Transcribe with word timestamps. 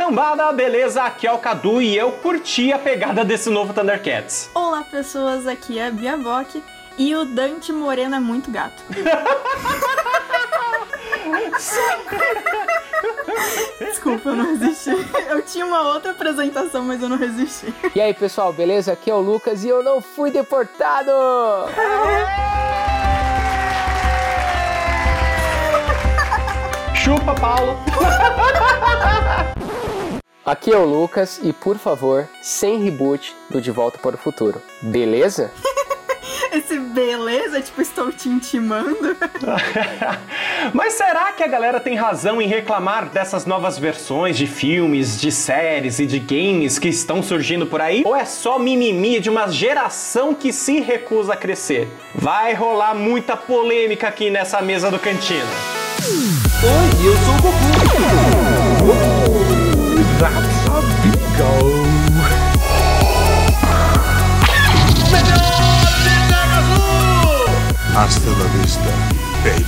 cambada, 0.00 0.50
beleza? 0.50 1.02
Aqui 1.02 1.26
é 1.26 1.32
o 1.32 1.36
Cadu 1.36 1.82
e 1.82 1.94
eu 1.94 2.10
curti 2.10 2.72
a 2.72 2.78
pegada 2.78 3.22
desse 3.22 3.50
novo 3.50 3.74
Thundercats. 3.74 4.50
Olá, 4.54 4.82
pessoas, 4.82 5.46
aqui 5.46 5.78
é 5.78 5.88
a 5.88 5.90
Bia 5.90 6.16
Bock 6.16 6.64
e 6.96 7.14
o 7.14 7.26
Dante 7.26 7.70
Moreno 7.70 8.14
é 8.14 8.18
muito 8.18 8.50
gato. 8.50 8.82
Desculpa, 13.78 14.30
eu 14.30 14.36
não 14.36 14.56
resisti. 14.56 15.06
Eu 15.28 15.42
tinha 15.42 15.66
uma 15.66 15.82
outra 15.82 16.12
apresentação, 16.12 16.82
mas 16.82 17.02
eu 17.02 17.08
não 17.10 17.18
resisti. 17.18 17.66
E 17.94 18.00
aí, 18.00 18.14
pessoal, 18.14 18.54
beleza? 18.54 18.92
Aqui 18.92 19.10
é 19.10 19.14
o 19.14 19.20
Lucas 19.20 19.64
e 19.64 19.68
eu 19.68 19.82
não 19.82 20.00
fui 20.00 20.30
deportado! 20.30 21.12
Chupa, 26.94 27.34
Paulo! 27.34 27.76
Aqui 30.50 30.72
é 30.72 30.76
o 30.76 30.84
Lucas 30.84 31.38
e, 31.44 31.52
por 31.52 31.78
favor, 31.78 32.28
sem 32.42 32.82
reboot 32.82 33.36
do 33.48 33.60
De 33.60 33.70
Volta 33.70 33.98
para 33.98 34.16
o 34.16 34.18
Futuro, 34.18 34.60
beleza? 34.82 35.52
Esse 36.52 36.76
beleza, 36.76 37.60
tipo, 37.60 37.80
estou 37.80 38.10
te 38.10 38.28
intimando. 38.28 39.16
Mas 40.74 40.94
será 40.94 41.30
que 41.30 41.44
a 41.44 41.46
galera 41.46 41.78
tem 41.78 41.94
razão 41.94 42.42
em 42.42 42.48
reclamar 42.48 43.10
dessas 43.10 43.46
novas 43.46 43.78
versões 43.78 44.36
de 44.36 44.48
filmes, 44.48 45.20
de 45.20 45.30
séries 45.30 46.00
e 46.00 46.06
de 46.06 46.18
games 46.18 46.80
que 46.80 46.88
estão 46.88 47.22
surgindo 47.22 47.64
por 47.64 47.80
aí? 47.80 48.02
Ou 48.04 48.16
é 48.16 48.24
só 48.24 48.58
mimimi 48.58 49.20
de 49.20 49.30
uma 49.30 49.46
geração 49.46 50.34
que 50.34 50.52
se 50.52 50.80
recusa 50.80 51.34
a 51.34 51.36
crescer? 51.36 51.86
Vai 52.12 52.54
rolar 52.54 52.92
muita 52.92 53.36
polêmica 53.36 54.08
aqui 54.08 54.30
nessa 54.30 54.60
mesa 54.60 54.90
do 54.90 54.98
Cantina. 54.98 55.46
Oi, 56.02 57.06
eu 57.06 57.16
sou 57.18 57.34
o 57.36 57.40
Goku. 57.40 58.39
Hasta 67.96 68.30
la 68.30 68.46
vista, 68.60 68.88
baby. 69.42 69.64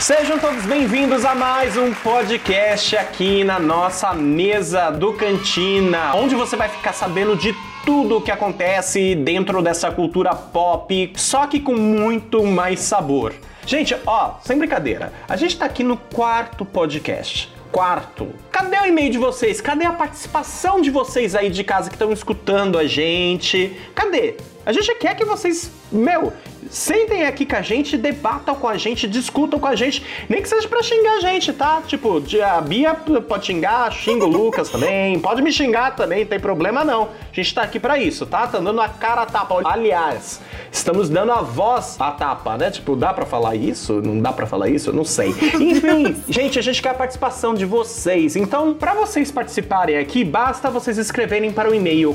Sejam 0.00 0.38
todos 0.38 0.64
bem-vindos 0.64 1.24
a 1.24 1.34
mais 1.34 1.76
um 1.76 1.92
podcast 1.92 2.96
aqui 2.96 3.44
na 3.44 3.60
nossa 3.60 4.14
mesa 4.14 4.90
do 4.90 5.12
Cantina, 5.12 6.14
onde 6.16 6.34
você 6.34 6.56
vai 6.56 6.70
ficar 6.70 6.94
sabendo 6.94 7.36
de 7.36 7.54
tudo 7.84 8.16
o 8.16 8.22
que 8.22 8.30
acontece 8.30 9.14
dentro 9.14 9.62
dessa 9.62 9.90
cultura 9.90 10.34
pop, 10.34 11.12
só 11.14 11.46
que 11.46 11.60
com 11.60 11.76
muito 11.76 12.42
mais 12.42 12.80
sabor. 12.80 13.34
Gente, 13.66 13.94
ó, 14.06 14.36
sem 14.42 14.58
brincadeira, 14.58 15.12
a 15.28 15.36
gente 15.36 15.58
tá 15.58 15.66
aqui 15.66 15.84
no 15.84 15.96
quarto 15.96 16.64
podcast. 16.64 17.52
Quarto. 17.72 18.28
Cadê 18.50 18.78
o 18.80 18.84
e-mail 18.84 19.10
de 19.10 19.16
vocês? 19.16 19.58
Cadê 19.58 19.86
a 19.86 19.92
participação 19.92 20.82
de 20.82 20.90
vocês 20.90 21.34
aí 21.34 21.48
de 21.48 21.64
casa 21.64 21.88
que 21.88 21.94
estão 21.94 22.12
escutando 22.12 22.78
a 22.78 22.86
gente? 22.86 23.74
Cadê? 23.94 24.36
A 24.64 24.72
gente 24.72 24.94
quer 24.94 25.16
que 25.16 25.24
vocês, 25.24 25.70
meu, 25.90 26.32
sentem 26.70 27.26
aqui 27.26 27.44
com 27.44 27.56
a 27.56 27.62
gente, 27.62 27.96
debatam 27.96 28.54
com 28.54 28.68
a 28.68 28.76
gente, 28.76 29.08
discutam 29.08 29.58
com 29.58 29.66
a 29.66 29.74
gente, 29.74 30.04
nem 30.28 30.40
que 30.40 30.48
seja 30.48 30.68
pra 30.68 30.82
xingar 30.82 31.14
a 31.14 31.20
gente, 31.20 31.52
tá? 31.52 31.82
Tipo, 31.86 32.22
a 32.44 32.60
Bia 32.60 32.94
pode 32.94 33.46
xingar, 33.46 33.92
xinga 33.92 34.24
o 34.24 34.28
Lucas 34.30 34.68
também, 34.68 35.18
pode 35.18 35.42
me 35.42 35.52
xingar 35.52 35.96
também, 35.96 36.20
não 36.20 36.26
tem 36.26 36.38
problema 36.38 36.84
não. 36.84 37.08
A 37.32 37.34
gente 37.34 37.54
tá 37.54 37.62
aqui 37.62 37.80
pra 37.80 37.98
isso, 37.98 38.24
tá? 38.24 38.46
Tá 38.46 38.58
dando 38.58 38.80
a 38.80 38.88
cara 38.88 39.22
a 39.22 39.26
tapa. 39.26 39.60
Aliás, 39.64 40.40
estamos 40.70 41.08
dando 41.08 41.32
a 41.32 41.42
voz 41.42 41.96
a 41.98 42.12
tapa, 42.12 42.56
né? 42.56 42.70
Tipo, 42.70 42.94
dá 42.94 43.12
pra 43.12 43.26
falar 43.26 43.56
isso? 43.56 44.00
Não 44.00 44.20
dá 44.20 44.32
pra 44.32 44.46
falar 44.46 44.68
isso? 44.68 44.90
Eu 44.90 44.94
não 44.94 45.04
sei. 45.04 45.30
Enfim, 45.58 46.22
gente, 46.28 46.58
a 46.58 46.62
gente 46.62 46.80
quer 46.80 46.90
a 46.90 46.94
participação 46.94 47.52
de 47.52 47.64
vocês. 47.64 48.36
Então, 48.36 48.74
pra 48.74 48.94
vocês 48.94 49.30
participarem 49.30 49.98
aqui, 49.98 50.24
basta 50.24 50.70
vocês 50.70 50.98
escreverem 50.98 51.52
para 51.52 51.68
o 51.68 51.74
e-mail 51.74 52.14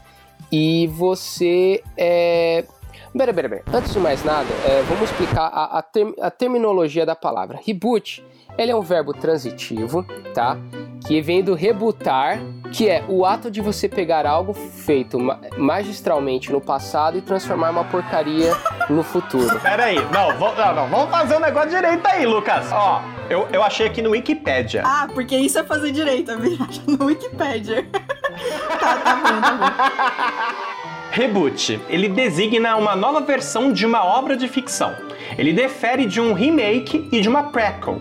e 0.50 0.88
você 0.88 1.80
é. 1.96 2.64
Pera, 3.16 3.32
pera, 3.32 3.48
pera. 3.48 3.62
Antes 3.72 3.92
de 3.92 4.00
mais 4.00 4.24
nada, 4.24 4.48
é, 4.66 4.82
vamos 4.82 5.10
explicar 5.10 5.46
a, 5.46 5.78
a 5.78 5.82
term- 5.82 6.14
a 6.20 6.30
terminologia 6.30 7.06
da 7.06 7.14
palavra. 7.14 7.60
Reboot, 7.64 8.24
ele 8.58 8.70
é 8.72 8.76
um 8.76 8.80
verbo 8.82 9.12
transitivo, 9.12 10.04
tá? 10.34 10.56
Que 11.06 11.20
vem 11.20 11.42
do 11.42 11.54
rebutar, 11.54 12.38
que 12.72 12.88
é 12.88 13.02
o 13.08 13.24
ato 13.26 13.50
de 13.50 13.60
você 13.60 13.88
pegar 13.88 14.24
algo 14.24 14.52
feito 14.54 15.18
ma- 15.18 15.38
magistralmente 15.58 16.52
no 16.52 16.60
passado 16.60 17.18
e 17.18 17.20
transformar 17.20 17.68
em 17.70 17.72
uma 17.72 17.84
porcaria 17.84 18.52
no 18.88 19.02
futuro. 19.02 19.58
Pera 19.60 19.86
aí, 19.86 19.96
não, 20.12 20.36
vo- 20.38 20.52
não, 20.54 20.74
não, 20.74 20.88
vamos 20.88 21.10
fazer 21.10 21.36
o 21.36 21.40
negócio 21.40 21.70
direito 21.70 22.06
aí, 22.06 22.24
Lucas. 22.24 22.70
Ó, 22.72 23.02
eu, 23.28 23.48
eu 23.52 23.62
achei 23.64 23.86
aqui 23.86 24.00
no 24.00 24.10
Wikipedia. 24.10 24.82
Ah, 24.86 25.08
porque 25.12 25.36
isso 25.36 25.58
é 25.58 25.64
fazer 25.64 25.90
direito, 25.90 26.30
a 26.30 26.34
acha 26.34 26.82
no 26.86 27.04
Wikipedia. 27.06 27.84
tá, 28.80 28.96
tá 28.96 29.16
bom, 29.16 29.40
tá 29.40 29.52
bom. 29.52 30.72
Reboot, 31.10 31.78
ele 31.90 32.08
designa 32.08 32.76
uma 32.76 32.96
nova 32.96 33.20
versão 33.20 33.70
de 33.72 33.84
uma 33.84 34.02
obra 34.04 34.34
de 34.36 34.48
ficção. 34.48 34.94
Ele 35.36 35.52
difere 35.52 36.06
de 36.06 36.20
um 36.20 36.32
remake 36.32 37.08
e 37.12 37.20
de 37.20 37.28
uma 37.28 37.44
prequel. 37.44 38.00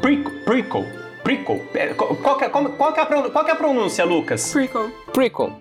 Prequel. 0.00 0.32
Prequel. 0.44 0.84
Prequel. 1.22 2.16
Qual, 2.22 2.36
que 2.38 2.44
é, 2.44 2.48
qual- 2.48 2.64
qual 2.70 2.92
que 2.92 3.00
é 3.00 3.04
qual 3.06 3.44
que 3.44 3.50
é 3.50 3.54
a 3.54 3.56
pronúncia, 3.56 4.04
Lucas? 4.04 4.52
Prequel. 4.52 4.90
Prequel. 5.12 5.52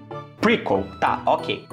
Prequel, 0.42 0.86
tá, 1.02 1.22
ok. 1.26 1.68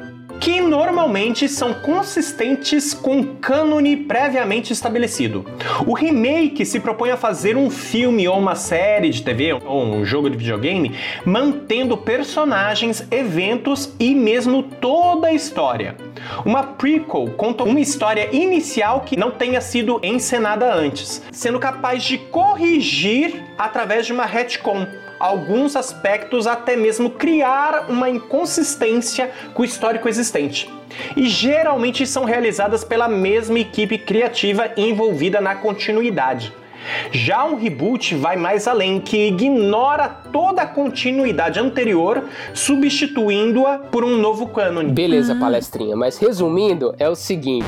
Que 0.47 0.61
normalmente 0.61 1.49
são 1.49 1.75
consistentes 1.75 2.95
com 2.95 3.19
o 3.19 3.27
cânone 3.39 3.97
previamente 3.97 4.73
estabelecido. 4.73 5.45
O 5.85 5.93
remake 5.93 6.65
se 6.65 6.79
propõe 6.79 7.11
a 7.11 7.17
fazer 7.17 7.57
um 7.57 7.69
filme 7.69 8.29
ou 8.29 8.39
uma 8.39 8.55
série 8.55 9.11
de 9.11 9.25
TV 9.25 9.55
ou 9.55 9.83
um 9.83 10.05
jogo 10.05 10.31
de 10.31 10.37
videogame, 10.37 10.95
mantendo 11.25 11.97
personagens, 11.97 13.05
eventos 13.11 13.93
e 13.99 14.15
mesmo 14.15 14.63
toda 14.63 15.27
a 15.27 15.33
história. 15.33 15.97
Uma 16.45 16.63
prequel 16.63 17.35
conta 17.37 17.65
uma 17.65 17.81
história 17.81 18.29
inicial 18.33 19.01
que 19.01 19.17
não 19.17 19.33
tenha 19.33 19.61
sido 19.61 19.99
encenada 20.01 20.73
antes, 20.73 21.25
sendo 21.33 21.59
capaz 21.59 22.05
de 22.05 22.19
corrigir 22.19 23.43
através 23.59 24.07
de 24.07 24.13
uma 24.13 24.25
retcon 24.25 24.87
alguns 25.19 25.77
aspectos, 25.77 26.47
até 26.47 26.77
mesmo 26.77 27.11
criar 27.11 27.87
uma 27.89 28.09
inconsistência 28.09 29.31
com 29.55 29.63
o 29.63 29.65
histórico 29.65 30.09
existente. 30.09 30.71
E 31.17 31.29
geralmente 31.29 32.07
são 32.07 32.25
realizadas 32.25 32.85
pela 32.85 33.09
mesma 33.09 33.59
equipe 33.59 33.99
criativa 33.99 34.71
envolvida 34.77 35.41
na 35.41 35.55
continuidade. 35.55 36.53
Já 37.11 37.45
um 37.45 37.57
reboot 37.57 38.15
vai 38.15 38.37
mais 38.37 38.69
além, 38.69 39.01
que 39.01 39.29
ignora 39.29 40.09
toda 40.09 40.63
a 40.63 40.67
continuidade 40.67 41.59
anterior, 41.59 42.25
substituindo-a 42.55 43.79
por 43.79 44.05
um 44.05 44.17
novo 44.17 44.49
cânone. 44.49 44.93
Beleza, 44.93 45.35
palestrinha. 45.35 45.97
Mas 45.97 46.19
resumindo, 46.19 46.95
é 46.99 47.09
o 47.09 47.17
seguinte: 47.17 47.67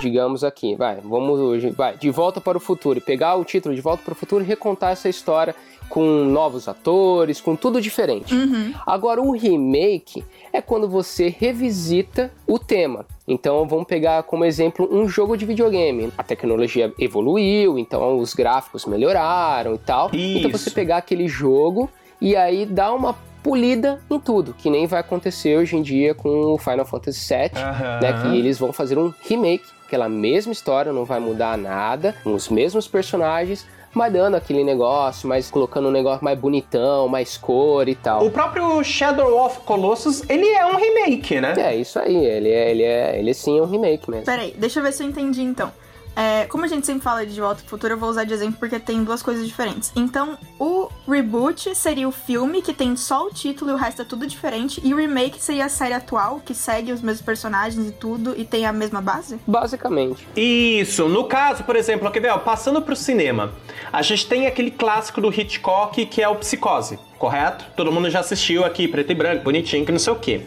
digamos 0.00 0.42
aqui, 0.42 0.74
vai, 0.76 0.98
vamos 1.02 1.38
hoje, 1.38 1.70
vai, 1.70 1.96
de 1.96 2.10
volta 2.10 2.40
para 2.40 2.56
o 2.56 2.60
futuro, 2.60 3.00
pegar 3.00 3.36
o 3.36 3.44
título 3.44 3.74
de 3.74 3.80
volta 3.80 4.02
para 4.02 4.12
o 4.12 4.16
futuro 4.16 4.42
e 4.42 4.46
recontar 4.46 4.92
essa 4.92 5.08
história 5.08 5.54
com 5.88 6.24
novos 6.24 6.66
atores, 6.68 7.40
com 7.40 7.54
tudo 7.54 7.80
diferente. 7.80 8.34
Uhum. 8.34 8.72
Agora, 8.86 9.20
o 9.20 9.32
remake 9.32 10.24
é 10.52 10.60
quando 10.60 10.88
você 10.88 11.28
revisita 11.28 12.32
o 12.46 12.58
tema. 12.58 13.06
Então, 13.26 13.66
vamos 13.66 13.86
pegar 13.86 14.22
como 14.24 14.44
exemplo 14.44 14.88
um 14.90 15.08
jogo 15.08 15.36
de 15.36 15.46
videogame. 15.46 16.12
A 16.18 16.22
tecnologia 16.22 16.92
evoluiu, 16.98 17.78
então 17.78 18.18
os 18.18 18.34
gráficos 18.34 18.84
melhoraram 18.86 19.74
e 19.74 19.78
tal. 19.78 20.10
Então, 20.12 20.50
Isso. 20.50 20.58
você 20.58 20.70
pegar 20.70 20.98
aquele 20.98 21.28
jogo 21.28 21.88
e 22.20 22.36
aí 22.36 22.66
dar 22.66 22.92
uma 22.92 23.14
polida 23.42 24.00
em 24.10 24.18
tudo, 24.18 24.54
que 24.54 24.70
nem 24.70 24.86
vai 24.86 25.00
acontecer 25.00 25.58
hoje 25.58 25.76
em 25.76 25.82
dia 25.82 26.14
com 26.14 26.54
o 26.54 26.58
Final 26.58 26.86
Fantasy 26.86 27.28
VII, 27.28 27.62
Aham. 27.62 28.00
né? 28.00 28.12
Que 28.22 28.38
eles 28.38 28.58
vão 28.58 28.72
fazer 28.72 28.98
um 28.98 29.12
remake, 29.28 29.64
aquela 29.86 30.08
mesma 30.08 30.50
história, 30.50 30.92
não 30.92 31.04
vai 31.04 31.20
mudar 31.20 31.58
nada, 31.58 32.14
com 32.24 32.32
os 32.32 32.48
mesmos 32.48 32.88
personagens, 32.88 33.66
mas 33.94 34.12
dando 34.12 34.34
aquele 34.34 34.64
negócio, 34.64 35.28
mas 35.28 35.50
colocando 35.50 35.88
um 35.88 35.92
negócio 35.92 36.24
mais 36.24 36.38
bonitão, 36.38 37.08
mais 37.08 37.36
cor 37.36 37.88
e 37.88 37.94
tal. 37.94 38.26
O 38.26 38.30
próprio 38.30 38.82
Shadow 38.82 39.44
of 39.44 39.60
Colossus, 39.60 40.22
ele 40.28 40.48
é 40.48 40.66
um 40.66 40.76
remake, 40.76 41.40
né? 41.40 41.54
É, 41.56 41.76
isso 41.76 41.98
aí, 41.98 42.16
ele 42.16 42.50
é, 42.50 42.70
ele 42.70 42.82
é, 42.82 43.18
ele 43.18 43.32
sim 43.32 43.58
é 43.58 43.62
um 43.62 43.66
remake 43.66 44.10
mesmo. 44.10 44.26
Peraí, 44.26 44.54
deixa 44.58 44.80
eu 44.80 44.84
ver 44.84 44.92
se 44.92 45.02
eu 45.02 45.08
entendi 45.08 45.42
então. 45.42 45.70
É, 46.16 46.46
como 46.46 46.64
a 46.64 46.68
gente 46.68 46.86
sempre 46.86 47.02
fala 47.02 47.26
de 47.26 47.40
Volta 47.40 47.60
pro 47.60 47.70
Futuro, 47.70 47.94
eu 47.94 47.98
vou 47.98 48.08
usar 48.08 48.24
de 48.24 48.32
exemplo 48.32 48.56
porque 48.58 48.78
tem 48.78 49.02
duas 49.04 49.22
coisas 49.22 49.46
diferentes. 49.46 49.92
Então, 49.96 50.38
o 50.58 50.88
reboot 51.08 51.74
seria 51.74 52.08
o 52.08 52.12
filme 52.12 52.62
que 52.62 52.72
tem 52.72 52.96
só 52.96 53.26
o 53.26 53.30
título 53.30 53.72
e 53.72 53.74
o 53.74 53.76
resto 53.76 54.02
é 54.02 54.04
tudo 54.04 54.26
diferente. 54.26 54.80
E 54.84 54.94
o 54.94 54.96
remake 54.96 55.42
seria 55.42 55.66
a 55.66 55.68
série 55.68 55.94
atual, 55.94 56.40
que 56.44 56.54
segue 56.54 56.92
os 56.92 57.00
mesmos 57.00 57.24
personagens 57.24 57.88
e 57.88 57.92
tudo, 57.92 58.34
e 58.36 58.44
tem 58.44 58.66
a 58.66 58.72
mesma 58.72 59.00
base? 59.00 59.38
Basicamente. 59.46 60.26
Isso, 60.36 61.08
no 61.08 61.24
caso, 61.24 61.64
por 61.64 61.76
exemplo, 61.76 62.10
ver, 62.10 62.30
ó, 62.30 62.38
passando 62.38 62.80
pro 62.80 62.94
cinema, 62.94 63.52
a 63.92 64.02
gente 64.02 64.26
tem 64.26 64.46
aquele 64.46 64.70
clássico 64.70 65.20
do 65.20 65.28
Hitchcock 65.28 66.06
que 66.06 66.22
é 66.22 66.28
o 66.28 66.36
Psicose, 66.36 66.98
correto? 67.24 67.64
Todo 67.74 67.90
mundo 67.90 68.10
já 68.10 68.20
assistiu 68.20 68.64
aqui, 68.66 68.86
preto 68.86 69.10
e 69.10 69.14
branco, 69.14 69.42
bonitinho, 69.44 69.82
que 69.86 69.90
não 69.92 69.98
sei 69.98 70.12
o 70.12 70.16
quê. 70.16 70.40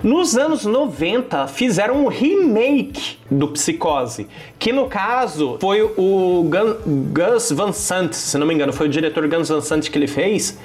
Nos 0.00 0.36
anos 0.36 0.64
90, 0.64 1.48
fizeram 1.48 2.04
um 2.04 2.06
remake 2.06 3.18
do 3.28 3.48
Psicose, 3.48 4.28
que 4.60 4.72
no 4.72 4.86
caso 4.86 5.58
foi 5.60 5.82
o 5.82 6.44
Gun- 6.48 7.10
Gus 7.12 7.50
Van 7.50 7.72
Sant, 7.72 8.12
se 8.14 8.38
não 8.38 8.46
me 8.46 8.54
engano, 8.54 8.72
foi 8.72 8.86
o 8.86 8.88
diretor 8.88 9.26
Gus 9.28 9.48
Van 9.48 9.60
Sant 9.60 9.90
que 9.90 9.98
ele 9.98 10.06
fez. 10.06 10.56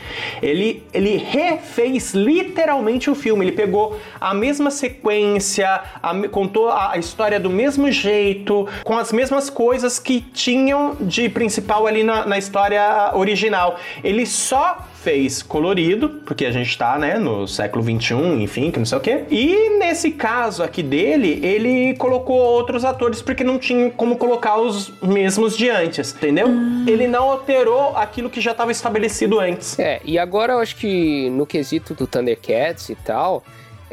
Ele, 0.41 0.83
ele 0.93 1.17
refez 1.17 2.13
literalmente 2.13 3.09
o 3.09 3.15
filme, 3.15 3.43
ele 3.43 3.53
pegou 3.53 3.99
a 4.21 4.35
mesma 4.35 4.69
sequência, 4.69 5.81
a 6.01 6.13
contou 6.29 6.69
a, 6.69 6.91
a 6.91 6.97
história 6.99 7.39
do 7.39 7.49
mesmo 7.49 7.91
jeito, 7.91 8.67
com 8.83 8.95
as 8.97 9.11
mesmas 9.11 9.49
coisas 9.49 9.97
que 9.97 10.21
tinham 10.21 10.95
de 11.01 11.27
principal 11.27 11.87
ali 11.87 12.03
na, 12.03 12.23
na 12.27 12.37
história 12.37 13.11
original. 13.15 13.79
Ele 14.03 14.25
só 14.27 14.77
fez 15.03 15.43
colorido, 15.43 16.09
porque 16.25 16.45
a 16.45 16.51
gente 16.51 16.77
tá, 16.77 16.97
né, 16.97 17.19
no 17.19 17.45
século 17.45 17.83
21, 17.83 18.39
enfim, 18.39 18.71
que 18.71 18.79
não 18.79 18.85
sei 18.85 18.97
o 18.97 19.01
quê. 19.01 19.25
E 19.29 19.77
nesse 19.77 20.11
caso 20.11 20.63
aqui 20.63 20.81
dele, 20.81 21.39
ele 21.43 21.93
colocou 21.95 22.37
outros 22.37 22.85
atores 22.85 23.21
porque 23.21 23.43
não 23.43 23.59
tinha 23.59 23.91
como 23.91 24.15
colocar 24.15 24.57
os 24.57 24.93
mesmos 25.01 25.57
de 25.57 25.69
antes, 25.69 26.13
entendeu? 26.15 26.47
Ele 26.87 27.05
não 27.05 27.29
alterou 27.29 27.97
aquilo 27.97 28.29
que 28.29 28.39
já 28.39 28.51
estava 28.51 28.71
estabelecido 28.71 29.39
antes. 29.39 29.77
É, 29.77 29.99
e 30.05 30.17
agora 30.17 30.53
eu 30.53 30.59
acho 30.59 30.77
que 30.77 31.29
no 31.31 31.45
quesito 31.45 31.93
do 31.93 32.07
Thundercats 32.07 32.89
e 32.89 32.95
tal, 32.95 33.43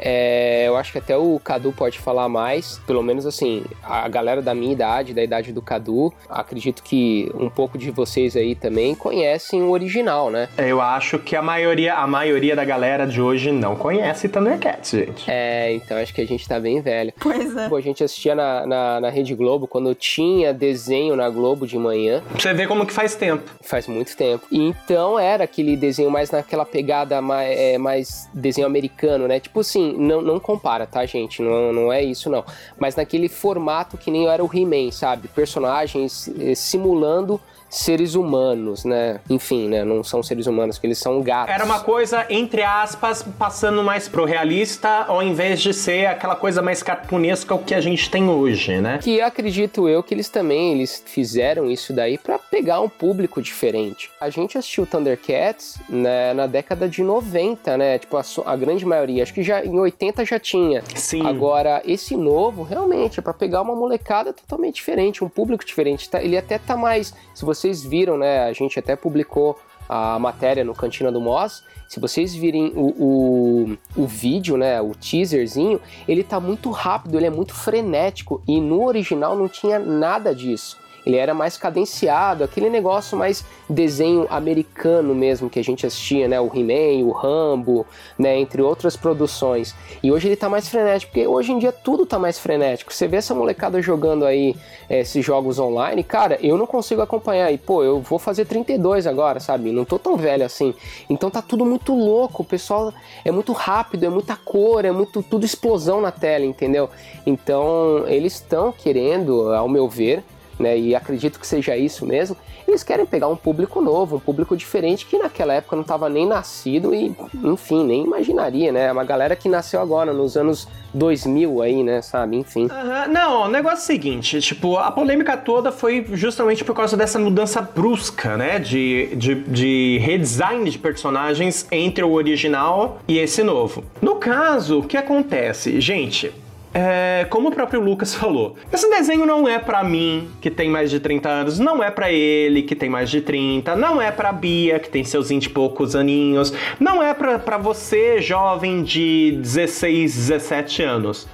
é, 0.01 0.65
eu 0.67 0.75
acho 0.75 0.91
que 0.91 0.97
até 0.97 1.15
o 1.15 1.39
Cadu 1.43 1.71
pode 1.71 1.99
falar 1.99 2.27
mais, 2.27 2.79
pelo 2.87 3.03
menos 3.03 3.25
assim, 3.25 3.63
a 3.83 4.07
galera 4.09 4.41
da 4.41 4.53
minha 4.55 4.73
idade, 4.73 5.13
da 5.13 5.23
idade 5.23 5.53
do 5.53 5.61
Cadu, 5.61 6.11
acredito 6.29 6.81
que 6.83 7.31
um 7.35 7.49
pouco 7.49 7.77
de 7.77 7.91
vocês 7.91 8.35
aí 8.35 8.55
também 8.55 8.95
conhecem 8.95 9.61
o 9.61 9.69
original, 9.71 10.29
né? 10.29 10.49
Eu 10.57 10.81
acho 10.81 11.19
que 11.19 11.35
a 11.35 11.41
maioria, 11.41 11.93
a 11.95 12.07
maioria 12.07 12.55
da 12.55 12.65
galera 12.65 13.05
de 13.05 13.21
hoje 13.21 13.51
não 13.51 13.75
conhece 13.75 14.27
Thundercats, 14.27 14.91
gente. 14.91 15.29
É, 15.29 15.73
então 15.73 15.97
acho 15.97 16.13
que 16.13 16.21
a 16.21 16.27
gente 16.27 16.47
tá 16.47 16.59
bem 16.59 16.81
velho. 16.81 17.13
Pois 17.19 17.55
é. 17.55 17.69
Pô, 17.69 17.75
a 17.75 17.81
gente 17.81 18.03
assistia 18.03 18.33
na, 18.35 18.65
na, 18.65 18.99
na 19.01 19.09
Rede 19.09 19.35
Globo 19.35 19.67
quando 19.67 19.93
tinha 19.93 20.53
desenho 20.53 21.15
na 21.15 21.29
Globo 21.29 21.67
de 21.67 21.77
manhã, 21.77 22.21
Pra 22.31 22.39
você 22.39 22.53
ver 22.53 22.67
como 22.67 22.85
que 22.85 22.93
faz 22.93 23.13
tempo. 23.15 23.43
faz 23.61 23.87
muito 23.87 24.15
tempo. 24.17 24.45
E 24.51 24.59
então 24.59 25.19
era 25.19 25.43
aquele 25.43 25.75
desenho 25.77 26.09
mais 26.09 26.31
naquela 26.31 26.65
pegada 26.65 27.21
mais, 27.21 27.57
é, 27.59 27.77
mais 27.77 28.29
desenho 28.33 28.65
americano, 28.65 29.27
né? 29.27 29.39
Tipo 29.39 29.59
assim, 29.59 29.90
não, 29.91 30.21
não 30.21 30.39
compara, 30.39 30.85
tá, 30.85 31.05
gente? 31.05 31.41
Não, 31.41 31.71
não 31.73 31.93
é 31.93 32.03
isso, 32.03 32.29
não. 32.29 32.43
Mas 32.79 32.95
naquele 32.95 33.27
formato 33.29 33.97
que 33.97 34.11
nem 34.11 34.27
era 34.27 34.43
o 34.43 34.49
He-Man, 34.51 34.91
sabe? 34.91 35.27
Personagens 35.27 36.29
eh, 36.39 36.55
simulando 36.55 37.39
seres 37.71 38.15
humanos, 38.15 38.83
né? 38.83 39.21
Enfim, 39.29 39.69
né? 39.69 39.85
Não 39.85 40.03
são 40.03 40.21
seres 40.21 40.45
humanos, 40.45 40.77
que 40.77 40.85
eles 40.85 40.97
são 40.97 41.21
gatos. 41.21 41.55
Era 41.55 41.63
uma 41.63 41.79
coisa, 41.79 42.25
entre 42.29 42.61
aspas, 42.61 43.23
passando 43.39 43.81
mais 43.81 44.09
pro 44.09 44.25
realista, 44.25 45.05
ao 45.07 45.23
invés 45.23 45.61
de 45.61 45.73
ser 45.73 46.05
aquela 46.05 46.35
coisa 46.35 46.61
mais 46.61 46.83
cartunesca 46.83 47.55
o 47.55 47.59
que 47.59 47.73
a 47.73 47.79
gente 47.79 48.09
tem 48.09 48.29
hoje, 48.29 48.81
né? 48.81 48.99
Que 49.01 49.21
acredito 49.21 49.87
eu 49.87 50.03
que 50.03 50.13
eles 50.13 50.27
também 50.27 50.73
eles 50.73 51.01
fizeram 51.05 51.71
isso 51.71 51.93
daí 51.93 52.17
pra 52.17 52.37
pegar 52.37 52.81
um 52.81 52.89
público 52.89 53.41
diferente. 53.41 54.11
A 54.19 54.29
gente 54.29 54.57
assistiu 54.57 54.85
Thundercats 54.85 55.79
né, 55.89 56.33
na 56.33 56.47
década 56.47 56.89
de 56.89 57.01
90, 57.01 57.77
né? 57.77 57.97
Tipo, 57.97 58.17
a, 58.17 58.23
a 58.45 58.55
grande 58.57 58.85
maioria. 58.85 59.23
Acho 59.23 59.33
que 59.33 59.43
já 59.43 59.63
em 59.63 59.79
80 59.79 60.25
já 60.25 60.39
tinha. 60.39 60.83
Sim. 60.93 61.25
Agora, 61.25 61.81
esse 61.85 62.17
novo, 62.17 62.63
realmente, 62.63 63.19
é 63.19 63.23
pra 63.23 63.33
pegar 63.33 63.61
uma 63.61 63.75
molecada 63.75 64.33
totalmente 64.33 64.75
diferente, 64.75 65.23
um 65.23 65.29
público 65.29 65.63
diferente. 65.63 66.09
Tá? 66.09 66.21
Ele 66.21 66.37
até 66.37 66.57
tá 66.57 66.75
mais. 66.75 67.13
Se 67.33 67.45
vocês 67.61 67.83
viram, 67.83 68.17
né? 68.17 68.43
A 68.43 68.53
gente 68.53 68.79
até 68.79 68.95
publicou 68.95 69.59
a 69.87 70.17
matéria 70.17 70.63
no 70.63 70.73
Cantina 70.73 71.11
do 71.11 71.21
Moss. 71.21 71.63
Se 71.87 71.99
vocês 71.99 72.33
virem 72.33 72.71
o, 72.75 72.87
o, 72.97 73.77
o 73.95 74.07
vídeo, 74.07 74.57
né? 74.57 74.81
O 74.81 74.95
teaserzinho, 74.95 75.79
ele 76.07 76.23
tá 76.23 76.39
muito 76.39 76.71
rápido, 76.71 77.17
ele 77.17 77.27
é 77.27 77.29
muito 77.29 77.53
frenético. 77.53 78.41
E 78.47 78.59
no 78.59 78.83
original 78.83 79.37
não 79.37 79.47
tinha 79.47 79.77
nada 79.77 80.33
disso. 80.33 80.79
Ele 81.05 81.17
era 81.17 81.33
mais 81.33 81.57
cadenciado, 81.57 82.43
aquele 82.43 82.69
negócio 82.69 83.17
mais 83.17 83.43
desenho 83.69 84.27
americano 84.29 85.15
mesmo 85.15 85.49
que 85.49 85.59
a 85.59 85.63
gente 85.63 85.85
assistia, 85.85 86.27
né? 86.27 86.39
O 86.39 86.51
He-Man, 86.53 87.05
o 87.05 87.11
Rambo, 87.11 87.85
né? 88.17 88.37
Entre 88.37 88.61
outras 88.61 88.95
produções. 88.95 89.75
E 90.03 90.11
hoje 90.11 90.27
ele 90.27 90.35
tá 90.35 90.49
mais 90.49 90.67
frenético, 90.67 91.11
porque 91.11 91.27
hoje 91.27 91.51
em 91.51 91.59
dia 91.59 91.71
tudo 91.71 92.05
tá 92.05 92.19
mais 92.19 92.39
frenético. 92.39 92.93
Você 92.93 93.07
vê 93.07 93.17
essa 93.17 93.33
molecada 93.33 93.81
jogando 93.81 94.25
aí 94.25 94.55
eh, 94.89 94.99
esses 95.01 95.25
jogos 95.25 95.59
online, 95.59 96.03
cara, 96.03 96.37
eu 96.41 96.57
não 96.57 96.67
consigo 96.67 97.01
acompanhar. 97.01 97.51
E, 97.51 97.57
pô, 97.57 97.83
eu 97.83 97.99
vou 97.99 98.19
fazer 98.19 98.45
32 98.45 99.07
agora, 99.07 99.39
sabe? 99.39 99.71
Não 99.71 99.85
tô 99.85 99.97
tão 99.97 100.15
velho 100.17 100.45
assim. 100.45 100.73
Então 101.09 101.29
tá 101.29 101.41
tudo 101.41 101.65
muito 101.65 101.95
louco, 101.95 102.43
o 102.43 102.45
pessoal 102.45 102.93
é 103.23 103.31
muito 103.31 103.53
rápido, 103.53 104.05
é 104.05 104.09
muita 104.09 104.35
cor, 104.35 104.85
é 104.85 104.91
muito 104.91 105.23
tudo 105.23 105.45
explosão 105.45 106.01
na 106.01 106.11
tela, 106.11 106.45
entendeu? 106.45 106.89
Então 107.25 108.05
eles 108.07 108.33
estão 108.33 108.71
querendo, 108.71 109.53
ao 109.53 109.67
meu 109.67 109.87
ver, 109.87 110.23
né, 110.61 110.77
e 110.77 110.95
acredito 110.95 111.39
que 111.39 111.47
seja 111.47 111.75
isso 111.75 112.05
mesmo, 112.05 112.37
eles 112.67 112.83
querem 112.83 113.05
pegar 113.05 113.27
um 113.27 113.35
público 113.35 113.81
novo, 113.81 114.17
um 114.17 114.19
público 114.19 114.55
diferente 114.55 115.05
que 115.05 115.17
naquela 115.17 115.53
época 115.53 115.75
não 115.75 115.81
estava 115.81 116.07
nem 116.07 116.25
nascido 116.25 116.93
e, 116.93 117.15
enfim, 117.43 117.85
nem 117.85 118.03
imaginaria, 118.03 118.71
né? 118.71 118.91
Uma 118.91 119.03
galera 119.03 119.35
que 119.35 119.49
nasceu 119.49 119.81
agora, 119.81 120.13
nos 120.13 120.37
anos 120.37 120.67
2000 120.93 121.61
aí, 121.61 121.83
né, 121.83 122.01
sabe? 122.01 122.37
Enfim. 122.37 122.67
Não, 123.09 123.43
o 123.43 123.47
negócio 123.49 123.79
é 123.79 123.81
o 123.81 123.85
seguinte, 123.85 124.39
tipo, 124.41 124.77
a 124.77 124.91
polêmica 124.91 125.35
toda 125.37 125.71
foi 125.71 126.05
justamente 126.13 126.63
por 126.63 126.75
causa 126.75 126.95
dessa 126.95 127.19
mudança 127.19 127.61
brusca, 127.61 128.37
né, 128.37 128.59
de, 128.59 129.15
de, 129.15 129.35
de 129.35 129.97
redesign 130.01 130.69
de 130.69 130.77
personagens 130.77 131.67
entre 131.71 132.03
o 132.03 132.11
original 132.11 132.99
e 133.07 133.17
esse 133.17 133.43
novo. 133.43 133.83
No 134.01 134.15
caso, 134.15 134.79
o 134.79 134.83
que 134.83 134.97
acontece? 134.97 135.79
Gente, 135.81 136.31
é, 136.73 137.25
como 137.29 137.49
o 137.49 137.51
próprio 137.51 137.81
Lucas 137.81 138.13
falou, 138.15 138.55
esse 138.71 138.89
desenho 138.89 139.25
não 139.25 139.47
é 139.47 139.59
pra 139.59 139.83
mim, 139.83 140.29
que 140.39 140.49
tem 140.49 140.69
mais 140.69 140.89
de 140.89 140.99
30 140.99 141.29
anos, 141.29 141.59
não 141.59 141.83
é 141.83 141.91
pra 141.91 142.11
ele, 142.11 142.61
que 142.61 142.75
tem 142.75 142.89
mais 142.89 143.09
de 143.09 143.21
30, 143.21 143.75
não 143.75 144.01
é 144.01 144.11
pra 144.11 144.31
Bia, 144.31 144.79
que 144.79 144.89
tem 144.89 145.03
seus 145.03 145.29
20 145.29 145.45
e 145.45 145.49
poucos 145.49 145.95
aninhos, 145.95 146.53
não 146.79 147.03
é 147.03 147.13
pra, 147.13 147.37
pra 147.37 147.57
você, 147.57 148.21
jovem 148.21 148.83
de 148.83 149.37
16, 149.41 150.15
17 150.15 150.83
anos. 150.83 151.27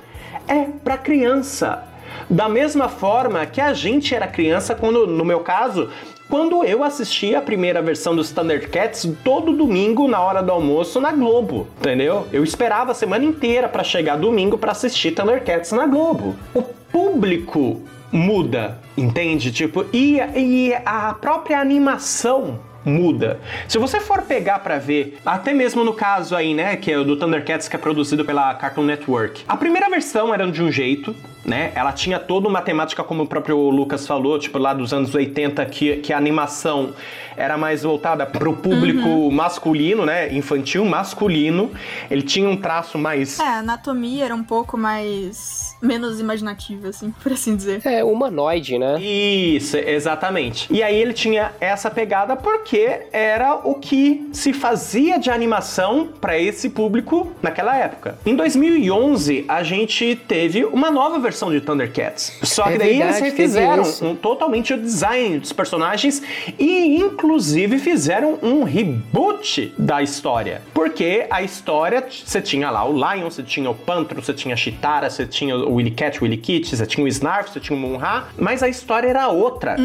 É 0.48 0.66
pra 0.84 0.98
criança. 0.98 1.84
Da 2.30 2.50
mesma 2.50 2.90
forma 2.90 3.46
que 3.46 3.62
a 3.62 3.74
gente 3.74 4.16
era 4.16 4.28
criança 4.28 4.74
quando, 4.74 5.06
no 5.06 5.24
meu 5.24 5.42
caso, 5.42 5.90
quando 6.30 6.64
eu 6.64 6.84
assistia 6.84 7.40
a 7.40 7.42
primeira 7.42 7.82
versão 7.82 8.16
dos 8.16 8.32
Thundercats 8.32 9.10
todo 9.24 9.54
domingo 9.54 10.08
na 10.08 10.20
hora 10.22 10.42
do 10.42 10.52
almoço 10.52 11.00
na 11.00 11.12
Globo, 11.12 11.68
entendeu? 11.80 12.28
Eu 12.32 12.44
esperava 12.44 12.92
a 12.92 12.96
semana 12.96 13.26
inteira 13.26 13.70
pra 13.70 13.84
chegar 13.84 14.18
domingo 14.18 14.58
pra 14.58 14.72
assistir 14.72 15.12
Thundercats 15.12 15.72
na 15.72 15.88
Globo. 15.88 16.36
O 16.54 16.62
público 16.62 17.82
muda, 18.12 18.80
entende? 18.98 19.52
Tipo, 19.52 19.86
e, 19.94 20.18
e 20.36 20.74
a 20.86 21.14
própria 21.14 21.60
animação 21.60 22.60
muda. 22.84 23.40
Se 23.68 23.78
você 23.78 24.00
for 24.00 24.22
pegar 24.22 24.60
pra 24.60 24.78
ver, 24.78 25.18
até 25.26 25.54
mesmo 25.54 25.84
no 25.84 25.94
caso 25.94 26.36
aí, 26.36 26.54
né, 26.54 26.76
que 26.78 26.92
é 26.92 26.98
o 26.98 27.04
do 27.04 27.18
Thundercats 27.18 27.68
que 27.68 27.76
é 27.76 27.80
produzido 27.80 28.24
pela 28.24 28.54
Cartoon 28.56 28.84
Network. 28.84 29.44
A 29.48 29.58
primeira 29.58 29.90
versão 29.90 30.34
era 30.34 30.50
de 30.50 30.64
um 30.64 30.72
jeito, 30.72 31.16
né? 31.46 31.72
Ela 31.76 31.92
tinha 31.92 32.20
toda 32.20 32.48
uma 32.48 32.62
temática, 32.62 33.04
como 33.04 33.24
o 33.24 33.28
próprio 33.28 33.58
Lucas 33.70 34.06
falou, 34.06 34.38
tipo 34.38 34.58
lá 34.58 34.74
dos 34.74 34.94
anos 34.94 35.14
80, 35.16 35.66
que, 35.66 35.98
que 35.98 36.12
a 36.14 36.18
animação 36.18 36.94
era 37.36 37.58
mais 37.58 37.84
voltada 37.84 38.26
para 38.26 38.50
o 38.50 38.56
público 38.56 39.08
Uhum. 39.08 39.32
masculino, 39.32 40.06
né? 40.06 40.34
Infantil, 40.34 40.84
masculino. 40.86 41.70
Ele 42.10 42.24
tinha 42.24 42.50
um 42.50 42.58
traço 42.58 42.98
mais. 42.98 43.40
É, 43.40 43.44
a 43.44 43.60
anatomia 43.60 44.26
era 44.26 44.36
um 44.36 44.44
pouco 44.44 44.76
mais. 44.78 45.76
menos 45.80 46.20
imaginativa, 46.20 46.88
assim, 46.90 47.12
por 47.22 47.32
assim 47.32 47.56
dizer. 47.56 47.82
É 47.86 48.04
humanoide, 48.04 48.80
né? 48.80 49.00
Isso, 49.00 49.78
exatamente. 49.78 50.68
E 50.74 50.82
aí 50.82 50.96
ele 51.00 51.14
tinha 51.14 51.52
essa 51.62 51.92
pegada 51.92 52.36
porque 52.36 53.02
era 53.12 53.54
o 53.64 53.76
que 53.76 54.28
se 54.34 54.52
fazia 54.54 55.20
de 55.20 55.30
animação 55.30 56.10
para 56.20 56.38
esse 56.40 56.70
público 56.72 57.32
naquela 57.42 57.78
época. 57.78 58.18
Em 58.26 58.36
2011, 58.36 59.46
a 59.48 59.62
gente 59.62 60.16
teve 60.28 60.66
uma 60.66 60.90
nova 60.90 61.20
versão 61.20 61.37
de 61.52 61.62
Thundercats. 61.62 62.34
Só 62.44 62.64
que 62.64 62.74
É 62.74 62.78
daí 62.78 62.98
verdade, 62.98 63.18
eles 63.20 63.34
refizeram 63.34 63.84
um, 64.02 64.16
totalmente 64.16 64.74
o 64.74 64.78
design 64.82 65.40
dos 65.40 65.54
personagens 65.54 66.22
e 66.58 66.98
inclusive 66.98 67.78
fizeram 67.80 68.38
um 68.42 68.64
reboot 68.64 69.74
da 69.78 70.02
história. 70.02 70.62
Porque 70.74 71.26
a 71.30 71.42
história, 71.42 72.06
você 72.10 72.42
tinha 72.42 72.70
lá 72.70 72.88
o 72.88 72.94
Lion, 72.94 73.30
você 73.30 73.44
tinha 73.44 73.70
o 73.70 73.76
Pantro, 73.76 74.22
você 74.22 74.34
tinha 74.34 74.54
a 74.54 74.58
Chitara, 74.58 75.10
você 75.10 75.26
tinha 75.26 75.56
o 75.56 75.76
Willy 75.76 75.92
Cat, 75.92 76.20
o 76.20 76.24
Willy 76.24 76.38
Kitty, 76.38 76.76
você 76.76 76.86
tinha 76.86 77.04
o 77.04 77.08
Snarf, 77.08 77.52
você 77.52 77.60
tinha 77.60 77.78
o 77.78 77.80
Munra, 77.80 78.26
mas 78.38 78.64
a 78.64 78.70
história 78.70 79.08
era 79.08 79.28
outra. 79.30 79.76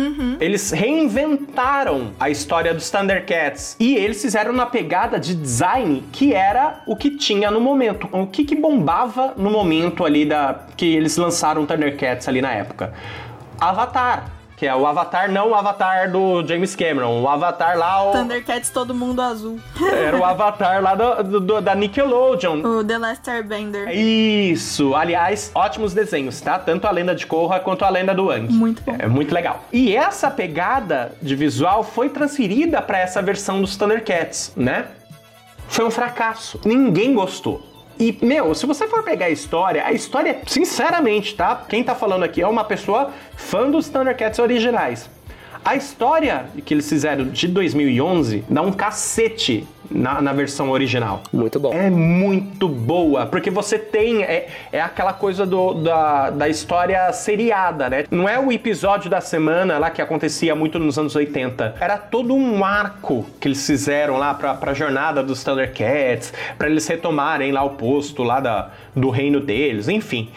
Eles 0.40 0.70
reinventaram 0.70 2.12
a 2.18 2.30
história 2.30 2.72
dos 2.74 2.90
Thundercats 2.90 3.76
e 3.78 3.94
eles 3.96 4.20
fizeram 4.20 4.52
na 4.52 4.66
pegada 4.66 5.18
de 5.18 5.34
design 5.34 6.02
que 6.12 6.32
era 6.32 6.82
o 6.86 6.96
que 6.96 7.10
tinha 7.10 7.50
no 7.50 7.60
momento. 7.60 8.08
O 8.12 8.26
que, 8.26 8.44
que 8.44 8.54
bombava 8.54 9.34
no 9.36 9.50
momento 9.50 10.04
ali 10.04 10.24
da 10.24 10.66
que 10.76 10.94
eles 10.96 11.16
lançaram 11.16 11.31
o 11.58 11.66
Thundercats 11.66 12.28
ali 12.28 12.40
na 12.42 12.52
época? 12.52 12.92
Avatar. 13.60 14.24
Que 14.56 14.66
é 14.68 14.76
o 14.76 14.86
Avatar, 14.86 15.28
não 15.28 15.50
o 15.50 15.54
Avatar 15.56 16.08
do 16.12 16.46
James 16.46 16.76
Cameron. 16.76 17.20
O 17.20 17.28
Avatar 17.28 17.76
lá, 17.76 18.08
o- 18.08 18.12
Thundercats 18.12 18.70
todo 18.70 18.94
mundo 18.94 19.20
azul. 19.20 19.58
era 20.06 20.16
o 20.16 20.24
Avatar 20.24 20.80
lá 20.80 20.94
do- 20.94 21.40
do- 21.40 21.60
da 21.60 21.74
Nickelodeon. 21.74 22.60
O 22.64 22.84
The 22.84 22.96
Last 22.96 23.28
Airbender. 23.28 23.88
Isso! 23.90 24.94
Aliás, 24.94 25.50
ótimos 25.52 25.92
desenhos, 25.92 26.40
tá? 26.40 26.60
Tanto 26.60 26.86
a 26.86 26.92
lenda 26.92 27.12
de 27.12 27.26
Korra 27.26 27.58
quanto 27.58 27.84
a 27.84 27.88
lenda 27.88 28.14
do 28.14 28.30
Aang. 28.30 28.52
Muito 28.52 28.82
bom. 28.84 28.94
É 28.96 29.08
muito 29.08 29.34
legal. 29.34 29.64
E 29.72 29.96
essa 29.96 30.30
pegada 30.30 31.10
de 31.20 31.34
visual 31.34 31.82
foi 31.82 32.08
transferida 32.08 32.80
para 32.80 32.98
essa 33.00 33.20
versão 33.20 33.60
dos 33.60 33.76
Thundercats, 33.76 34.52
né? 34.54 34.86
Foi 35.66 35.84
um 35.84 35.90
fracasso. 35.90 36.60
Ninguém 36.64 37.14
gostou. 37.14 37.60
E, 38.02 38.18
meu, 38.20 38.52
se 38.52 38.66
você 38.66 38.88
for 38.88 39.04
pegar 39.04 39.26
a 39.26 39.30
história, 39.30 39.86
a 39.86 39.92
história, 39.92 40.40
sinceramente, 40.44 41.36
tá? 41.36 41.64
Quem 41.68 41.84
tá 41.84 41.94
falando 41.94 42.24
aqui 42.24 42.42
é 42.42 42.48
uma 42.48 42.64
pessoa 42.64 43.12
fã 43.36 43.70
dos 43.70 43.88
Thundercats 43.88 44.40
originais. 44.40 45.08
A 45.64 45.76
história 45.76 46.46
que 46.66 46.74
eles 46.74 46.88
fizeram 46.88 47.26
de 47.26 47.46
2011 47.46 48.44
dá 48.50 48.60
um 48.60 48.72
cacete 48.72 49.64
na, 49.94 50.20
na 50.20 50.32
versão 50.32 50.70
original. 50.70 51.22
Muito 51.32 51.58
bom. 51.58 51.72
É 51.72 51.90
muito 51.90 52.68
boa, 52.68 53.26
porque 53.26 53.50
você 53.50 53.78
tem. 53.78 54.22
É, 54.22 54.48
é 54.72 54.80
aquela 54.80 55.12
coisa 55.12 55.46
do, 55.46 55.74
da, 55.74 56.30
da 56.30 56.48
história 56.48 57.12
seriada, 57.12 57.88
né? 57.88 58.04
Não 58.10 58.28
é 58.28 58.38
o 58.38 58.50
episódio 58.52 59.10
da 59.10 59.20
semana 59.20 59.78
lá 59.78 59.90
que 59.90 60.00
acontecia 60.00 60.54
muito 60.54 60.78
nos 60.78 60.98
anos 60.98 61.14
80. 61.14 61.76
Era 61.80 61.98
todo 61.98 62.34
um 62.34 62.64
arco 62.64 63.26
que 63.40 63.48
eles 63.48 63.64
fizeram 63.66 64.16
lá 64.16 64.34
pra, 64.34 64.54
pra 64.54 64.74
jornada 64.74 65.22
dos 65.22 65.42
Thundercats, 65.42 66.32
pra 66.56 66.68
eles 66.68 66.86
retomarem 66.86 67.52
lá 67.52 67.62
o 67.62 67.70
posto 67.70 68.22
lá 68.22 68.40
da, 68.40 68.70
do 68.94 69.10
reino 69.10 69.40
deles, 69.40 69.88
enfim. 69.88 70.30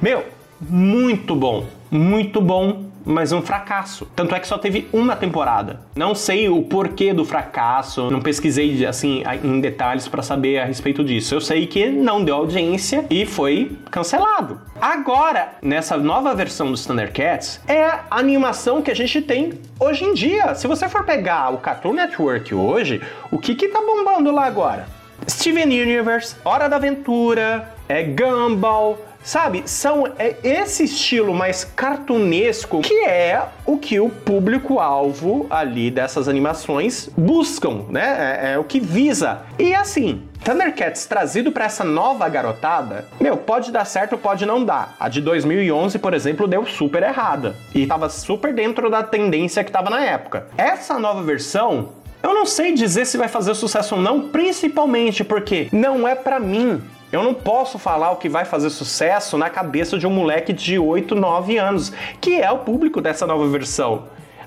Meu, 0.00 0.24
muito 0.60 1.34
bom, 1.36 1.66
muito 1.90 2.40
bom 2.40 2.87
mas 3.08 3.32
um 3.32 3.40
fracasso. 3.40 4.06
Tanto 4.14 4.34
é 4.34 4.40
que 4.40 4.46
só 4.46 4.58
teve 4.58 4.86
uma 4.92 5.16
temporada. 5.16 5.80
Não 5.96 6.14
sei 6.14 6.48
o 6.48 6.62
porquê 6.62 7.14
do 7.14 7.24
fracasso, 7.24 8.10
não 8.10 8.20
pesquisei 8.20 8.84
assim 8.84 9.22
em 9.42 9.60
detalhes 9.60 10.06
para 10.06 10.22
saber 10.22 10.58
a 10.58 10.66
respeito 10.66 11.02
disso. 11.02 11.34
Eu 11.34 11.40
sei 11.40 11.66
que 11.66 11.88
não 11.88 12.22
deu 12.22 12.36
audiência 12.36 13.06
e 13.08 13.24
foi 13.24 13.72
cancelado. 13.90 14.60
Agora, 14.78 15.54
nessa 15.62 15.96
nova 15.96 16.34
versão 16.34 16.70
dos 16.70 16.84
Thundercats, 16.84 17.60
é 17.66 17.82
a 17.82 18.04
animação 18.10 18.82
que 18.82 18.90
a 18.90 18.94
gente 18.94 19.22
tem 19.22 19.54
hoje 19.80 20.04
em 20.04 20.12
dia. 20.12 20.54
Se 20.54 20.66
você 20.66 20.88
for 20.88 21.04
pegar 21.04 21.52
o 21.52 21.58
Cartoon 21.58 21.94
Network 21.94 22.54
hoje, 22.54 23.00
o 23.30 23.38
que 23.38 23.54
que 23.54 23.68
tá 23.68 23.80
bombando 23.80 24.30
lá 24.30 24.44
agora? 24.44 24.86
Steven 25.28 25.64
Universe, 25.64 26.36
Hora 26.44 26.68
da 26.68 26.76
Aventura, 26.76 27.74
é 27.88 28.02
Gumball, 28.02 28.98
Sabe, 29.28 29.64
são 29.66 30.06
é 30.18 30.36
esse 30.42 30.84
estilo 30.84 31.34
mais 31.34 31.62
cartunesco 31.62 32.80
que 32.80 33.04
é 33.04 33.46
o 33.66 33.76
que 33.76 34.00
o 34.00 34.08
público-alvo 34.08 35.46
ali 35.50 35.90
dessas 35.90 36.28
animações 36.28 37.10
buscam, 37.14 37.84
né? 37.90 38.38
É, 38.40 38.52
é 38.54 38.58
o 38.58 38.64
que 38.64 38.80
visa. 38.80 39.42
E 39.58 39.74
assim, 39.74 40.22
Thundercats 40.42 41.04
trazido 41.04 41.52
para 41.52 41.66
essa 41.66 41.84
nova 41.84 42.26
garotada, 42.26 43.06
meu, 43.20 43.36
pode 43.36 43.70
dar 43.70 43.84
certo, 43.84 44.16
pode 44.16 44.46
não 44.46 44.64
dar. 44.64 44.96
A 44.98 45.10
de 45.10 45.20
2011, 45.20 45.98
por 45.98 46.14
exemplo, 46.14 46.48
deu 46.48 46.64
super 46.64 47.02
errada 47.02 47.54
e 47.74 47.86
tava 47.86 48.08
super 48.08 48.54
dentro 48.54 48.88
da 48.88 49.02
tendência 49.02 49.62
que 49.62 49.70
tava 49.70 49.90
na 49.90 50.02
época. 50.02 50.46
Essa 50.56 50.98
nova 50.98 51.22
versão 51.22 51.90
eu 52.22 52.34
não 52.34 52.46
sei 52.46 52.72
dizer 52.72 53.06
se 53.06 53.16
vai 53.16 53.28
fazer 53.28 53.54
sucesso 53.54 53.94
ou 53.94 54.00
não, 54.00 54.28
principalmente 54.28 55.22
porque 55.22 55.68
não 55.70 56.08
é 56.08 56.14
pra 56.14 56.40
mim. 56.40 56.82
Eu 57.10 57.22
não 57.22 57.32
posso 57.32 57.78
falar 57.78 58.10
o 58.10 58.16
que 58.16 58.28
vai 58.28 58.44
fazer 58.44 58.68
sucesso 58.68 59.38
na 59.38 59.48
cabeça 59.48 59.98
de 59.98 60.06
um 60.06 60.10
moleque 60.10 60.52
de 60.52 60.78
8, 60.78 61.14
9 61.14 61.56
anos, 61.56 61.92
que 62.20 62.40
é 62.40 62.50
o 62.50 62.58
público 62.58 63.00
dessa 63.00 63.26
nova 63.26 63.46
versão. 63.48 64.04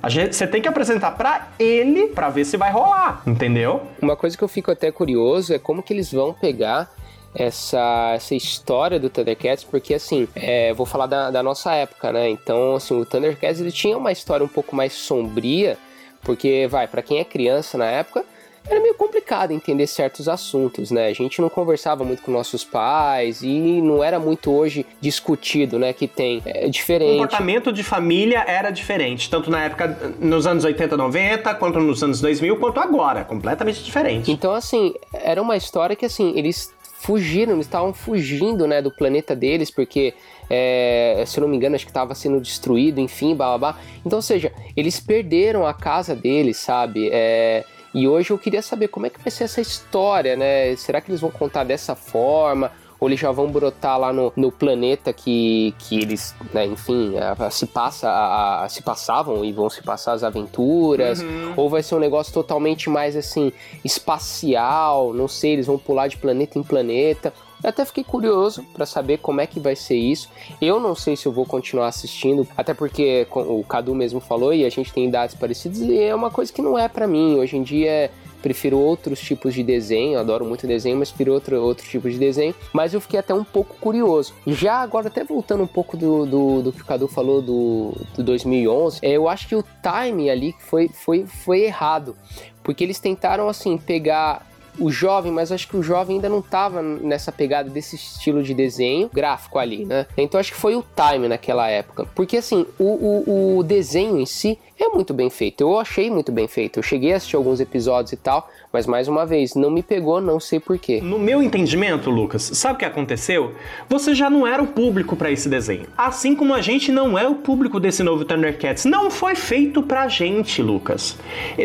Gente, 0.08 0.36
você 0.36 0.48
tem 0.48 0.62
que 0.62 0.68
apresentar 0.68 1.12
pra 1.12 1.50
ele 1.60 2.08
pra 2.08 2.30
ver 2.30 2.46
se 2.46 2.58
vai 2.58 2.72
rolar, 2.72 3.22
entendeu? 3.26 3.84
Uma 4.02 4.16
coisa 4.16 4.36
que 4.36 4.44
eu 4.44 4.48
fico 4.48 4.72
até 4.72 4.92
curioso 4.92 5.54
é 5.54 5.60
como 5.60 5.84
que 5.84 5.94
eles 5.94 6.12
vão 6.12 6.34
pegar 6.34 6.90
essa, 7.36 8.14
essa 8.16 8.36
história 8.36 9.00
do 9.00 9.10
Thundercats, 9.10 9.64
porque 9.64 9.94
assim, 9.94 10.28
é, 10.36 10.74
vou 10.74 10.86
falar 10.86 11.06
da, 11.06 11.32
da 11.32 11.44
nossa 11.44 11.74
época, 11.74 12.12
né? 12.12 12.30
Então, 12.30 12.76
assim, 12.76 13.00
o 13.00 13.06
Thundercats 13.06 13.62
ele 13.62 13.72
tinha 13.72 13.98
uma 13.98 14.12
história 14.12 14.44
um 14.44 14.50
pouco 14.50 14.76
mais 14.76 14.94
sombria, 14.94 15.78
porque, 16.22 16.68
vai, 16.70 16.88
para 16.88 17.02
quem 17.02 17.20
é 17.20 17.24
criança 17.24 17.78
na 17.78 17.86
época, 17.86 18.26
era 18.72 18.80
meio 18.80 18.96
complicado 18.96 19.52
entender 19.52 19.86
certos 19.86 20.30
assuntos, 20.30 20.92
né? 20.92 21.08
A 21.08 21.14
gente 21.14 21.42
não 21.42 21.50
conversava 21.50 22.06
muito 22.06 22.22
com 22.24 22.32
nossos 22.32 22.64
pais 22.64 23.42
e 23.44 23.82
não 23.82 24.02
era 24.02 24.18
muito 24.18 24.52
hoje 24.52 24.86
discutido, 25.02 25.78
né? 25.78 25.92
Que 25.92 26.08
tem 26.08 26.42
é 26.46 26.66
O 26.66 26.70
diferente. 26.70 27.12
comportamento 27.12 27.72
de 27.74 27.84
família 27.84 28.44
era 28.48 28.72
diferente, 28.72 29.30
tanto 29.30 29.52
na 29.52 29.66
época, 29.66 30.16
nos 30.20 30.48
anos 30.48 30.64
80, 30.64 30.96
90, 30.96 31.54
quanto 31.56 31.80
nos 31.80 32.02
anos 32.02 32.22
2000, 32.22 32.58
quanto 32.58 32.80
agora, 32.80 33.26
completamente 33.26 33.84
diferente. 33.84 34.32
Então, 34.32 34.54
assim, 34.54 34.94
era 35.14 35.42
uma 35.42 35.58
história 35.58 35.96
que, 35.96 36.06
assim, 36.06 36.34
eles 36.38 36.74
fugiram, 37.00 37.54
eles 37.54 37.66
estavam 37.66 37.94
fugindo, 37.94 38.68
né, 38.68 38.82
do 38.82 38.92
planeta 38.92 39.36
deles, 39.36 39.70
porque, 39.72 40.14
é, 40.50 41.24
se 41.26 41.38
eu 41.38 41.42
não 41.42 41.50
me 41.50 41.58
engano, 41.58 41.76
acho 41.76 41.84
que 41.84 41.90
estava 41.92 42.14
sendo 42.16 42.40
destruído, 42.40 43.00
enfim, 43.00 43.36
blá, 43.36 43.58
blá, 43.58 43.74
blá. 43.74 43.82
Então, 44.06 44.18
ou 44.18 44.24
seja, 44.24 44.54
eles 44.78 45.00
perderam 45.00 45.66
a 45.66 45.74
casa 45.74 46.16
deles, 46.16 46.58
sabe? 46.58 47.10
É, 47.12 47.66
e 47.94 48.08
hoje 48.08 48.32
eu 48.32 48.38
queria 48.38 48.62
saber 48.62 48.88
como 48.90 49.06
é 49.06 49.10
que 49.10 49.20
vai 49.22 49.32
ser 49.32 49.44
essa 49.46 49.62
história, 49.62 50.36
né? 50.36 50.76
Será 50.76 51.02
que 51.02 51.10
eles 51.12 51.22
vão 51.22 51.30
contar 51.32 51.64
dessa 51.64 51.96
forma? 51.96 52.72
Ou 53.00 53.10
eles 53.10 53.20
já 53.20 53.32
vão 53.32 53.50
brotar 53.52 53.98
lá 54.00 54.14
no, 54.14 54.32
no 54.36 54.52
planeta 54.52 55.12
que, 55.12 55.74
que 55.80 56.00
eles, 56.00 56.36
né, 56.54 56.68
enfim, 56.68 57.18
a- 57.18 57.36
a- 57.48 57.50
se, 57.50 57.66
passa, 57.66 58.08
a- 58.08 58.70
se 58.70 58.84
passavam 58.84 59.44
e 59.44 59.52
vão 59.52 59.72
se 59.72 59.82
passar 59.82 60.14
as 60.14 60.24
aventuras? 60.24 61.20
Ou 61.58 61.68
vai 61.68 61.82
ser 61.82 61.96
um 61.96 62.00
negócio 62.00 62.32
totalmente 62.32 62.92
mais 62.92 63.16
assim, 63.16 63.52
espacial? 63.84 65.14
Não 65.14 65.28
sei, 65.28 65.54
eles 65.54 65.66
vão 65.68 65.78
pular 65.78 66.08
de 66.08 66.18
planeta 66.18 66.60
em 66.60 66.64
planeta. 66.64 67.34
Eu 67.64 67.70
até 67.70 67.86
fiquei 67.86 68.04
curioso 68.04 68.66
para 68.74 68.86
saber 68.86 69.18
como 69.18 69.42
é 69.42 69.48
que 69.48 69.60
vai 69.60 69.76
ser 69.76 69.96
isso. 69.96 70.30
Eu 70.62 70.80
não 70.80 70.96
sei 70.96 71.16
se 71.16 71.26
eu 71.26 71.32
vou 71.32 71.46
continuar 71.46 71.88
assistindo, 71.88 72.48
até 72.58 72.74
porque 72.74 73.28
o 73.32 73.64
Cadu 73.64 73.94
mesmo 73.94 74.20
falou 74.20 74.54
e 74.54 74.66
a 74.66 74.70
gente 74.70 74.92
tem 74.92 75.08
idades 75.08 75.36
parecidas 75.36 75.80
e 75.80 76.00
é 76.00 76.14
uma 76.14 76.32
coisa 76.32 76.52
que 76.52 76.62
não 76.62 76.78
é 76.78 76.88
para 76.88 77.08
mim. 77.08 77.36
Hoje 77.36 77.58
em 77.58 77.64
dia 77.64 78.12
prefiro 78.42 78.78
outros 78.78 79.20
tipos 79.22 79.54
de 79.54 79.64
desenho, 79.64 80.20
adoro 80.20 80.44
muito 80.44 80.66
desenho, 80.66 80.98
mas 80.98 81.10
prefiro 81.10 81.34
outro, 81.34 81.62
outro 81.62 81.88
tipo 81.88 82.10
de 82.10 82.18
desenho. 82.18 82.56
Mas 82.74 82.94
eu 82.94 83.00
fiquei 83.00 83.20
até 83.20 83.34
um 83.34 83.44
pouco 83.44 83.76
curioso. 83.80 84.34
Já 84.48 84.76
agora, 84.76 85.08
até 85.08 85.24
voltando 85.24 85.64
um 85.64 85.68
pouco 85.68 85.96
do, 85.96 86.26
do, 86.26 86.62
do 86.64 86.72
que 86.72 86.82
o 86.82 86.86
Cadu 86.86 87.08
falou 87.08 87.42
do, 87.42 87.94
do 88.16 88.24
2011, 88.24 89.00
é, 89.02 89.12
eu 89.12 89.30
acho 89.30 89.48
que 89.48 89.56
o 89.56 89.64
time 89.82 90.30
ali 90.30 90.56
foi, 90.60 90.90
foi, 90.90 91.26
foi 91.26 91.62
errado. 91.62 92.16
Porque 92.64 92.84
eles 92.84 93.00
tentaram, 93.00 93.48
assim, 93.48 93.78
pegar 93.78 94.51
o 94.80 94.90
jovem, 94.92 95.32
mas 95.32 95.52
acho 95.52 95.68
que 95.68 95.78
o 95.78 95.84
jovem 95.84 96.16
ainda 96.16 96.30
não 96.30 96.42
tava 96.42 96.82
nessa 96.82 97.32
pegada 97.32 97.70
desse 97.70 97.96
estilo 97.96 98.44
de 98.44 98.54
desenho 98.54 99.10
gráfico 99.14 99.60
ali, 99.60 99.86
né? 99.86 100.06
Então 100.18 100.40
acho 100.40 100.52
que 100.52 100.58
foi 100.58 100.76
o 100.76 100.84
time 100.96 101.28
naquela 101.28 101.68
época. 101.68 102.06
Porque 102.16 102.38
assim, 102.38 102.66
o, 102.80 102.86
o, 102.86 103.58
o 103.58 103.64
desenho 103.64 104.20
em 104.20 104.26
si 104.26 104.58
é 104.84 104.90
muito 104.90 105.14
bem 105.14 105.30
feito. 105.30 105.62
Eu 105.62 105.80
achei 105.80 106.10
muito 106.10 106.32
bem 106.32 106.48
feito. 106.48 106.80
Eu 106.80 106.84
cheguei 106.84 107.14
a 107.14 107.18
assistir 107.18 107.36
alguns 107.36 107.60
episódios 107.60 108.14
e 108.14 108.18
tal, 108.18 108.50
Mas 108.74 108.88
mais 108.88 109.08
uma 109.08 109.26
vez, 109.26 109.54
não 109.54 109.70
me 109.70 109.84
pegou, 109.84 110.22
não 110.22 110.40
sei 110.40 110.60
porquê. 110.60 111.02
No 111.02 111.20
meu 111.20 111.44
entendimento, 111.44 112.10
Lucas, 112.10 112.44
sabe 112.54 112.76
o 112.76 112.78
que 112.78 112.86
aconteceu? 112.86 113.54
Você 113.90 114.16
já 114.16 114.30
não 114.30 114.48
era 114.48 114.64
o 114.64 114.68
público 114.68 115.16
para 115.16 115.30
esse 115.30 115.50
desenho. 115.50 115.88
Assim 115.98 116.36
como 116.36 116.54
a 116.54 116.62
gente 116.62 116.92
não 116.92 117.18
é 117.20 117.28
o 117.28 117.36
público 117.36 117.80
desse 117.80 118.02
novo 118.02 118.24
Thundercats. 118.24 118.86
Não 118.86 119.12
foi 119.12 119.36
feito 119.36 119.84
pra 119.84 120.08
gente, 120.08 120.62
Lucas. 120.62 121.18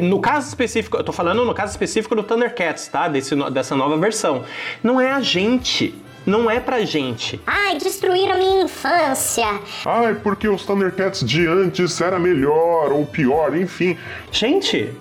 No 0.02 0.20
caso 0.20 0.48
específico, 0.48 0.96
eu 0.96 1.04
tô 1.04 1.12
falando 1.12 1.44
no 1.44 1.54
caso 1.54 1.70
específico 1.72 2.14
do 2.14 2.22
Thundercats, 2.22 2.88
tá? 2.88 3.08
Desse, 3.08 3.34
dessa 3.50 3.76
nova 3.76 3.96
versão. 3.96 4.44
Não 4.82 5.00
é 5.00 5.12
a 5.12 5.20
gente. 5.20 5.94
Não 6.26 6.50
é 6.50 6.58
pra 6.58 6.84
gente. 6.84 7.40
Ai, 7.46 7.78
destruíram 7.78 8.36
minha 8.36 8.64
infância. 8.64 9.46
Ai, 9.84 10.16
porque 10.16 10.48
os 10.48 10.64
Thundercats 10.66 11.20
de 11.24 11.46
antes 11.46 12.00
era 12.00 12.18
melhor 12.18 12.90
ou 12.90 13.06
pior, 13.06 13.56
enfim. 13.56 13.96
Gente, 14.32 14.92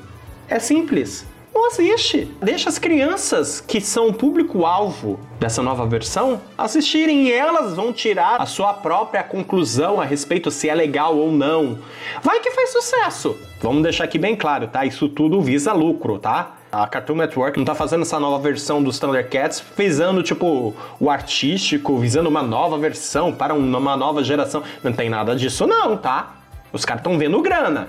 é 0.48 0.60
simples. 0.60 1.25
Não 1.51 1.67
assiste. 1.67 2.29
Deixa 2.44 2.70
as 2.70 2.77
crianças, 2.77 3.62
que 3.62 3.79
são 3.82 4.10
o 4.10 4.13
público-alvo 4.13 5.17
dessa 5.39 5.63
nova 5.63 5.86
versão, 5.88 6.41
assistirem 6.58 7.24
e 7.24 7.32
elas 7.32 7.74
vão 7.74 7.94
tirar 7.94 8.41
a 8.41 8.46
sua 8.46 8.74
própria 8.74 9.24
conclusão 9.24 10.01
a 10.01 10.05
respeito 10.05 10.51
se 10.51 10.70
é 10.70 10.75
legal 10.75 11.17
ou 11.17 11.32
não. 11.32 11.79
Vai 12.22 12.41
que 12.41 12.51
faz 12.51 12.72
sucesso. 12.72 13.38
Vamos 13.62 13.82
deixar 13.82 14.03
aqui 14.03 14.20
bem 14.20 14.36
claro, 14.36 14.67
tá? 14.67 14.86
Isso 14.86 15.08
tudo 15.08 15.41
visa 15.41 15.72
lucro, 15.72 16.20
tá? 16.20 16.58
A 16.75 16.88
Cartoon 16.88 17.15
Network 17.15 17.58
não 17.58 17.63
tá 17.63 17.74
fazendo 17.74 18.01
essa 18.01 18.20
nova 18.20 18.38
versão 18.38 18.84
dos 18.84 19.00
Thundercats 19.00 19.63
visando, 19.77 20.22
tipo, 20.22 20.75
o 21.00 21.10
artístico, 21.10 21.98
visando 21.98 22.27
uma 22.27 22.44
nova 22.44 22.77
versão 22.77 23.32
para 23.32 23.53
uma 23.53 23.96
nova 23.96 24.22
geração. 24.22 24.62
Não 24.84 24.91
tem 24.91 25.10
nada 25.10 25.38
disso, 25.38 25.65
não, 25.65 25.96
tá? 25.96 26.36
Os 26.74 26.84
caras 26.84 27.00
estão 27.00 27.17
vendo 27.17 27.41
grana, 27.41 27.88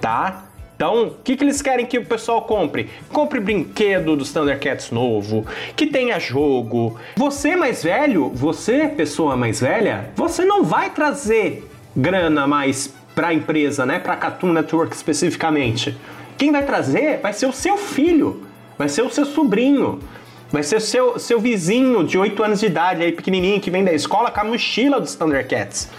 tá? 0.00 0.44
Então, 0.76 1.08
o 1.08 1.10
que, 1.24 1.36
que 1.36 1.42
eles 1.42 1.60
querem 1.60 1.84
que 1.84 1.98
o 1.98 2.06
pessoal 2.06 2.42
compre? 2.42 2.88
Compre 3.12 3.40
brinquedo 3.40 4.14
dos 4.14 4.32
Thundercats 4.32 4.92
novo, 4.92 5.44
que 5.74 5.88
tenha 5.88 6.16
jogo. 6.20 6.96
Você 7.16 7.56
mais 7.56 7.82
velho, 7.82 8.30
você 8.32 8.86
pessoa 8.86 9.36
mais 9.36 9.60
velha, 9.60 10.10
você 10.14 10.44
não 10.44 10.62
vai 10.62 10.90
trazer 10.90 11.68
grana 11.96 12.46
mais 12.46 12.94
para 13.16 13.28
a 13.28 13.34
empresa, 13.34 13.84
né? 13.84 13.98
Para 13.98 14.14
Cartoon 14.14 14.52
Network 14.52 14.94
especificamente. 14.94 15.98
Quem 16.40 16.50
vai 16.50 16.64
trazer 16.64 17.20
vai 17.20 17.34
ser 17.34 17.44
o 17.44 17.52
seu 17.52 17.76
filho, 17.76 18.46
vai 18.78 18.88
ser 18.88 19.02
o 19.02 19.10
seu 19.10 19.26
sobrinho, 19.26 20.00
vai 20.50 20.62
ser 20.62 20.76
o 20.76 20.80
seu, 20.80 21.18
seu 21.18 21.38
vizinho 21.38 22.02
de 22.02 22.16
8 22.16 22.42
anos 22.42 22.60
de 22.60 22.64
idade 22.64 23.02
aí 23.02 23.12
pequenininho 23.12 23.60
que 23.60 23.70
vem 23.70 23.84
da 23.84 23.92
escola 23.92 24.30
com 24.30 24.40
a 24.40 24.44
mochila 24.44 24.98
dos 24.98 25.14
Thundercats. 25.14 25.90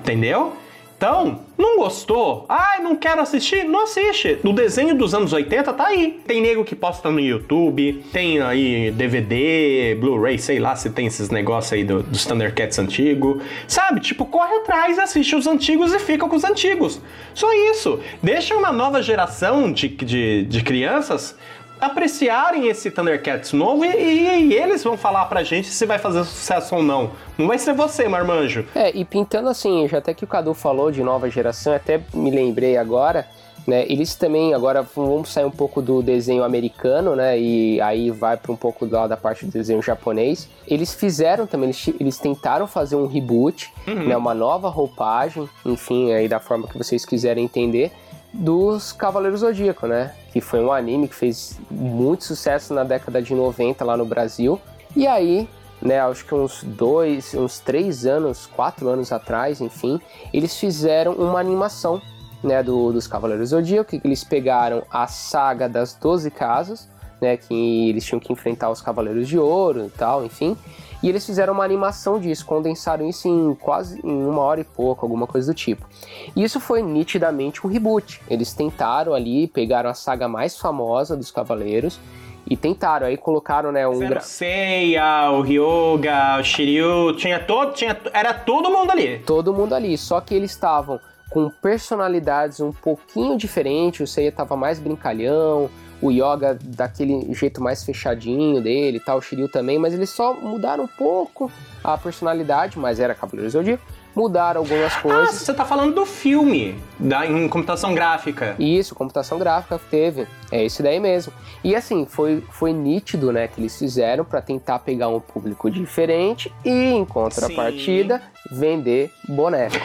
Entendeu? 0.00 0.56
Então, 0.96 1.40
não 1.58 1.76
gostou? 1.76 2.46
Ai, 2.48 2.80
não 2.80 2.96
quero 2.96 3.20
assistir? 3.20 3.64
Não 3.64 3.82
assiste. 3.82 4.38
O 4.42 4.52
desenho 4.54 4.96
dos 4.96 5.12
anos 5.12 5.30
80 5.30 5.70
tá 5.74 5.86
aí. 5.88 6.22
Tem 6.26 6.40
nego 6.40 6.64
que 6.64 6.74
posta 6.74 7.10
no 7.10 7.20
YouTube, 7.20 8.02
tem 8.10 8.40
aí 8.40 8.90
DVD, 8.92 9.94
Blu-ray, 10.00 10.38
sei 10.38 10.58
lá 10.58 10.74
se 10.74 10.88
tem 10.88 11.06
esses 11.06 11.28
negócios 11.28 11.74
aí 11.74 11.84
do, 11.84 12.02
dos 12.02 12.24
Thundercats 12.24 12.78
antigos. 12.78 13.42
Sabe? 13.68 14.00
Tipo, 14.00 14.24
corre 14.24 14.56
atrás, 14.56 14.98
assiste 14.98 15.36
os 15.36 15.46
antigos 15.46 15.92
e 15.92 15.98
fica 15.98 16.26
com 16.26 16.34
os 16.34 16.44
antigos. 16.44 16.98
Só 17.34 17.52
isso. 17.70 18.00
Deixa 18.22 18.56
uma 18.56 18.72
nova 18.72 19.02
geração 19.02 19.70
de, 19.70 19.88
de, 19.88 20.44
de 20.44 20.62
crianças 20.62 21.36
apreciarem 21.80 22.68
esse 22.68 22.90
Thundercats 22.90 23.52
novo 23.52 23.84
e, 23.84 23.88
e, 23.88 24.46
e, 24.48 24.54
eles 24.54 24.82
vão 24.82 24.96
falar 24.96 25.26
pra 25.26 25.42
gente 25.42 25.68
se 25.68 25.86
vai 25.86 25.98
fazer 25.98 26.24
sucesso 26.24 26.74
ou 26.76 26.82
não. 26.82 27.10
Não 27.36 27.46
vai 27.46 27.58
ser 27.58 27.74
você, 27.74 28.08
Marmanjo. 28.08 28.64
É, 28.74 28.96
e 28.96 29.04
pintando 29.04 29.48
assim, 29.48 29.86
já 29.88 29.98
até 29.98 30.14
que 30.14 30.24
o 30.24 30.26
Cadu 30.26 30.54
falou 30.54 30.90
de 30.90 31.02
nova 31.02 31.28
geração, 31.28 31.74
até 31.74 32.00
me 32.14 32.30
lembrei 32.30 32.76
agora, 32.76 33.26
né? 33.66 33.84
Eles 33.88 34.14
também, 34.14 34.54
agora 34.54 34.82
vamos 34.82 35.32
sair 35.32 35.44
um 35.44 35.50
pouco 35.50 35.82
do 35.82 36.02
desenho 36.02 36.44
americano, 36.44 37.16
né? 37.16 37.38
E 37.38 37.80
aí 37.80 38.10
vai 38.10 38.36
para 38.36 38.52
um 38.52 38.56
pouco 38.56 38.86
lá 38.86 39.06
da 39.06 39.16
parte 39.16 39.44
do 39.44 39.50
desenho 39.50 39.82
japonês. 39.82 40.48
Eles 40.66 40.94
fizeram 40.94 41.46
também, 41.46 41.70
eles, 41.70 41.88
eles 42.00 42.18
tentaram 42.18 42.66
fazer 42.66 42.96
um 42.96 43.06
reboot, 43.06 43.72
uhum. 43.86 44.08
né? 44.08 44.16
Uma 44.16 44.34
nova 44.34 44.68
roupagem, 44.68 45.48
enfim, 45.64 46.12
aí 46.12 46.28
da 46.28 46.38
forma 46.38 46.68
que 46.68 46.78
vocês 46.78 47.04
quiserem 47.04 47.44
entender 47.44 47.92
dos 48.36 48.92
Cavaleiros 48.92 49.40
Zodíaco, 49.40 49.86
né? 49.86 50.12
Que 50.32 50.40
foi 50.40 50.60
um 50.60 50.72
anime 50.72 51.08
que 51.08 51.14
fez 51.14 51.58
muito 51.70 52.24
sucesso 52.24 52.74
na 52.74 52.84
década 52.84 53.22
de 53.22 53.34
90 53.34 53.84
lá 53.84 53.96
no 53.96 54.04
Brasil. 54.04 54.60
E 54.94 55.06
aí, 55.06 55.48
né, 55.80 56.00
acho 56.00 56.24
que 56.24 56.34
uns 56.34 56.62
dois, 56.62 57.34
uns 57.34 57.58
três 57.58 58.06
anos, 58.06 58.46
quatro 58.46 58.88
anos 58.88 59.12
atrás, 59.12 59.60
enfim, 59.60 60.00
eles 60.32 60.56
fizeram 60.56 61.12
uma 61.12 61.38
animação, 61.38 62.00
né, 62.42 62.62
do, 62.62 62.92
dos 62.92 63.06
Cavaleiros 63.06 63.50
Zodíaco, 63.50 63.90
que 63.90 64.00
eles 64.04 64.24
pegaram 64.24 64.82
a 64.90 65.06
saga 65.06 65.68
das 65.68 65.94
12 65.94 66.30
casas, 66.30 66.88
né, 67.20 67.36
que 67.36 67.88
eles 67.88 68.04
tinham 68.04 68.20
que 68.20 68.32
enfrentar 68.32 68.70
os 68.70 68.80
Cavaleiros 68.80 69.28
de 69.28 69.38
Ouro 69.38 69.86
e 69.86 69.90
tal, 69.90 70.24
enfim. 70.24 70.56
E 71.02 71.08
eles 71.08 71.24
fizeram 71.24 71.52
uma 71.52 71.64
animação 71.64 72.18
disso, 72.18 72.44
condensaram 72.46 73.08
isso 73.08 73.28
em 73.28 73.54
quase 73.54 74.00
em 74.04 74.26
uma 74.26 74.40
hora 74.40 74.60
e 74.60 74.64
pouco, 74.64 75.04
alguma 75.04 75.26
coisa 75.26 75.52
do 75.52 75.54
tipo. 75.54 75.86
E 76.34 76.42
isso 76.42 76.58
foi 76.58 76.82
nitidamente 76.82 77.66
um 77.66 77.70
reboot. 77.70 78.20
Eles 78.28 78.52
tentaram 78.52 79.14
ali, 79.14 79.46
pegaram 79.46 79.90
a 79.90 79.94
saga 79.94 80.26
mais 80.26 80.58
famosa 80.58 81.16
dos 81.16 81.30
Cavaleiros 81.30 82.00
e 82.48 82.56
tentaram, 82.56 83.08
aí 83.08 83.16
colocaram, 83.16 83.72
né, 83.72 83.86
um... 83.88 83.98
Gra... 83.98 84.20
Seiya, 84.20 85.30
o 85.32 85.40
Ryoga, 85.40 86.38
o 86.38 86.44
Shiryu, 86.44 87.16
tinha 87.16 87.40
todo, 87.40 87.72
tinha, 87.72 87.96
era 88.12 88.32
todo 88.32 88.70
mundo 88.70 88.90
ali. 88.90 89.18
Todo 89.18 89.52
mundo 89.52 89.74
ali, 89.74 89.98
só 89.98 90.20
que 90.20 90.34
eles 90.34 90.52
estavam 90.52 91.00
com 91.28 91.50
personalidades 91.50 92.60
um 92.60 92.70
pouquinho 92.72 93.36
diferentes, 93.36 94.00
o 94.00 94.06
Seiya 94.06 94.30
tava 94.30 94.56
mais 94.56 94.78
brincalhão, 94.78 95.68
o 96.00 96.10
Yoga 96.10 96.58
daquele 96.62 97.32
jeito 97.34 97.62
mais 97.62 97.84
fechadinho 97.84 98.60
dele 98.60 98.98
e 98.98 99.00
tal, 99.00 99.18
o 99.18 99.22
Shiryu 99.22 99.48
também, 99.48 99.78
mas 99.78 99.94
eles 99.94 100.10
só 100.10 100.34
mudaram 100.34 100.84
um 100.84 100.88
pouco 100.88 101.50
a 101.82 101.96
personalidade, 101.96 102.78
mas 102.78 103.00
era 103.00 103.14
Cavaleiro 103.14 103.50
Zodíaco, 103.50 103.82
mudaram 104.14 104.62
algumas 104.62 104.92
ah, 104.96 105.00
coisas. 105.00 105.28
Ah, 105.28 105.32
você 105.32 105.54
tá 105.54 105.64
falando 105.64 105.94
do 105.94 106.06
filme, 106.06 106.74
da, 106.98 107.26
em 107.26 107.46
computação 107.48 107.94
gráfica. 107.94 108.56
Isso, 108.58 108.94
computação 108.94 109.38
gráfica 109.38 109.78
teve, 109.90 110.26
é 110.50 110.64
esse 110.64 110.82
daí 110.82 110.98
mesmo. 110.98 111.32
E 111.62 111.76
assim, 111.76 112.06
foi, 112.06 112.42
foi 112.50 112.72
nítido, 112.72 113.30
né, 113.30 113.46
que 113.46 113.60
eles 113.60 113.78
fizeram 113.78 114.24
para 114.24 114.40
tentar 114.40 114.78
pegar 114.78 115.08
um 115.08 115.20
público 115.20 115.70
diferente 115.70 116.52
e, 116.64 116.70
em 116.70 117.04
contrapartida, 117.04 118.22
Sim. 118.48 118.56
vender 118.56 119.12
boneco. 119.28 119.76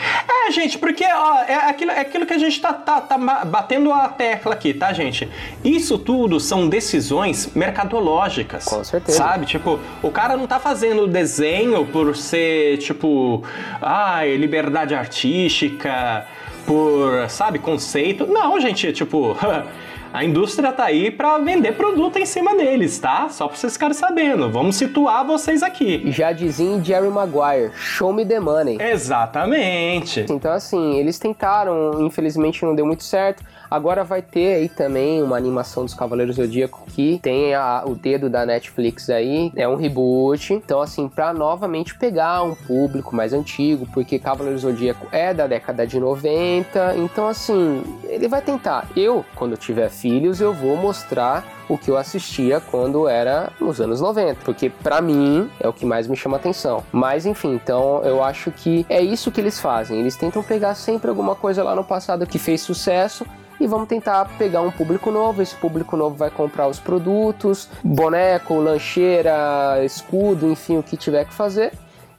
É, 0.51 0.53
gente, 0.53 0.77
porque 0.77 1.05
ó, 1.05 1.37
é, 1.47 1.69
aquilo, 1.69 1.91
é 1.91 2.01
aquilo 2.01 2.25
que 2.25 2.33
a 2.33 2.37
gente 2.37 2.59
tá, 2.59 2.73
tá, 2.73 2.99
tá 2.99 3.17
batendo 3.17 3.91
a 3.93 4.09
tecla 4.09 4.53
aqui, 4.53 4.73
tá, 4.73 4.91
gente? 4.91 5.27
Isso 5.63 5.97
tudo 5.97 6.41
são 6.41 6.67
decisões 6.67 7.51
mercadológicas. 7.55 8.65
Com 8.65 8.83
certeza. 8.83 9.17
Sabe? 9.17 9.45
Tipo, 9.45 9.79
o 10.03 10.11
cara 10.11 10.35
não 10.35 10.45
tá 10.45 10.59
fazendo 10.59 11.07
desenho 11.07 11.85
por 11.85 12.15
ser, 12.17 12.77
tipo, 12.79 13.43
ai, 13.81 14.35
liberdade 14.35 14.93
artística, 14.93 16.27
por, 16.65 17.29
sabe, 17.29 17.57
conceito. 17.57 18.27
Não, 18.27 18.59
gente, 18.59 18.91
tipo. 18.91 19.35
A 20.13 20.25
indústria 20.25 20.73
tá 20.73 20.83
aí 20.83 21.09
para 21.09 21.37
vender 21.37 21.71
produto 21.71 22.17
em 22.17 22.25
cima 22.25 22.53
deles, 22.53 22.99
tá? 22.99 23.29
Só 23.29 23.47
pra 23.47 23.55
vocês 23.55 23.73
ficarem 23.73 23.93
sabendo. 23.93 24.51
Vamos 24.51 24.75
situar 24.75 25.25
vocês 25.25 25.63
aqui. 25.63 26.11
Já 26.11 26.33
dizia 26.33 26.83
Jerry 26.83 27.09
Maguire, 27.09 27.71
show 27.75 28.11
me 28.11 28.25
the 28.25 28.39
money. 28.39 28.77
Exatamente. 28.81 30.25
Então, 30.29 30.51
assim, 30.51 30.97
eles 30.97 31.17
tentaram, 31.17 32.01
infelizmente 32.01 32.65
não 32.65 32.75
deu 32.75 32.85
muito 32.85 33.05
certo. 33.05 33.41
Agora 33.71 34.03
vai 34.03 34.21
ter 34.21 34.55
aí 34.55 34.67
também 34.67 35.23
uma 35.23 35.37
animação 35.37 35.85
dos 35.85 35.93
Cavaleiros 35.93 36.35
Zodíaco 36.35 36.83
que 36.87 37.19
tem 37.23 37.55
a, 37.55 37.83
o 37.85 37.95
dedo 37.95 38.29
da 38.29 38.45
Netflix 38.45 39.09
aí, 39.09 39.49
é 39.55 39.65
um 39.65 39.77
reboot. 39.77 40.53
Então, 40.53 40.81
assim, 40.81 41.07
para 41.07 41.33
novamente 41.33 41.97
pegar 41.97 42.43
um 42.43 42.53
público 42.53 43.15
mais 43.15 43.31
antigo, 43.31 43.87
porque 43.93 44.19
Cavaleiros 44.19 44.63
Zodíaco 44.63 45.07
é 45.09 45.33
da 45.33 45.47
década 45.47 45.87
de 45.87 46.01
90. 46.01 46.97
Então, 46.97 47.29
assim, 47.29 47.81
ele 48.09 48.27
vai 48.27 48.41
tentar. 48.41 48.89
Eu, 48.93 49.23
quando 49.35 49.55
tiver 49.55 49.89
filhos, 49.89 50.41
eu 50.41 50.53
vou 50.53 50.75
mostrar 50.75 51.45
o 51.69 51.77
que 51.77 51.89
eu 51.89 51.95
assistia 51.95 52.59
quando 52.59 53.07
era 53.07 53.53
nos 53.57 53.79
anos 53.79 54.01
90, 54.01 54.41
porque 54.43 54.69
para 54.69 55.01
mim 55.01 55.49
é 55.57 55.69
o 55.69 55.71
que 55.71 55.85
mais 55.85 56.05
me 56.05 56.17
chama 56.17 56.35
atenção. 56.35 56.83
Mas 56.91 57.25
enfim, 57.25 57.53
então 57.53 58.01
eu 58.03 58.21
acho 58.21 58.51
que 58.51 58.85
é 58.89 59.01
isso 59.01 59.31
que 59.31 59.39
eles 59.39 59.57
fazem. 59.57 59.97
Eles 59.97 60.17
tentam 60.17 60.43
pegar 60.43 60.75
sempre 60.75 61.09
alguma 61.09 61.33
coisa 61.33 61.63
lá 61.63 61.73
no 61.73 61.85
passado 61.85 62.27
que 62.27 62.37
fez 62.37 62.59
sucesso 62.59 63.25
e 63.61 63.67
vamos 63.67 63.87
tentar 63.87 64.25
pegar 64.37 64.61
um 64.61 64.71
público 64.71 65.11
novo. 65.11 65.41
Esse 65.41 65.55
público 65.55 65.95
novo 65.95 66.15
vai 66.15 66.31
comprar 66.31 66.67
os 66.67 66.79
produtos, 66.79 67.69
boneco, 67.83 68.55
lancheira, 68.55 69.83
escudo, 69.83 70.51
enfim, 70.51 70.77
o 70.77 70.83
que 70.83 70.97
tiver 70.97 71.25
que 71.25 71.33
fazer. 71.33 71.71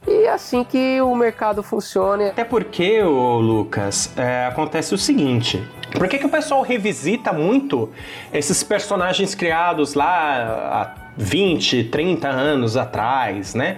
E 0.07 0.25
é 0.25 0.29
assim 0.29 0.63
que 0.63 1.01
o 1.01 1.15
mercado 1.15 1.61
funciona. 1.61 2.27
Até 2.27 2.43
porque, 2.43 3.01
ô 3.01 3.39
Lucas, 3.39 4.11
é, 4.17 4.45
acontece 4.45 4.93
o 4.93 4.97
seguinte: 4.97 5.61
por 5.97 6.07
que, 6.07 6.17
que 6.17 6.25
o 6.25 6.29
pessoal 6.29 6.61
revisita 6.61 7.31
muito 7.31 7.89
esses 8.31 8.63
personagens 8.63 9.35
criados 9.35 9.93
lá 9.93 10.95
20, 11.17 11.85
30 11.85 12.27
anos 12.27 12.75
atrás, 12.75 13.53
né? 13.53 13.77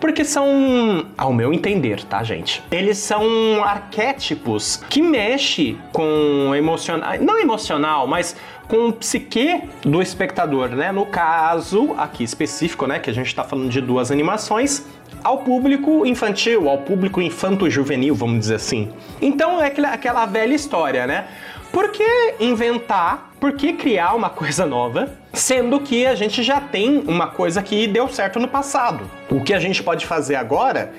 Porque 0.00 0.24
são, 0.24 1.06
ao 1.16 1.32
meu 1.32 1.52
entender, 1.52 2.04
tá, 2.04 2.22
gente? 2.22 2.62
Eles 2.70 2.98
são 2.98 3.62
arquétipos 3.64 4.82
que 4.88 5.02
mexe 5.02 5.76
com 5.92 6.54
emocional, 6.54 7.18
não 7.20 7.38
emocional, 7.38 8.06
mas 8.06 8.36
com 8.68 8.88
o 8.88 8.92
psique 8.92 9.62
do 9.82 10.02
espectador, 10.02 10.70
né? 10.70 10.90
No 10.92 11.06
caso 11.06 11.94
aqui 11.96 12.24
específico, 12.24 12.86
né, 12.86 12.98
que 12.98 13.10
a 13.10 13.12
gente 13.12 13.34
tá 13.34 13.44
falando 13.44 13.68
de 13.68 13.80
duas 13.80 14.10
animações, 14.10 14.84
ao 15.22 15.38
público 15.38 16.06
infantil, 16.06 16.68
ao 16.68 16.78
público 16.78 17.20
infanto-juvenil, 17.20 18.14
vamos 18.14 18.40
dizer 18.40 18.56
assim. 18.56 18.92
Então 19.20 19.60
é 19.62 19.72
aquela 19.92 20.26
velha 20.26 20.54
história, 20.54 21.06
né? 21.06 21.26
Por 21.72 21.90
que 21.90 22.34
inventar? 22.40 23.32
Por 23.40 23.52
que 23.52 23.72
criar 23.72 24.14
uma 24.14 24.30
coisa 24.30 24.64
nova? 24.64 25.10
Sendo 25.36 25.80
que 25.80 26.06
a 26.06 26.14
gente 26.14 26.42
já 26.42 26.62
tem 26.62 27.04
uma 27.06 27.26
coisa 27.26 27.62
que 27.62 27.86
deu 27.86 28.08
certo 28.08 28.40
no 28.40 28.48
passado. 28.48 29.04
O 29.30 29.42
que 29.42 29.52
a 29.52 29.58
gente 29.58 29.82
pode 29.82 30.06
fazer 30.06 30.34
agora 30.34 30.94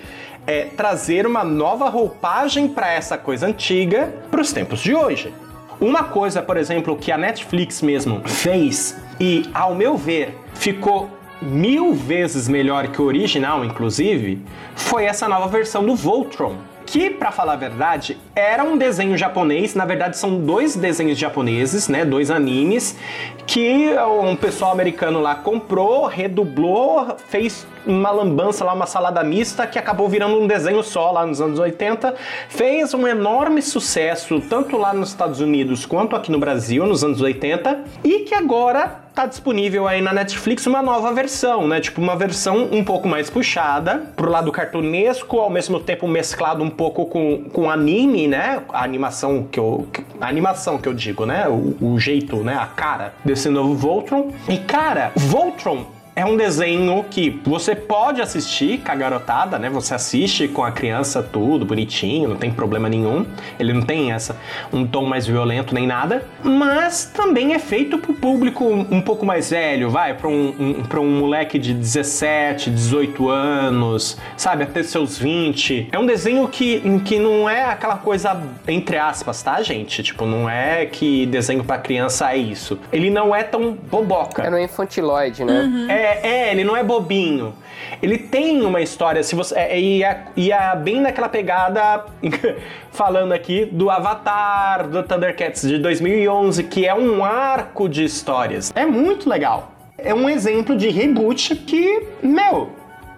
é 0.45 0.65
trazer 0.65 1.26
uma 1.26 1.43
nova 1.43 1.89
roupagem 1.89 2.67
para 2.67 2.88
essa 2.93 3.17
coisa 3.17 3.47
antiga 3.47 4.13
para 4.30 4.39
os 4.39 4.54
tempos 4.54 4.80
de 4.80 4.93
hoje. 4.93 5.34
Uma 5.82 6.04
coisa, 6.04 6.39
por 6.39 6.56
exemplo, 6.56 6.95
que 6.95 7.12
a 7.12 7.17
Netflix 7.17 7.82
mesmo 7.82 8.21
fez 8.28 8.95
e, 9.19 9.50
ao 9.56 9.73
meu 9.73 9.97
ver, 9.97 10.38
ficou 10.54 11.10
mil 11.41 11.95
vezes 11.95 12.47
melhor 12.47 12.89
que 12.89 13.02
o 13.02 13.06
original, 13.06 13.65
inclusive, 13.65 14.39
foi 14.76 15.06
essa 15.06 15.28
nova 15.28 15.47
versão 15.47 15.84
do 15.84 15.95
Voltron. 15.95 16.58
Que, 16.88 17.10
para 17.10 17.32
falar 17.34 17.54
a 17.54 17.58
verdade, 17.58 18.17
era 18.34 18.63
um 18.63 18.78
desenho 18.78 19.17
japonês. 19.17 19.76
Na 19.76 19.84
verdade, 19.84 20.17
são 20.17 20.39
dois 20.39 20.73
desenhos 20.76 21.19
japoneses, 21.19 21.89
né? 21.89 22.06
Dois 22.06 22.32
animes 22.32 22.97
que 23.45 23.93
um 24.23 24.38
pessoal 24.38 24.71
americano 24.71 25.19
lá 25.19 25.36
comprou, 25.36 26.06
redublou, 26.06 27.17
fez 27.28 27.67
uma 27.88 28.12
lambança 28.12 28.63
lá, 28.63 28.73
uma 28.73 28.86
salada 28.86 29.23
mista 29.23 29.65
que 29.65 29.80
acabou 29.80 30.08
virando 30.10 30.39
um 30.39 30.45
desenho 30.47 30.84
só 30.84 31.12
lá 31.12 31.26
nos 31.26 31.41
anos 31.41 31.58
80. 31.60 32.13
Fez 32.50 32.93
um 32.93 33.08
enorme 33.08 33.62
sucesso 33.62 34.41
tanto 34.41 34.78
lá 34.78 34.93
nos 34.93 35.10
Estados 35.10 35.39
Unidos 35.39 35.86
quanto 35.86 36.15
aqui 36.15 36.32
no 36.32 36.39
Brasil 36.39 36.86
nos 36.86 37.04
anos 37.04 37.21
80 37.21 37.84
e 38.04 38.19
que 38.19 38.36
agora 38.36 39.08
tá 39.17 39.26
disponível 39.26 39.88
aí 39.88 40.00
na 40.00 40.13
Netflix 40.13 40.67
uma 40.67 40.84
nova 40.84 41.12
versão, 41.12 41.67
né? 41.67 41.82
Tipo 41.82 42.00
uma 42.00 42.15
versão 42.15 42.69
um 42.71 42.84
pouco 42.84 43.08
mais 43.08 43.32
puxada 43.32 44.04
pro 44.15 44.30
lado 44.30 44.52
cartunesco, 44.52 45.39
ao 45.39 45.50
mesmo 45.50 45.80
tempo 45.80 46.08
mesclado 46.08 46.63
um 46.63 46.69
pouco 46.69 47.08
com, 47.08 47.45
com 47.52 47.67
anime, 47.67 48.28
né? 48.28 48.62
A 48.69 48.84
animação 48.84 49.47
que 49.52 49.60
eu 49.60 49.88
a 50.21 50.28
animação 50.28 50.78
que 50.78 50.88
eu 50.88 50.93
digo, 50.93 51.26
né? 51.26 51.47
O, 51.47 51.76
o 51.82 52.00
jeito, 52.00 52.38
né? 52.43 52.56
A 52.56 52.67
cara 52.67 53.13
desse 53.26 53.50
novo 53.50 53.73
Voltron. 53.73 54.32
E 54.47 54.58
cara, 54.60 55.12
Voltron 55.15 55.97
é 56.18 56.26
um 56.26 56.36
desenho 56.36 57.06
que 57.12 57.40
você 57.46 57.76
pode 57.76 58.24
assistir 58.24 58.80
com 58.80 58.92
a 58.92 58.96
garotada, 58.96 59.60
né? 59.60 59.70
Você 59.70 59.94
assiste 59.94 60.48
com 60.48 60.64
a 60.64 60.72
criança 60.72 61.22
tudo 61.22 61.64
bonitinho, 61.64 62.30
não 62.30 62.38
tem 62.38 62.52
problema 62.52 62.90
nenhum. 62.90 63.24
Ele 63.60 63.72
não 63.72 63.84
tem 63.84 64.12
essa 64.12 64.36
um 64.74 64.84
tom 64.84 65.06
mais 65.06 65.28
violento 65.28 65.76
nem 65.76 65.86
nada, 65.86 66.26
mas 66.44 67.06
também 67.06 67.54
é 67.54 67.60
feito 67.60 68.00
pro 68.00 68.16
público 68.16 68.66
um 68.66 69.00
pouco 69.00 69.28
mais 69.28 69.52
velho, 69.52 69.92
vai, 69.92 70.16
para 70.16 70.28
um, 70.28 70.56
um 70.60 70.84
para 70.84 71.00
um 71.00 71.20
moleque 71.20 71.60
de 71.60 71.72
17, 71.72 72.72
18 72.72 73.30
anos, 73.30 74.18
sabe, 74.36 74.64
até 74.64 74.82
seus 74.82 75.20
20. 75.20 75.90
É 75.92 76.00
um 76.00 76.06
desenho 76.08 76.48
que 76.48 76.82
que 77.06 77.20
não 77.20 77.48
é 77.48 77.66
aquela 77.66 77.98
coisa 77.98 78.42
entre 78.68 78.98
aspas, 78.98 79.44
tá, 79.44 79.62
gente? 79.62 80.02
Tipo, 80.02 80.26
não 80.26 80.50
é 80.50 80.88
que 80.88 81.28
desenho 81.28 81.64
para 81.64 81.78
criança 81.78 82.32
é 82.32 82.38
isso. 82.38 82.80
Ele 82.92 83.12
não 83.12 83.36
é 83.36 83.44
tão 83.44 83.74
boboca. 83.74 84.42
É 84.42 84.50
no 84.50 84.58
infantiloide, 84.58 85.46
né? 85.46 85.62
Uhum. 85.62 85.92
É, 85.92 86.07
é, 86.08 86.52
ele 86.52 86.63
não 86.63 86.76
é 86.76 86.84
bobinho. 86.84 87.54
Ele 88.02 88.17
tem 88.17 88.62
uma 88.63 88.82
história, 88.82 89.24
se 89.24 89.36
você. 89.36 89.56
É, 89.56 89.80
e, 89.80 90.04
é, 90.04 90.26
e 90.36 90.52
é 90.52 90.76
bem 90.76 91.02
naquela 91.02 91.30
pegada, 91.30 92.06
falando 92.91 93.32
aqui, 93.32 93.65
do 93.65 93.89
Avatar, 93.89 94.88
do 94.88 95.02
Thundercats 95.04 95.62
de 95.62 95.78
2011, 95.78 96.63
que 96.63 96.86
é 96.86 96.93
um 96.93 97.24
arco 97.24 97.88
de 97.88 98.04
histórias. 98.04 98.72
É 98.76 98.86
muito 98.86 99.30
legal. 99.30 99.72
É 99.98 100.13
um 100.13 100.30
exemplo 100.30 100.76
de 100.76 100.89
reboot 100.89 101.56
que, 101.56 102.04
meu, 102.22 102.70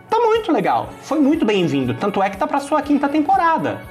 tá 0.10 0.18
muito 0.20 0.52
legal. 0.52 0.90
Foi 1.02 1.20
muito 1.20 1.46
bem-vindo. 1.46 1.94
Tanto 1.94 2.24
é 2.24 2.30
que 2.30 2.38
tá 2.38 2.48
pra 2.48 2.60
sua 2.60 2.82
quinta 2.82 3.10
temporada. 3.10 3.82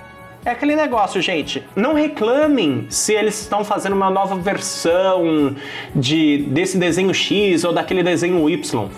É 0.49 0.53
aquele 0.53 0.75
negócio, 0.75 1.21
gente. 1.21 1.63
Não 1.77 1.93
reclamem 1.93 2.87
se 2.89 3.13
eles 3.13 3.39
estão 3.39 3.63
fazendo 3.63 3.93
uma 3.93 4.09
nova 4.09 4.35
versão 4.35 5.55
de 5.95 6.39
desse 6.39 6.79
desenho 6.79 7.13
X 7.13 7.65
ou 7.65 7.73
daquele 7.75 8.03
desenho 8.03 8.49
Y. 8.49 8.89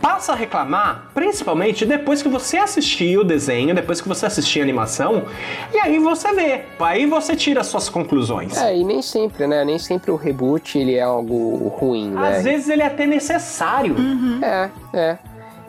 Passa 0.00 0.32
a 0.32 0.34
reclamar, 0.34 1.10
principalmente 1.12 1.84
depois 1.84 2.22
que 2.22 2.30
você 2.30 2.56
assistir 2.56 3.18
o 3.18 3.24
desenho, 3.24 3.74
depois 3.74 4.00
que 4.00 4.08
você 4.08 4.24
assistir 4.24 4.60
a 4.60 4.62
animação, 4.62 5.24
e 5.70 5.78
aí 5.78 5.98
você 5.98 6.32
vê. 6.32 6.62
Aí 6.80 7.04
você 7.04 7.36
tira 7.36 7.62
suas 7.62 7.90
conclusões. 7.90 8.56
É, 8.56 8.74
e 8.74 8.82
nem 8.82 9.02
sempre, 9.02 9.46
né? 9.46 9.66
Nem 9.66 9.78
sempre 9.78 10.10
o 10.10 10.16
reboot 10.16 10.78
ele 10.78 10.94
é 10.94 11.02
algo 11.02 11.68
ruim, 11.76 12.08
né? 12.08 12.38
Às 12.38 12.44
vezes 12.44 12.70
ele 12.70 12.80
é 12.80 12.86
até 12.86 13.04
necessário. 13.04 13.94
Uhum. 13.98 14.40
É, 14.42 14.70
é. 14.94 15.18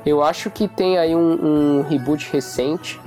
Eu 0.05 0.23
acho 0.23 0.49
que 0.49 0.69
tem 0.69 0.97
aí 0.97 1.13
um, 1.13 1.79
um 1.79 1.81
reboot 1.81 2.29
recente 2.31 2.97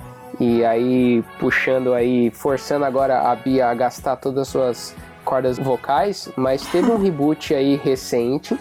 e 0.40 0.64
aí, 0.64 1.22
puxando 1.38 1.92
aí, 1.92 2.30
forçando 2.30 2.86
agora 2.86 3.30
a 3.30 3.36
Bia 3.36 3.68
a 3.68 3.74
gastar 3.74 4.16
todas 4.16 4.40
as 4.40 4.48
suas 4.48 4.96
cordas 5.22 5.58
vocais, 5.58 6.30
mas 6.34 6.66
teve 6.68 6.90
um 6.90 6.96
reboot 7.02 7.54
aí 7.54 7.76
recente 7.76 8.58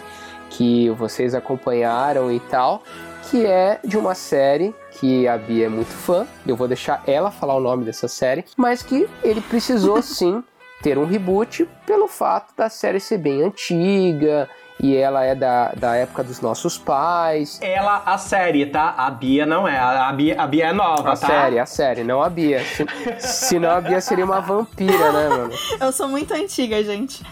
que 0.50 0.90
vocês 0.90 1.34
acompanharam 1.34 2.30
e 2.30 2.38
tal, 2.38 2.82
que 3.30 3.46
é 3.46 3.80
de 3.82 3.96
uma 3.96 4.14
série 4.14 4.74
que 4.90 5.26
a 5.26 5.38
Bia 5.38 5.66
é 5.66 5.68
muito 5.70 5.90
fã. 5.90 6.26
Eu 6.46 6.54
vou 6.54 6.68
deixar 6.68 7.02
ela 7.06 7.30
falar 7.30 7.54
o 7.54 7.60
nome 7.60 7.82
dessa 7.84 8.08
série, 8.08 8.44
mas 8.58 8.82
que 8.82 9.08
ele 9.22 9.40
precisou 9.40 10.02
sim 10.02 10.44
ter 10.82 10.98
um 10.98 11.06
reboot 11.06 11.66
pelo 11.86 12.08
fato 12.08 12.54
da 12.54 12.68
série 12.68 13.00
ser 13.00 13.18
bem 13.18 13.42
antiga 13.42 14.48
e 14.82 14.96
ela 14.96 15.24
é 15.24 15.34
da, 15.34 15.72
da 15.76 15.94
época 15.94 16.24
dos 16.24 16.40
nossos 16.40 16.78
pais. 16.78 17.58
Ela, 17.62 18.02
a 18.06 18.16
série, 18.16 18.66
tá? 18.66 18.94
A 18.96 19.10
Bia 19.10 19.44
não 19.44 19.68
é. 19.68 19.78
A 19.78 20.10
Bia, 20.12 20.40
a 20.40 20.46
Bia 20.46 20.66
é 20.68 20.72
nova, 20.72 21.12
a 21.12 21.16
tá? 21.16 21.26
série, 21.26 21.58
a 21.58 21.66
série, 21.66 22.02
não 22.02 22.22
a 22.22 22.30
Bia. 22.30 22.64
Se, 22.64 22.86
senão 23.18 23.70
a 23.70 23.80
Bia 23.80 24.00
seria 24.00 24.24
uma 24.24 24.40
vampira, 24.40 25.12
né, 25.12 25.28
mano? 25.28 25.52
Eu 25.78 25.92
sou 25.92 26.08
muito 26.08 26.32
antiga, 26.32 26.82
gente. 26.82 27.22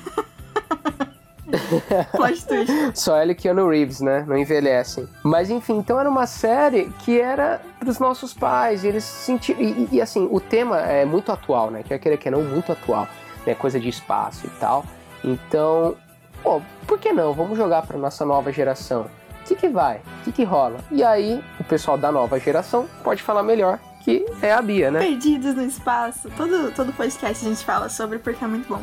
Plot 2.12 2.46
twist. 2.46 2.72
Só 2.94 3.16
ela 3.16 3.32
e 3.32 3.34
Keanu 3.34 3.68
Reeves, 3.68 4.00
né? 4.00 4.24
Não 4.28 4.36
envelhecem. 4.36 5.08
Mas 5.22 5.48
enfim, 5.48 5.78
então 5.78 5.98
era 5.98 6.08
uma 6.08 6.26
série 6.26 6.90
que 7.04 7.18
era 7.18 7.62
pros 7.78 7.98
nossos 7.98 8.34
pais. 8.34 8.84
E 8.84 8.88
eles 8.88 9.04
sentiram. 9.04 9.60
E, 9.60 9.88
e, 9.92 10.02
assim, 10.02 10.28
o 10.30 10.40
tema 10.40 10.78
é 10.80 11.06
muito 11.06 11.32
atual, 11.32 11.70
né? 11.70 11.82
Quer 11.82 11.98
querer 11.98 12.18
que 12.18 12.30
não, 12.30 12.42
muito 12.42 12.70
atual. 12.70 13.08
Né? 13.46 13.54
Coisa 13.54 13.80
de 13.80 13.88
espaço 13.88 14.46
e 14.46 14.50
tal. 14.60 14.84
Então, 15.24 15.96
pô, 16.42 16.62
por 16.86 16.98
que 16.98 17.12
não? 17.12 17.32
Vamos 17.32 17.56
jogar 17.56 17.82
para 17.82 17.98
nossa 17.98 18.24
nova 18.24 18.52
geração. 18.52 19.10
O 19.42 19.44
que, 19.48 19.54
que 19.54 19.68
vai? 19.68 19.96
O 20.20 20.24
que, 20.24 20.32
que 20.32 20.44
rola? 20.44 20.78
E 20.90 21.02
aí, 21.02 21.42
o 21.58 21.64
pessoal 21.64 21.96
da 21.96 22.12
nova 22.12 22.38
geração 22.38 22.86
pode 23.02 23.22
falar 23.22 23.42
melhor, 23.42 23.78
que 24.04 24.24
é 24.42 24.52
a 24.52 24.60
Bia, 24.60 24.90
né? 24.90 25.00
Perdidos 25.00 25.54
no 25.54 25.64
espaço. 25.64 26.30
Todo, 26.36 26.70
todo 26.72 26.92
podcast 26.92 27.44
a 27.44 27.48
gente 27.48 27.64
fala 27.64 27.88
sobre 27.88 28.18
porque 28.18 28.44
é 28.44 28.48
muito 28.48 28.68
bom. 28.68 28.82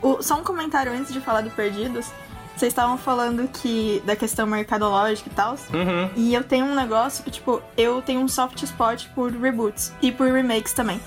O, 0.00 0.22
só 0.22 0.36
um 0.36 0.44
comentário 0.44 0.92
antes 0.92 1.12
de 1.12 1.20
falar 1.20 1.40
do 1.40 1.50
Perdidos. 1.50 2.12
Vocês 2.56 2.72
estavam 2.72 2.96
falando 2.96 3.46
que 3.48 4.02
da 4.06 4.16
questão 4.16 4.46
mercadológica 4.46 5.28
e 5.28 5.32
tal. 5.32 5.52
Uhum. 5.52 6.10
E 6.16 6.32
eu 6.32 6.42
tenho 6.42 6.64
um 6.64 6.74
negócio 6.74 7.22
que, 7.22 7.30
tipo, 7.30 7.60
eu 7.76 8.00
tenho 8.00 8.20
um 8.20 8.28
soft 8.28 8.62
spot 8.62 9.08
por 9.14 9.30
reboots 9.30 9.92
e 10.00 10.10
por 10.10 10.30
remakes 10.30 10.72
também. 10.72 11.00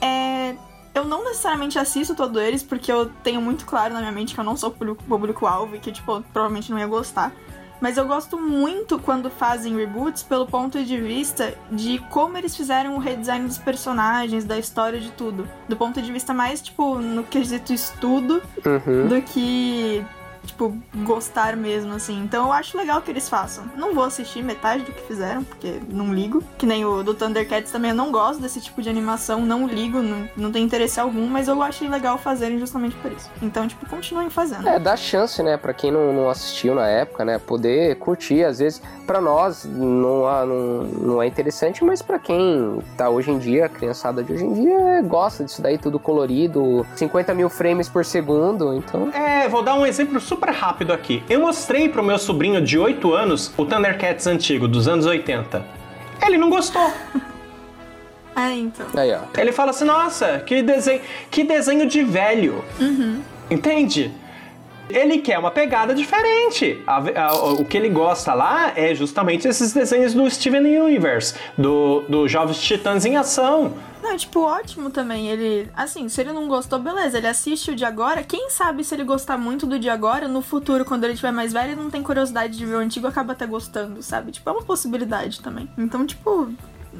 É, 0.00 0.56
eu 0.94 1.04
não 1.04 1.24
necessariamente 1.24 1.78
assisto 1.78 2.14
todos 2.14 2.40
eles, 2.42 2.62
porque 2.62 2.90
eu 2.92 3.06
tenho 3.22 3.40
muito 3.40 3.64
claro 3.64 3.94
na 3.94 4.00
minha 4.00 4.12
mente 4.12 4.34
que 4.34 4.40
eu 4.40 4.44
não 4.44 4.56
sou 4.56 4.70
público-alvo 4.70 5.76
e 5.76 5.78
que, 5.78 5.90
tipo, 5.92 6.22
provavelmente 6.32 6.70
não 6.70 6.78
ia 6.78 6.86
gostar. 6.86 7.32
Mas 7.80 7.96
eu 7.96 8.06
gosto 8.06 8.38
muito 8.38 8.96
quando 9.00 9.28
fazem 9.28 9.74
reboots 9.74 10.22
pelo 10.22 10.46
ponto 10.46 10.84
de 10.84 11.00
vista 11.00 11.52
de 11.70 11.98
como 12.10 12.38
eles 12.38 12.56
fizeram 12.56 12.94
o 12.94 12.98
redesign 13.00 13.44
dos 13.48 13.58
personagens, 13.58 14.44
da 14.44 14.56
história 14.56 15.00
de 15.00 15.10
tudo. 15.10 15.48
Do 15.68 15.76
ponto 15.76 16.00
de 16.00 16.12
vista 16.12 16.32
mais, 16.32 16.62
tipo, 16.62 16.98
no 17.00 17.24
quesito 17.24 17.72
estudo, 17.72 18.40
Uhum. 18.64 19.08
do 19.08 19.20
que, 19.22 20.04
tipo, 20.44 20.76
gostar 21.04 21.56
mesmo, 21.56 21.92
assim. 21.94 22.22
Então 22.22 22.46
eu 22.46 22.52
acho 22.52 22.76
legal 22.76 23.00
que 23.02 23.10
eles 23.10 23.28
façam. 23.28 23.64
Não 23.76 23.94
vou 23.94 24.04
assistir 24.04 24.42
metade 24.42 24.82
do 24.84 24.92
que 24.92 25.02
fizeram, 25.02 25.42
porque 25.44 25.80
não 25.88 26.12
ligo. 26.12 26.42
Que 26.58 26.66
nem 26.66 26.84
o 26.84 27.02
do 27.02 27.14
Thundercats 27.14 27.70
também, 27.72 27.90
eu 27.90 27.96
não 27.96 28.10
gosto 28.10 28.40
desse 28.40 28.60
tipo 28.60 28.82
de 28.82 28.88
animação, 28.88 29.40
não 29.44 29.66
ligo, 29.66 30.02
não, 30.02 30.28
não 30.36 30.52
tem 30.52 30.64
interesse 30.64 30.98
algum, 31.00 31.26
mas 31.26 31.48
eu 31.48 31.62
achei 31.62 31.88
legal 31.88 32.18
fazerem 32.18 32.58
justamente 32.58 32.96
por 32.96 33.10
isso. 33.12 33.30
Então, 33.40 33.66
tipo, 33.68 33.88
continuem 33.88 34.30
fazendo. 34.30 34.68
É, 34.68 34.78
dá 34.78 34.96
chance, 34.96 35.42
né, 35.42 35.56
pra 35.56 35.72
quem 35.72 35.90
não, 35.90 36.12
não 36.12 36.28
assistiu 36.30 36.74
na 36.74 36.86
época, 36.88 37.24
né, 37.24 37.38
poder 37.38 37.96
curtir. 37.96 38.44
Às 38.44 38.58
vezes, 38.58 38.82
pra 39.06 39.20
nós, 39.20 39.64
não, 39.64 40.26
há- 40.26 40.44
não, 40.46 40.82
não 40.84 41.22
é 41.22 41.26
interessante, 41.26 41.84
mas 41.84 42.02
pra 42.02 42.18
quem 42.18 42.82
tá 42.96 43.08
hoje 43.08 43.30
em 43.30 43.38
dia, 43.38 43.66
a 43.66 43.68
criançada 43.68 44.22
de 44.22 44.32
hoje 44.32 44.44
em 44.44 44.52
dia, 44.54 45.02
gosta 45.02 45.44
disso 45.44 45.62
daí, 45.62 45.78
tudo 45.78 45.98
colorido, 45.98 46.86
50 46.96 47.34
mil 47.34 47.48
frames 47.48 47.88
por 47.88 48.04
segundo, 48.04 48.74
então... 48.74 49.10
É, 49.12 49.48
vou 49.48 49.62
dar 49.62 49.74
um 49.74 49.84
exemplo 49.86 50.20
super 50.32 50.50
rápido 50.50 50.92
aqui. 50.94 51.22
Eu 51.28 51.40
mostrei 51.40 51.90
pro 51.90 52.02
meu 52.02 52.18
sobrinho 52.18 52.62
de 52.62 52.78
8 52.78 53.12
anos 53.12 53.52
o 53.56 53.66
Thundercats 53.66 54.26
antigo, 54.26 54.66
dos 54.66 54.88
anos 54.88 55.04
80. 55.04 55.62
Ele 56.24 56.38
não 56.38 56.50
gostou. 56.50 56.90
É, 58.34 58.50
então. 58.52 58.86
Aí, 58.96 59.12
ó. 59.12 59.18
Ele 59.38 59.52
fala 59.52 59.72
assim: 59.72 59.84
nossa, 59.84 60.38
que 60.38 60.62
desenho, 60.62 61.02
que 61.30 61.44
desenho 61.44 61.86
de 61.86 62.02
velho. 62.02 62.64
Entende? 63.50 64.10
Ele 64.90 65.18
quer 65.18 65.38
uma 65.38 65.50
pegada 65.50 65.94
diferente. 65.94 66.82
A- 66.86 67.02
a- 67.28 67.34
o 67.52 67.64
que 67.64 67.76
ele 67.76 67.88
gosta 67.88 68.34
lá 68.34 68.72
é 68.76 68.94
justamente 68.94 69.46
esses 69.48 69.72
desenhos 69.72 70.12
do 70.14 70.28
Steven 70.30 70.60
Universe, 70.80 71.34
do, 71.56 72.04
do 72.08 72.28
Jovens 72.28 72.60
Titãs 72.60 73.04
em 73.04 73.16
Ação. 73.16 73.72
Não, 74.02 74.16
tipo, 74.16 74.40
ótimo 74.40 74.90
também. 74.90 75.28
Ele, 75.28 75.70
assim, 75.76 76.08
se 76.08 76.20
ele 76.20 76.32
não 76.32 76.48
gostou, 76.48 76.78
beleza, 76.78 77.18
ele 77.18 77.28
assiste 77.28 77.70
o 77.70 77.74
de 77.76 77.84
agora. 77.84 78.22
Quem 78.24 78.50
sabe 78.50 78.82
se 78.82 78.94
ele 78.94 79.04
gostar 79.04 79.38
muito 79.38 79.64
do 79.64 79.78
de 79.78 79.88
agora, 79.88 80.26
no 80.26 80.42
futuro, 80.42 80.84
quando 80.84 81.04
ele 81.04 81.14
tiver 81.14 81.30
mais 81.32 81.52
velho, 81.52 81.70
ele 81.72 81.80
não 81.80 81.88
tem 81.90 82.02
curiosidade 82.02 82.56
de 82.58 82.66
ver 82.66 82.74
o 82.74 82.78
antigo, 82.80 83.06
acaba 83.06 83.32
até 83.32 83.46
gostando, 83.46 84.02
sabe? 84.02 84.32
Tipo, 84.32 84.50
é 84.50 84.52
uma 84.52 84.62
possibilidade 84.62 85.40
também. 85.40 85.68
Então, 85.78 86.04
tipo, 86.04 86.50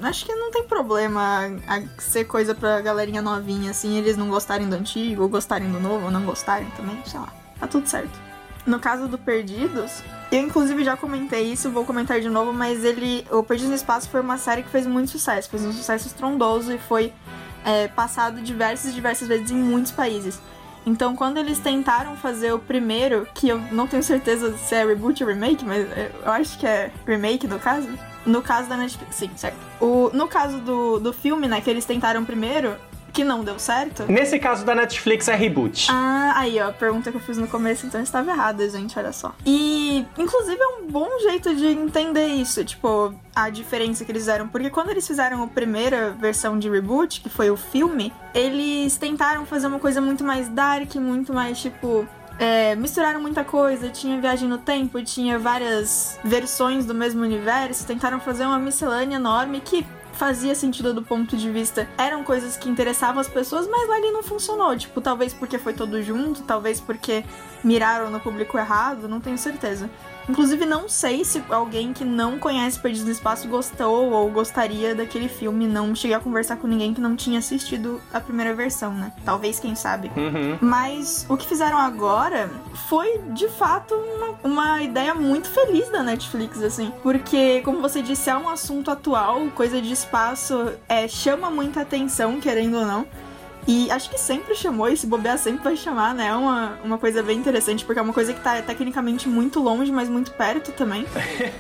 acho 0.00 0.24
que 0.24 0.32
não 0.32 0.52
tem 0.52 0.62
problema 0.62 1.50
a, 1.66 1.76
a 1.78 1.82
ser 1.98 2.24
coisa 2.24 2.54
pra 2.54 2.80
galerinha 2.80 3.20
novinha, 3.20 3.72
assim, 3.72 3.98
eles 3.98 4.16
não 4.16 4.28
gostarem 4.30 4.68
do 4.68 4.76
antigo, 4.76 5.24
ou 5.24 5.28
gostarem 5.28 5.70
do 5.70 5.80
novo, 5.80 6.04
ou 6.04 6.10
não 6.10 6.22
gostarem 6.22 6.68
também, 6.76 6.96
sei 7.04 7.18
lá. 7.18 7.32
Tá 7.62 7.68
tudo 7.68 7.88
certo. 7.88 8.10
No 8.66 8.80
caso 8.80 9.06
do 9.06 9.16
Perdidos, 9.16 10.02
eu 10.32 10.40
inclusive 10.40 10.82
já 10.82 10.96
comentei 10.96 11.52
isso, 11.52 11.70
vou 11.70 11.84
comentar 11.84 12.20
de 12.20 12.28
novo, 12.28 12.52
mas 12.52 12.84
ele. 12.84 13.24
O 13.30 13.44
Perdidos 13.44 13.70
no 13.70 13.76
Espaço 13.76 14.08
foi 14.08 14.20
uma 14.20 14.36
série 14.36 14.64
que 14.64 14.68
fez 14.68 14.84
muito 14.84 15.12
sucesso, 15.12 15.48
fez 15.48 15.64
um 15.64 15.72
sucesso 15.72 16.08
estrondoso 16.08 16.72
e 16.72 16.78
foi 16.78 17.12
é, 17.64 17.86
passado 17.86 18.42
diversas 18.42 18.90
e 18.90 18.94
diversas 18.94 19.28
vezes 19.28 19.52
em 19.52 19.54
muitos 19.54 19.92
países. 19.92 20.40
Então, 20.84 21.14
quando 21.14 21.36
eles 21.38 21.60
tentaram 21.60 22.16
fazer 22.16 22.52
o 22.52 22.58
primeiro, 22.58 23.28
que 23.32 23.48
eu 23.48 23.60
não 23.70 23.86
tenho 23.86 24.02
certeza 24.02 24.56
se 24.58 24.74
é 24.74 24.84
reboot 24.84 25.22
ou 25.22 25.30
remake, 25.30 25.64
mas 25.64 25.86
eu 26.24 26.32
acho 26.32 26.58
que 26.58 26.66
é 26.66 26.90
remake 27.06 27.46
no 27.46 27.60
caso. 27.60 27.88
No 28.26 28.42
caso 28.42 28.68
da 28.68 28.76
Netflix, 28.76 29.16
sim, 29.16 29.30
certo. 29.36 29.58
O, 29.80 30.10
no 30.12 30.26
caso 30.26 30.58
do, 30.58 30.98
do 30.98 31.12
filme, 31.12 31.46
né, 31.46 31.60
que 31.60 31.70
eles 31.70 31.84
tentaram 31.84 32.24
primeiro, 32.24 32.76
que 33.12 33.22
não 33.24 33.44
deu 33.44 33.58
certo. 33.58 34.04
Nesse 34.08 34.38
caso 34.38 34.64
da 34.64 34.74
Netflix 34.74 35.28
é 35.28 35.34
reboot. 35.34 35.88
Ah, 35.90 36.32
aí, 36.36 36.58
ó, 36.60 36.68
a 36.68 36.72
pergunta 36.72 37.10
que 37.10 37.16
eu 37.16 37.20
fiz 37.20 37.36
no 37.36 37.46
começo, 37.46 37.86
então 37.86 38.00
estava 38.00 38.30
errada, 38.30 38.68
gente, 38.70 38.98
olha 38.98 39.12
só. 39.12 39.34
E, 39.44 40.04
inclusive, 40.18 40.58
é 40.60 40.68
um 40.80 40.86
bom 40.86 41.08
jeito 41.20 41.54
de 41.54 41.66
entender 41.66 42.26
isso, 42.26 42.64
tipo, 42.64 43.14
a 43.34 43.50
diferença 43.50 44.04
que 44.04 44.12
eles 44.12 44.22
fizeram. 44.22 44.48
Porque 44.48 44.70
quando 44.70 44.90
eles 44.90 45.06
fizeram 45.06 45.42
a 45.42 45.46
primeira 45.46 46.10
versão 46.12 46.58
de 46.58 46.70
reboot, 46.70 47.20
que 47.20 47.28
foi 47.28 47.50
o 47.50 47.56
filme, 47.56 48.12
eles 48.34 48.96
tentaram 48.96 49.44
fazer 49.44 49.66
uma 49.66 49.78
coisa 49.78 50.00
muito 50.00 50.24
mais 50.24 50.48
dark, 50.48 50.94
muito 50.96 51.32
mais, 51.34 51.60
tipo. 51.60 52.06
é, 52.38 52.74
misturaram 52.74 53.20
muita 53.20 53.44
coisa, 53.44 53.88
tinha 53.90 54.18
viagem 54.20 54.48
no 54.48 54.58
tempo, 54.58 55.00
tinha 55.02 55.38
várias 55.38 56.18
versões 56.24 56.86
do 56.86 56.94
mesmo 56.94 57.22
universo, 57.22 57.86
tentaram 57.86 58.18
fazer 58.18 58.44
uma 58.46 58.58
miscelânea 58.58 59.16
enorme 59.16 59.60
que 59.60 59.86
fazia 60.12 60.54
sentido 60.54 60.94
do 60.94 61.02
ponto 61.02 61.36
de 61.36 61.50
vista. 61.50 61.88
Eram 61.98 62.24
coisas 62.24 62.56
que 62.56 62.68
interessavam 62.68 63.20
as 63.20 63.28
pessoas, 63.28 63.66
mas 63.66 63.88
lá 63.88 63.96
ali 63.96 64.10
não 64.10 64.22
funcionou. 64.22 64.76
Tipo, 64.76 65.00
talvez 65.00 65.32
porque 65.32 65.58
foi 65.58 65.72
todo 65.72 66.02
junto, 66.02 66.42
talvez 66.42 66.80
porque 66.80 67.24
miraram 67.64 68.10
no 68.10 68.20
público 68.20 68.58
errado, 68.58 69.08
não 69.08 69.20
tenho 69.20 69.38
certeza. 69.38 69.88
Inclusive, 70.28 70.64
não 70.64 70.88
sei 70.88 71.24
se 71.24 71.42
alguém 71.50 71.92
que 71.92 72.04
não 72.04 72.38
conhece 72.38 72.78
Perdidos 72.78 73.06
no 73.06 73.12
Espaço 73.12 73.48
gostou 73.48 74.12
ou 74.12 74.30
gostaria 74.30 74.94
daquele 74.94 75.28
filme. 75.28 75.66
Não 75.66 75.94
cheguei 75.94 76.16
a 76.16 76.20
conversar 76.20 76.56
com 76.56 76.66
ninguém 76.66 76.94
que 76.94 77.00
não 77.00 77.16
tinha 77.16 77.38
assistido 77.38 78.00
a 78.12 78.20
primeira 78.20 78.54
versão, 78.54 78.94
né? 78.94 79.12
Talvez, 79.24 79.58
quem 79.58 79.74
sabe. 79.74 80.12
Uhum. 80.16 80.58
Mas 80.60 81.26
o 81.28 81.36
que 81.36 81.46
fizeram 81.46 81.78
agora 81.78 82.50
foi, 82.88 83.20
de 83.30 83.48
fato, 83.48 83.94
uma, 83.94 84.38
uma 84.44 84.82
ideia 84.82 85.14
muito 85.14 85.48
feliz 85.48 85.88
da 85.90 86.02
Netflix, 86.02 86.62
assim. 86.62 86.92
Porque, 87.02 87.60
como 87.62 87.80
você 87.80 88.00
disse, 88.00 88.30
é 88.30 88.36
um 88.36 88.48
assunto 88.48 88.90
atual, 88.90 89.48
coisa 89.54 89.80
de 89.82 89.92
espaço 90.12 90.74
é, 90.86 91.08
chama 91.08 91.50
muita 91.50 91.80
atenção, 91.80 92.38
querendo 92.38 92.76
ou 92.76 92.84
não. 92.84 93.06
E 93.66 93.90
acho 93.92 94.10
que 94.10 94.18
sempre 94.18 94.54
chamou, 94.56 94.88
e 94.88 94.96
se 94.96 95.06
bobear 95.06 95.38
sempre 95.38 95.62
vai 95.62 95.76
chamar, 95.76 96.12
né? 96.14 96.26
É 96.26 96.34
uma, 96.34 96.78
uma 96.84 96.98
coisa 96.98 97.22
bem 97.22 97.38
interessante, 97.38 97.84
porque 97.84 97.98
é 97.98 98.02
uma 98.02 98.12
coisa 98.12 98.34
que 98.34 98.40
tá 98.40 98.60
tecnicamente 98.60 99.28
muito 99.28 99.60
longe, 99.60 99.90
mas 99.90 100.08
muito 100.08 100.32
perto 100.32 100.72
também. 100.72 101.06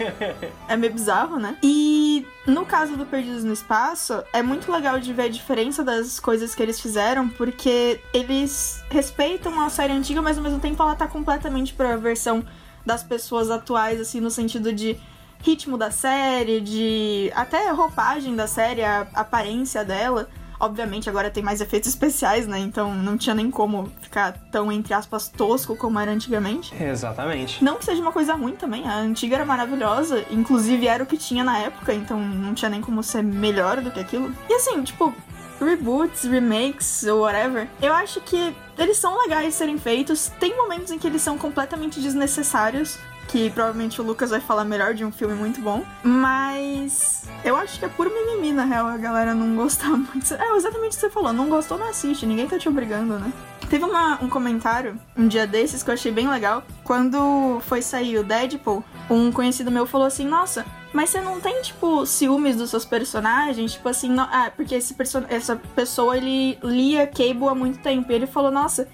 é 0.68 0.76
meio 0.76 0.92
bizarro, 0.92 1.38
né? 1.38 1.56
E 1.62 2.26
no 2.44 2.66
caso 2.66 2.96
do 2.96 3.06
Perdidos 3.06 3.44
no 3.44 3.52
Espaço, 3.52 4.22
é 4.32 4.42
muito 4.42 4.70
legal 4.70 4.98
de 4.98 5.12
ver 5.12 5.22
a 5.22 5.28
diferença 5.28 5.82
das 5.84 6.20
coisas 6.20 6.54
que 6.54 6.62
eles 6.62 6.78
fizeram, 6.80 7.28
porque 7.28 8.00
eles 8.12 8.82
respeitam 8.90 9.58
a 9.60 9.70
série 9.70 9.92
antiga, 9.92 10.20
mas 10.20 10.36
ao 10.36 10.42
mesmo 10.42 10.58
tempo 10.58 10.82
ela 10.82 10.96
tá 10.96 11.06
completamente 11.06 11.72
pra 11.72 11.96
versão 11.96 12.44
das 12.84 13.04
pessoas 13.04 13.48
atuais, 13.48 14.00
assim, 14.00 14.20
no 14.20 14.30
sentido 14.30 14.72
de 14.72 14.98
ritmo 15.42 15.76
da 15.76 15.90
série, 15.90 16.60
de 16.60 17.30
até 17.34 17.68
a 17.68 17.72
roupagem 17.72 18.34
da 18.34 18.46
série, 18.46 18.82
a 18.82 19.06
aparência 19.14 19.84
dela. 19.84 20.28
Obviamente 20.58 21.10
agora 21.10 21.28
tem 21.28 21.42
mais 21.42 21.60
efeitos 21.60 21.88
especiais, 21.88 22.46
né? 22.46 22.60
Então 22.60 22.94
não 22.94 23.18
tinha 23.18 23.34
nem 23.34 23.50
como 23.50 23.90
ficar 24.00 24.32
tão, 24.52 24.70
entre 24.70 24.94
aspas, 24.94 25.28
tosco 25.28 25.74
como 25.74 25.98
era 25.98 26.12
antigamente. 26.12 26.72
Exatamente. 26.80 27.62
Não 27.64 27.74
que 27.76 27.84
seja 27.84 28.00
uma 28.00 28.12
coisa 28.12 28.34
ruim 28.34 28.54
também, 28.54 28.86
a 28.86 28.94
antiga 28.94 29.34
era 29.34 29.44
maravilhosa, 29.44 30.24
inclusive 30.30 30.86
era 30.86 31.02
o 31.02 31.06
que 31.06 31.16
tinha 31.16 31.42
na 31.42 31.58
época, 31.58 31.92
então 31.92 32.16
não 32.20 32.54
tinha 32.54 32.68
nem 32.68 32.80
como 32.80 33.02
ser 33.02 33.24
melhor 33.24 33.80
do 33.80 33.90
que 33.90 33.98
aquilo. 33.98 34.32
E 34.48 34.54
assim, 34.54 34.80
tipo, 34.84 35.12
reboots, 35.60 36.22
remakes 36.22 37.04
ou 37.04 37.22
whatever, 37.22 37.68
eu 37.80 37.92
acho 37.92 38.20
que 38.20 38.54
eles 38.78 38.98
são 38.98 39.20
legais 39.20 39.54
serem 39.54 39.78
feitos. 39.78 40.30
Tem 40.38 40.56
momentos 40.56 40.92
em 40.92 40.98
que 40.98 41.08
eles 41.08 41.22
são 41.22 41.36
completamente 41.36 42.00
desnecessários, 42.00 42.98
que 43.32 43.48
provavelmente 43.50 43.98
o 44.00 44.04
Lucas 44.04 44.28
vai 44.30 44.40
falar 44.40 44.62
melhor 44.64 44.92
de 44.92 45.04
um 45.04 45.10
filme 45.10 45.34
muito 45.34 45.60
bom, 45.62 45.82
mas 46.04 47.24
eu 47.42 47.56
acho 47.56 47.78
que 47.78 47.84
é 47.84 47.88
por 47.88 48.06
mimimi, 48.10 48.52
na 48.52 48.64
real, 48.64 48.86
a 48.86 48.96
galera 48.98 49.34
não 49.34 49.56
gostar 49.56 49.88
muito. 49.96 50.34
É 50.34 50.56
exatamente 50.56 50.92
o 50.92 50.94
que 50.94 51.00
você 51.00 51.10
falou, 51.10 51.32
não 51.32 51.48
gostou, 51.48 51.78
não 51.78 51.88
assiste, 51.88 52.26
ninguém 52.26 52.46
tá 52.46 52.58
te 52.58 52.68
obrigando, 52.68 53.18
né? 53.18 53.32
Teve 53.70 53.84
uma- 53.86 54.22
um 54.22 54.28
comentário 54.28 55.00
um 55.16 55.26
dia 55.26 55.46
desses 55.46 55.82
que 55.82 55.88
eu 55.88 55.94
achei 55.94 56.12
bem 56.12 56.28
legal. 56.28 56.62
Quando 56.84 57.58
foi 57.66 57.80
sair 57.80 58.18
o 58.18 58.22
Deadpool, 58.24 58.84
um 59.08 59.32
conhecido 59.32 59.70
meu 59.70 59.86
falou 59.86 60.06
assim: 60.06 60.26
Nossa, 60.26 60.66
mas 60.92 61.08
você 61.08 61.22
não 61.22 61.40
tem, 61.40 61.62
tipo, 61.62 62.04
ciúmes 62.04 62.54
dos 62.56 62.68
seus 62.68 62.84
personagens? 62.84 63.72
Tipo 63.72 63.88
assim, 63.88 64.10
não... 64.10 64.24
ah, 64.24 64.52
porque 64.54 64.74
esse 64.74 64.92
perso... 64.92 65.24
essa 65.30 65.56
pessoa 65.74 66.18
ele 66.18 66.58
lia 66.62 67.06
Cable 67.06 67.48
há 67.48 67.54
muito 67.54 67.78
tempo. 67.78 68.12
E 68.12 68.14
ele 68.14 68.26
falou: 68.26 68.50
Nossa, 68.50 68.86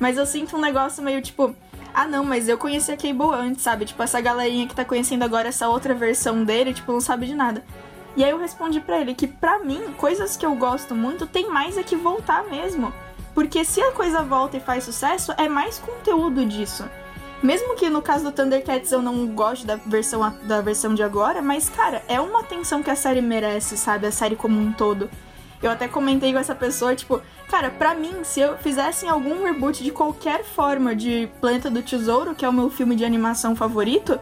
mas 0.00 0.16
eu 0.18 0.26
sinto 0.26 0.56
um 0.56 0.60
negócio 0.60 1.00
meio 1.00 1.22
tipo. 1.22 1.54
Ah, 1.94 2.08
não, 2.08 2.24
mas 2.24 2.48
eu 2.48 2.58
conheci 2.58 2.90
a 2.90 2.96
Cable 2.96 3.32
antes, 3.32 3.62
sabe? 3.62 3.84
Tipo, 3.84 4.02
essa 4.02 4.20
galerinha 4.20 4.66
que 4.66 4.74
tá 4.74 4.84
conhecendo 4.84 5.22
agora 5.22 5.48
essa 5.48 5.68
outra 5.68 5.94
versão 5.94 6.42
dele, 6.42 6.74
tipo, 6.74 6.90
não 6.90 7.00
sabe 7.00 7.26
de 7.26 7.34
nada. 7.34 7.64
E 8.16 8.24
aí 8.24 8.30
eu 8.30 8.38
respondi 8.38 8.80
pra 8.80 9.00
ele 9.00 9.14
que, 9.14 9.28
pra 9.28 9.60
mim, 9.60 9.94
coisas 9.96 10.36
que 10.36 10.44
eu 10.44 10.56
gosto 10.56 10.92
muito 10.92 11.24
tem 11.24 11.48
mais 11.48 11.78
é 11.78 11.84
que 11.84 11.94
voltar 11.94 12.44
mesmo. 12.44 12.92
Porque 13.32 13.64
se 13.64 13.80
a 13.80 13.92
coisa 13.92 14.22
volta 14.22 14.56
e 14.56 14.60
faz 14.60 14.82
sucesso, 14.82 15.32
é 15.36 15.48
mais 15.48 15.78
conteúdo 15.78 16.44
disso. 16.44 16.84
Mesmo 17.40 17.76
que 17.76 17.90
no 17.90 18.02
caso 18.02 18.24
do 18.24 18.32
Thundercats 18.32 18.90
eu 18.90 19.02
não 19.02 19.26
goste 19.28 19.66
da 19.66 19.76
versão, 19.76 20.34
da 20.42 20.60
versão 20.60 20.94
de 20.94 21.02
agora, 21.02 21.42
mas, 21.42 21.68
cara, 21.68 22.02
é 22.08 22.20
uma 22.20 22.40
atenção 22.40 22.82
que 22.82 22.90
a 22.90 22.96
série 22.96 23.20
merece, 23.20 23.76
sabe? 23.76 24.06
A 24.06 24.12
série 24.12 24.34
como 24.34 24.58
um 24.58 24.72
todo. 24.72 25.10
Eu 25.66 25.70
até 25.70 25.88
comentei 25.88 26.32
com 26.32 26.38
essa 26.38 26.54
pessoa, 26.54 26.94
tipo, 26.94 27.22
cara, 27.48 27.70
pra 27.70 27.94
mim, 27.94 28.12
se 28.22 28.40
eu 28.40 28.56
fizessem 28.58 29.08
algum 29.08 29.44
reboot 29.44 29.82
de 29.82 29.90
qualquer 29.90 30.44
forma 30.44 30.94
de 30.94 31.28
Planeta 31.40 31.70
do 31.70 31.80
Tesouro, 31.82 32.34
que 32.34 32.44
é 32.44 32.48
o 32.48 32.52
meu 32.52 32.68
filme 32.68 32.94
de 32.94 33.04
animação 33.04 33.56
favorito, 33.56 34.18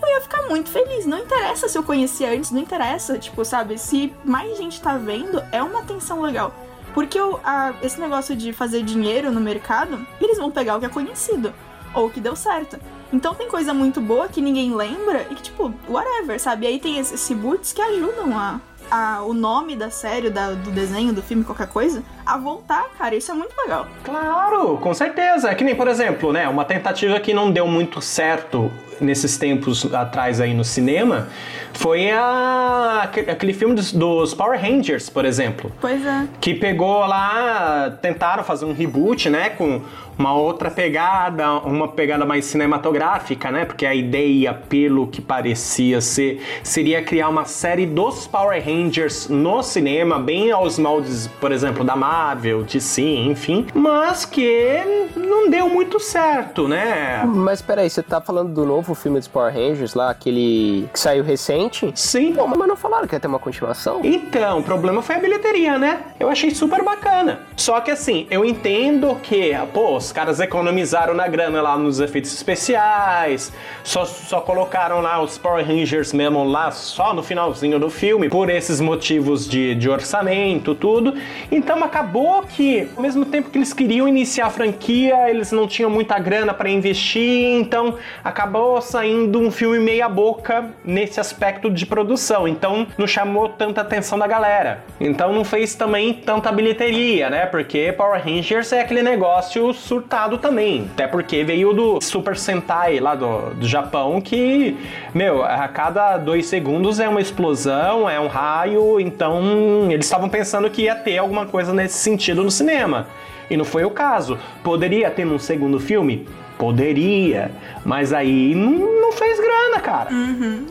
eu 0.00 0.08
ia 0.08 0.20
ficar 0.20 0.42
muito 0.42 0.70
feliz. 0.70 1.04
Não 1.04 1.18
interessa 1.18 1.68
se 1.68 1.76
eu 1.76 1.82
conhecia 1.82 2.30
antes, 2.30 2.50
não 2.52 2.60
interessa, 2.60 3.18
tipo, 3.18 3.44
sabe? 3.44 3.76
Se 3.78 4.12
mais 4.24 4.56
gente 4.56 4.80
tá 4.80 4.96
vendo, 4.96 5.42
é 5.50 5.62
uma 5.62 5.80
atenção 5.80 6.20
legal. 6.20 6.54
Porque 6.92 7.18
a- 7.42 7.74
esse 7.82 8.00
negócio 8.00 8.36
de 8.36 8.52
fazer 8.52 8.82
dinheiro 8.84 9.32
no 9.32 9.40
mercado, 9.40 10.06
eles 10.20 10.38
vão 10.38 10.48
pegar 10.50 10.76
o 10.76 10.80
que 10.80 10.86
é 10.86 10.88
conhecido, 10.88 11.52
ou 11.92 12.06
o 12.06 12.10
que 12.10 12.20
deu 12.20 12.36
certo. 12.36 12.78
Então 13.12 13.34
tem 13.34 13.48
coisa 13.48 13.74
muito 13.74 14.00
boa 14.00 14.28
que 14.28 14.40
ninguém 14.40 14.74
lembra 14.74 15.26
e 15.30 15.34
que, 15.34 15.42
tipo, 15.42 15.72
whatever, 15.88 16.38
sabe? 16.40 16.66
E 16.66 16.68
aí 16.68 16.78
tem 16.78 16.98
esses 16.98 17.26
reboots 17.28 17.72
que 17.72 17.80
ajudam 17.82 18.38
a, 18.38 18.60
a- 18.90 19.22
o 19.22 19.32
nome 19.34 19.74
da 19.76 19.90
série, 19.90 20.30
da- 20.30 20.52
do 20.52 20.70
desenho, 20.70 21.12
do 21.12 21.22
filme, 21.22 21.44
qualquer 21.44 21.68
coisa, 21.68 22.02
a 22.24 22.36
voltar, 22.36 22.86
cara. 22.98 23.14
Isso 23.14 23.30
é 23.30 23.34
muito 23.34 23.54
legal. 23.56 23.86
Claro, 24.04 24.76
com 24.78 24.92
certeza. 24.94 25.50
É 25.50 25.54
que 25.54 25.64
nem, 25.64 25.74
por 25.74 25.88
exemplo, 25.88 26.32
né, 26.32 26.48
uma 26.48 26.64
tentativa 26.64 27.18
que 27.20 27.32
não 27.34 27.50
deu 27.50 27.66
muito 27.66 28.00
certo 28.00 28.70
nesses 29.00 29.36
tempos 29.36 29.92
atrás 29.92 30.40
aí 30.40 30.54
no 30.54 30.64
cinema 30.64 31.28
Foi 31.74 32.10
a, 32.10 33.00
aque- 33.04 33.28
aquele 33.30 33.52
filme 33.52 33.74
dos, 33.74 33.92
dos 33.92 34.32
Power 34.34 34.60
Rangers, 34.60 35.10
por 35.10 35.24
exemplo. 35.24 35.70
Pois 35.80 36.04
é. 36.04 36.26
Que 36.40 36.54
pegou 36.54 37.00
lá, 37.06 37.96
tentaram 38.00 38.42
fazer 38.44 38.64
um 38.64 38.72
reboot, 38.72 39.28
né? 39.28 39.50
Com 39.50 39.80
uma 40.16 40.32
outra 40.32 40.70
pegada, 40.70 41.50
uma 41.64 41.88
pegada 41.88 42.24
mais 42.24 42.44
cinematográfica, 42.44 43.50
né? 43.50 43.64
Porque 43.64 43.84
a 43.84 43.92
ideia, 43.94 44.54
pelo 44.54 45.08
que 45.08 45.20
parecia 45.20 46.00
ser, 46.00 46.40
seria 46.62 47.02
criar 47.02 47.28
uma 47.28 47.44
série 47.44 47.84
dos 47.84 48.24
Power 48.26 48.62
Rangers 48.64 49.28
no 49.28 49.60
cinema, 49.62 50.18
bem 50.20 50.52
aos 50.52 50.78
moldes, 50.78 51.26
por 51.40 51.50
exemplo, 51.50 51.82
da 51.84 51.96
Marvel, 51.96 52.62
DC, 52.62 53.02
enfim. 53.02 53.66
Mas 53.74 54.24
que 54.24 55.10
não 55.16 55.50
deu 55.50 55.68
muito 55.68 55.98
certo, 55.98 56.68
né? 56.68 57.22
Mas 57.26 57.60
peraí, 57.60 57.90
você 57.90 58.02
tá 58.02 58.20
falando 58.20 58.54
do 58.54 58.64
novo 58.64 58.94
filme 58.94 59.18
dos 59.18 59.26
Power 59.26 59.52
Rangers 59.52 59.94
lá, 59.94 60.10
aquele 60.10 60.88
que 60.92 61.00
saiu 61.00 61.24
recente? 61.24 61.63
Sim. 61.94 62.32
Pô, 62.34 62.46
mas 62.46 62.68
não 62.68 62.76
falaram 62.76 63.06
que 63.06 63.14
ia 63.14 63.20
ter 63.20 63.26
uma 63.26 63.38
continuação? 63.38 64.00
Então, 64.02 64.58
o 64.58 64.62
problema 64.62 65.02
foi 65.02 65.16
a 65.16 65.18
bilheteria, 65.18 65.78
né? 65.78 66.00
Eu 66.18 66.28
achei 66.28 66.50
super 66.50 66.82
bacana. 66.82 67.40
Só 67.56 67.80
que 67.80 67.90
assim, 67.90 68.26
eu 68.30 68.44
entendo 68.44 69.14
que, 69.22 69.52
pô, 69.72 69.96
os 69.96 70.12
caras 70.12 70.40
economizaram 70.40 71.14
na 71.14 71.26
grana 71.28 71.60
lá 71.62 71.76
nos 71.76 72.00
efeitos 72.00 72.32
especiais, 72.32 73.52
só, 73.82 74.04
só 74.04 74.40
colocaram 74.40 75.00
lá 75.00 75.22
os 75.22 75.38
Power 75.38 75.66
Rangers 75.66 76.12
mesmo 76.12 76.44
lá 76.44 76.70
só 76.70 77.14
no 77.14 77.22
finalzinho 77.22 77.78
do 77.78 77.90
filme, 77.90 78.28
por 78.28 78.50
esses 78.50 78.80
motivos 78.80 79.48
de, 79.48 79.74
de 79.74 79.88
orçamento, 79.88 80.74
tudo. 80.74 81.14
Então 81.50 81.82
acabou 81.82 82.42
que, 82.42 82.88
ao 82.96 83.02
mesmo 83.02 83.24
tempo 83.24 83.50
que 83.50 83.58
eles 83.58 83.72
queriam 83.72 84.08
iniciar 84.08 84.46
a 84.46 84.50
franquia, 84.50 85.30
eles 85.30 85.52
não 85.52 85.66
tinham 85.66 85.90
muita 85.90 86.18
grana 86.18 86.52
para 86.52 86.68
investir, 86.68 87.60
então 87.60 87.96
acabou 88.22 88.80
saindo 88.80 89.38
um 89.38 89.50
filme 89.50 89.78
meia 89.78 90.08
boca 90.08 90.70
nesse 90.84 91.20
aspecto 91.20 91.53
de 91.70 91.86
produção. 91.86 92.46
Então 92.46 92.86
não 92.98 93.06
chamou 93.06 93.48
tanta 93.48 93.80
atenção 93.80 94.18
da 94.18 94.26
galera. 94.26 94.84
Então 95.00 95.32
não 95.32 95.44
fez 95.44 95.74
também 95.74 96.12
tanta 96.14 96.50
bilheteria, 96.52 97.30
né? 97.30 97.46
Porque 97.46 97.92
Power 97.92 98.22
Rangers 98.22 98.72
é 98.72 98.80
aquele 98.80 99.02
negócio 99.02 99.72
surtado 99.72 100.38
também. 100.38 100.88
Até 100.92 101.06
porque 101.06 101.44
veio 101.44 101.72
do 101.72 102.00
Super 102.00 102.36
Sentai 102.36 102.98
lá 103.00 103.14
do, 103.14 103.54
do 103.54 103.66
Japão, 103.66 104.20
que, 104.20 104.76
meu, 105.14 105.44
a 105.44 105.68
cada 105.68 106.16
dois 106.16 106.46
segundos 106.46 107.00
é 107.00 107.08
uma 107.08 107.20
explosão, 107.20 108.08
é 108.08 108.18
um 108.18 108.26
raio. 108.26 109.00
Então 109.00 109.90
eles 109.90 110.06
estavam 110.06 110.28
pensando 110.28 110.68
que 110.70 110.82
ia 110.82 110.94
ter 110.94 111.18
alguma 111.18 111.46
coisa 111.46 111.72
nesse 111.72 111.98
sentido 111.98 112.42
no 112.42 112.50
cinema. 112.50 113.06
E 113.50 113.56
não 113.56 113.64
foi 113.64 113.84
o 113.84 113.90
caso. 113.90 114.38
Poderia 114.62 115.10
ter 115.10 115.24
num 115.24 115.38
segundo 115.38 115.78
filme? 115.78 116.26
Poderia, 116.58 117.50
mas 117.84 118.12
aí 118.12 118.54
não, 118.54 119.00
não 119.00 119.12
fez 119.12 119.38
grana, 119.38 119.80
cara. 119.80 120.10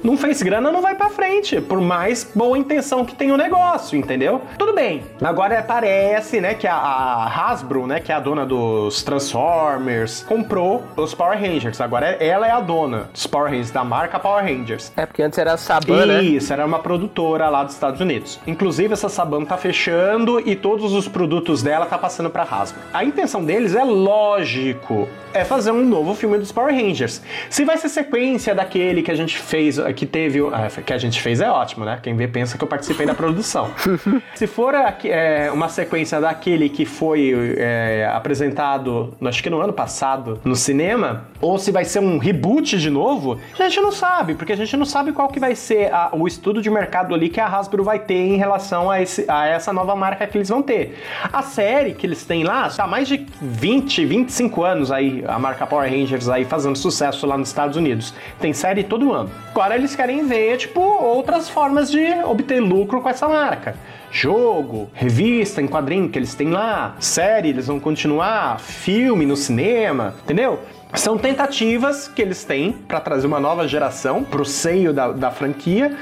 Não 0.04 0.18
fez 0.18 0.42
grana, 0.42 0.72
não 0.72 0.82
vai 0.82 0.96
pra 0.96 1.10
frente, 1.10 1.60
por 1.62 1.80
mais 1.82 2.30
boa 2.34 2.58
intenção 2.58 3.06
que 3.06 3.16
tenha 3.16 3.34
o 3.34 3.38
negócio, 3.38 3.98
entendeu? 3.98 4.42
Tudo 4.58 4.74
bem. 4.74 5.04
Agora 5.22 5.62
parece, 5.62 6.40
né, 6.40 6.54
que 6.54 6.68
a, 6.68 6.76
a 6.76 7.28
Hasbro, 7.28 7.86
né, 7.88 8.00
que 8.00 8.12
é 8.12 8.16
a 8.16 8.20
dona 8.20 8.46
dos 8.46 9.04
Transformers, 9.04 10.24
comprou 10.24 10.84
os 10.96 11.14
Power 11.14 11.40
Rangers. 11.40 11.80
Agora 11.82 12.08
ela 12.24 12.48
é 12.48 12.52
a 12.52 12.60
dona 12.60 13.10
dos 13.14 13.28
Power 13.28 13.50
Rangers, 13.50 13.72
da 13.72 13.84
marca 13.84 14.20
Power 14.20 14.44
Rangers. 14.44 14.92
É, 14.96 15.06
porque 15.06 15.22
antes 15.22 15.38
era 15.38 15.54
a 15.54 15.58
Saban, 15.58 16.06
né? 16.06 16.24
Isso, 16.24 16.52
era 16.52 16.66
uma 16.66 16.80
produtora 16.80 17.50
lá 17.50 17.64
dos 17.64 17.74
Estados 17.74 18.00
Unidos. 18.00 18.40
Inclusive, 18.48 18.94
essa 18.94 19.10
Saban 19.10 19.46
tá 19.46 19.58
fechando 19.58 20.40
e 20.40 20.56
todos 20.56 20.94
os 20.94 21.08
produtos 21.08 21.62
dela 21.62 21.86
tá 21.86 21.98
passando 21.98 22.30
pra 22.30 22.44
Hasbro. 22.44 22.82
A 22.94 23.04
intenção 23.04 23.44
deles 23.44 23.76
é 23.76 23.84
lógico, 23.84 25.08
é 25.34 25.44
fazer 25.44 25.72
um 25.74 25.86
novo 25.86 26.14
filme 26.16 26.38
dos 26.38 26.52
Power 26.52 26.74
Rangers. 26.74 27.22
Se 27.50 27.66
vai 27.66 27.78
ser 27.78 27.90
sequência 27.90 28.54
daquele 28.56 29.02
que 29.02 29.12
a 29.12 29.16
gente 29.16 29.38
fez, 29.38 29.78
que 29.96 30.06
teve, 30.06 30.40
ah, 30.52 30.70
que 30.86 30.94
a 30.94 30.98
gente 30.98 31.22
fez 31.22 31.42
é 31.42 31.50
ótimo, 31.50 31.86
né? 31.86 32.00
Quem 32.02 32.16
vê 32.16 32.28
pensa 32.28 32.58
que 32.58 32.64
eu 32.64 32.68
participei 32.68 33.06
da 33.06 33.14
produção. 33.14 33.72
Se 34.36 34.48
for 34.48 34.74
é, 35.04 35.52
uma 35.52 35.70
sequência 35.70 36.20
daquele 36.22 36.70
que 36.70 36.86
foi 36.86 37.56
é, 37.58 38.10
apresentado, 38.14 39.14
acho 39.26 39.42
que 39.44 39.50
no 39.50 39.62
ano 39.62 39.74
passado, 39.74 40.40
no 40.44 40.56
cinema, 40.56 41.26
ou 41.42 41.58
se 41.58 41.72
vai 41.72 41.86
ser 41.86 42.00
um 42.00 42.18
reboot 42.18 42.78
de 42.78 42.90
novo, 42.90 43.40
a 43.58 43.64
gente 43.64 43.80
não 43.80 43.92
sabe, 43.92 44.36
porque 44.36 44.54
a 44.54 44.56
gente 44.56 44.76
não 44.78 44.86
sabe 44.86 45.12
qual 45.12 45.28
que 45.28 45.40
vai 45.40 45.56
ser 45.56 45.92
a- 45.94 46.10
o 46.14 46.28
estudo 46.28 46.62
de 46.62 46.70
mercado 46.70 47.14
ali 47.16 47.30
que 47.30 47.40
a 47.40 47.48
Hasbro 47.48 47.84
vai 47.84 48.00
ter 48.00 48.14
em 48.16 48.38
relação 48.38 48.90
a, 48.90 49.02
esse- 49.02 49.26
a 49.28 49.48
essa 49.48 49.72
nova 49.74 49.96
marca 49.96 50.26
que 50.28 50.38
eles 50.38 50.50
vão 50.50 50.62
ter. 50.62 50.98
A 51.32 51.42
série 51.42 51.94
que 51.94 52.06
eles 52.06 52.26
têm 52.26 52.44
lá, 52.44 52.70
tá 52.70 52.84
há 52.84 52.88
mais 52.88 53.08
de 53.08 53.26
20, 53.42 54.06
25 54.06 54.64
anos 54.64 54.92
aí, 54.92 55.24
a 55.28 55.40
marca 55.40 55.63
Power 55.68 55.90
Rangers 55.90 56.30
aí 56.30 56.46
fazendo 56.46 56.78
sucesso 56.78 57.26
lá 57.26 57.38
nos 57.38 57.50
Estados 57.50 57.78
Unidos. 57.78 58.14
Tem 58.40 58.54
série 58.54 58.84
todo 58.84 59.12
ano. 59.12 59.30
Agora 59.52 59.76
eles 59.76 59.96
querem 59.96 60.26
ver, 60.26 60.58
tipo, 60.58 60.82
outras 60.82 61.50
formas 61.50 61.92
de 61.92 62.04
obter 62.26 62.60
lucro 62.60 63.02
com 63.02 63.10
essa 63.10 63.28
marca. 63.28 63.76
Jogo, 64.12 64.90
revista 64.94 65.62
em 65.62 65.68
quadrinho 65.68 66.08
que 66.08 66.20
eles 66.20 66.36
têm 66.36 66.52
lá, 66.52 66.96
série, 67.00 67.50
eles 67.50 67.66
vão 67.66 67.80
continuar, 67.80 68.60
filme 68.60 69.26
no 69.26 69.36
cinema, 69.36 70.14
entendeu? 70.24 70.60
São 70.94 71.18
tentativas 71.18 72.08
que 72.08 72.22
eles 72.22 72.44
têm 72.44 72.72
para 72.72 73.00
trazer 73.00 73.26
uma 73.26 73.40
nova 73.40 73.68
geração 73.68 74.24
pro 74.24 74.46
seio 74.46 74.94
da, 74.94 75.12
da 75.12 75.32
franquia, 75.32 75.98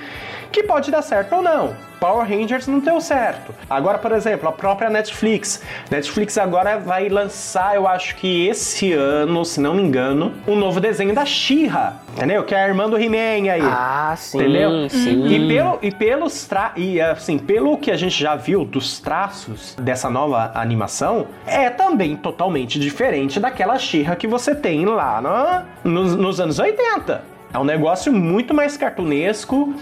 que 0.51 0.63
pode 0.63 0.91
dar 0.91 1.01
certo 1.01 1.35
ou 1.35 1.41
não. 1.41 1.73
Power 1.99 2.27
Rangers 2.27 2.65
não 2.65 2.79
deu 2.79 2.99
certo. 2.99 3.53
Agora, 3.69 3.99
por 3.99 4.11
exemplo, 4.11 4.49
a 4.49 4.51
própria 4.51 4.89
Netflix. 4.89 5.61
Netflix 5.89 6.35
agora 6.35 6.79
vai 6.79 7.07
lançar, 7.09 7.75
eu 7.75 7.87
acho 7.87 8.15
que 8.15 8.47
esse 8.47 8.91
ano, 8.91 9.45
se 9.45 9.61
não 9.61 9.75
me 9.75 9.83
engano, 9.83 10.33
um 10.47 10.55
novo 10.55 10.79
desenho 10.79 11.13
da 11.13 11.23
She-Ra, 11.25 11.97
entendeu? 12.17 12.43
Que 12.43 12.55
é 12.55 12.63
a 12.63 12.67
irmã 12.67 12.89
do 12.89 12.97
He-Man 12.97 13.51
aí. 13.51 13.61
Ah, 13.61 14.15
sim, 14.17 14.39
Entendeu? 14.39 14.89
sim. 14.89 15.27
E, 15.27 15.47
pelo, 15.47 15.77
e 15.79 15.91
pelos 15.91 16.45
tra 16.47 16.71
e 16.75 16.99
assim, 16.99 17.37
pelo 17.37 17.77
que 17.77 17.91
a 17.91 17.95
gente 17.95 18.19
já 18.19 18.35
viu 18.35 18.65
dos 18.65 18.99
traços 18.99 19.75
dessa 19.79 20.09
nova 20.09 20.51
animação, 20.55 21.27
é 21.45 21.69
também 21.69 22.15
totalmente 22.15 22.79
diferente 22.79 23.39
daquela 23.39 23.77
She-Ra 23.77 24.15
que 24.15 24.25
você 24.27 24.55
tem 24.55 24.85
lá 24.85 25.21
na- 25.21 25.65
nos, 25.83 26.15
nos 26.15 26.39
anos 26.41 26.57
80. 26.57 27.29
É 27.53 27.59
um 27.59 27.63
negócio 27.63 28.13
muito 28.13 28.53
mais 28.53 28.77
cartunesco. 28.77 29.73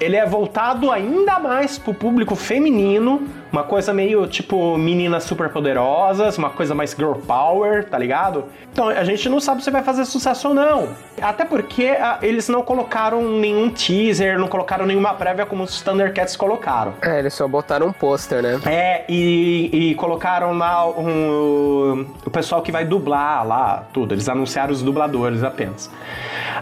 Ele 0.00 0.16
é 0.16 0.24
voltado 0.24 0.90
ainda 0.90 1.38
mais 1.38 1.78
pro 1.78 1.92
público 1.92 2.34
feminino, 2.34 3.28
uma 3.52 3.62
coisa 3.64 3.92
meio 3.92 4.26
tipo 4.26 4.76
meninas 4.76 5.24
super 5.24 5.48
poderosas, 5.50 6.36
uma 6.38 6.50
coisa 6.50 6.74
mais 6.74 6.90
girl 6.92 7.12
power, 7.12 7.84
tá 7.88 7.96
ligado? 7.98 8.44
Então 8.72 8.88
a 8.88 9.04
gente 9.04 9.28
não 9.28 9.40
sabe 9.40 9.62
se 9.64 9.70
vai 9.70 9.82
fazer 9.82 10.04
sucesso 10.04 10.48
ou 10.48 10.54
não. 10.54 10.88
Até 11.20 11.44
porque 11.44 11.86
ah, 12.00 12.18
eles 12.22 12.48
não 12.48 12.62
colocaram 12.62 13.22
nenhum 13.22 13.70
teaser, 13.70 14.38
não 14.38 14.46
colocaram 14.48 14.86
nenhuma 14.86 15.14
prévia 15.14 15.44
como 15.46 15.64
os 15.64 15.80
Thundercats 15.82 16.36
colocaram. 16.36 16.94
É, 17.02 17.18
eles 17.18 17.34
só 17.34 17.48
botaram 17.48 17.88
um 17.88 17.92
pôster, 17.92 18.42
né? 18.42 18.60
É, 18.66 19.04
e, 19.08 19.90
e 19.90 19.94
colocaram 19.96 20.56
lá 20.56 20.86
um- 20.88 22.06
o 22.24 22.30
pessoal 22.30 22.62
que 22.62 22.70
vai 22.70 22.84
dublar 22.84 23.46
lá, 23.46 23.84
tudo. 23.92 24.14
Eles 24.14 24.28
anunciaram 24.28 24.72
os 24.72 24.82
dubladores 24.82 25.42
apenas. 25.42 25.90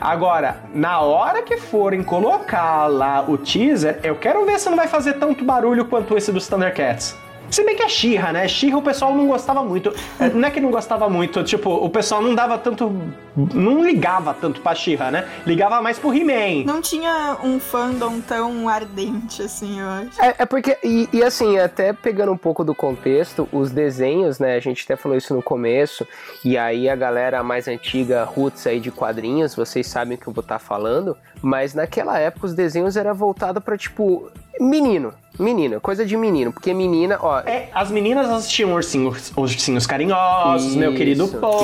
Agora, 0.01 0.57
na 0.75 1.01
hora 1.01 1.43
que 1.43 1.57
forem 1.57 2.03
colocar 2.03 2.87
lá 2.87 3.25
o 3.27 3.37
teaser, 3.37 3.99
eu 4.03 4.15
quero 4.17 4.45
ver 4.45 4.59
se 4.59 4.69
não 4.69 4.77
vai 4.77 4.89
fazer 4.89 5.15
tanto 5.15 5.45
barulho 5.45 5.85
quanto 5.87 6.17
esse 6.17 6.31
dos 6.33 6.47
Thundercats. 6.49 6.76
Se 7.51 7.65
bem 7.65 7.77
que 7.77 7.83
é 7.83 7.89
She-Ra, 7.89 8.33
né? 8.33 8.49
She-Ra 8.49 8.79
o 8.79 8.83
pessoal 8.83 9.15
não 9.15 9.27
gostava 9.27 9.63
muito. 9.63 9.95
É, 10.19 10.29
Não 10.31 10.49
é 10.49 10.51
que 10.51 10.61
não 10.61 10.71
gostava 10.71 11.09
muito, 11.09 11.43
tipo, 11.45 11.71
o 11.71 11.89
pessoal 11.89 12.21
não 12.21 12.35
dava 12.35 12.59
tanto. 12.59 12.93
Não 13.37 13.85
ligava 13.85 14.35
tanto 14.35 14.61
pra 14.61 14.75
She-Ra, 14.75 15.11
né? 15.11 15.29
Ligava 15.47 15.81
mais 15.81 15.99
pro 15.99 16.13
He-Man. 16.13 16.65
Não 16.65 16.81
tinha 16.81 17.37
um 17.45 17.61
fandom 17.61 18.21
tão 18.21 18.69
ardente 18.69 19.43
assim, 19.43 19.79
eu 19.79 19.89
acho. 19.89 20.23
É, 20.23 20.35
é 20.39 20.47
porque, 20.47 20.77
e, 20.83 21.09
e 21.13 21.23
assim, 21.23 21.59
até 21.59 21.93
pegando 21.93 22.33
um 22.33 22.37
pouco 22.37 22.65
do 22.65 22.75
contexto, 22.75 23.49
os 23.53 23.71
desenhos, 23.71 24.39
né, 24.39 24.57
a 24.57 24.61
gente 24.61 24.85
até 24.85 24.97
falou 24.97 25.17
isso 25.17 25.35
no 25.35 25.43
começo, 25.43 26.07
e 26.45 26.57
aí 26.57 26.89
a 26.89 26.97
galera 26.97 27.43
mais 27.43 27.69
antiga, 27.69 28.25
roots 28.25 28.67
aí 28.67 28.81
de 28.81 28.91
quadrinhos, 28.91 29.55
vocês 29.55 29.87
sabem 29.87 30.17
o 30.17 30.21
que 30.21 30.27
eu 30.27 30.33
vou 30.33 30.43
estar 30.43 30.59
falando, 30.59 31.17
mas 31.43 31.75
naquela 31.75 32.19
época 32.19 32.47
os 32.47 32.55
desenhos 32.55 32.97
era 32.97 33.13
voltado 33.13 33.61
pra, 33.61 33.77
tipo, 33.77 34.31
menino, 34.59 35.13
menino, 35.39 35.81
coisa 35.81 36.05
de 36.05 36.17
menino, 36.17 36.53
porque 36.53 36.73
menina, 36.73 37.19
ó, 37.21 37.41
É, 37.41 37.69
as 37.75 37.91
meninas 37.91 38.29
assistiam 38.31 38.73
ursinhos, 38.73 39.33
ursinhos 39.37 39.87
carinhosos, 39.87 40.75
meu 40.75 40.91
Isso, 40.91 40.99
querido 40.99 41.29
pô. 41.29 41.61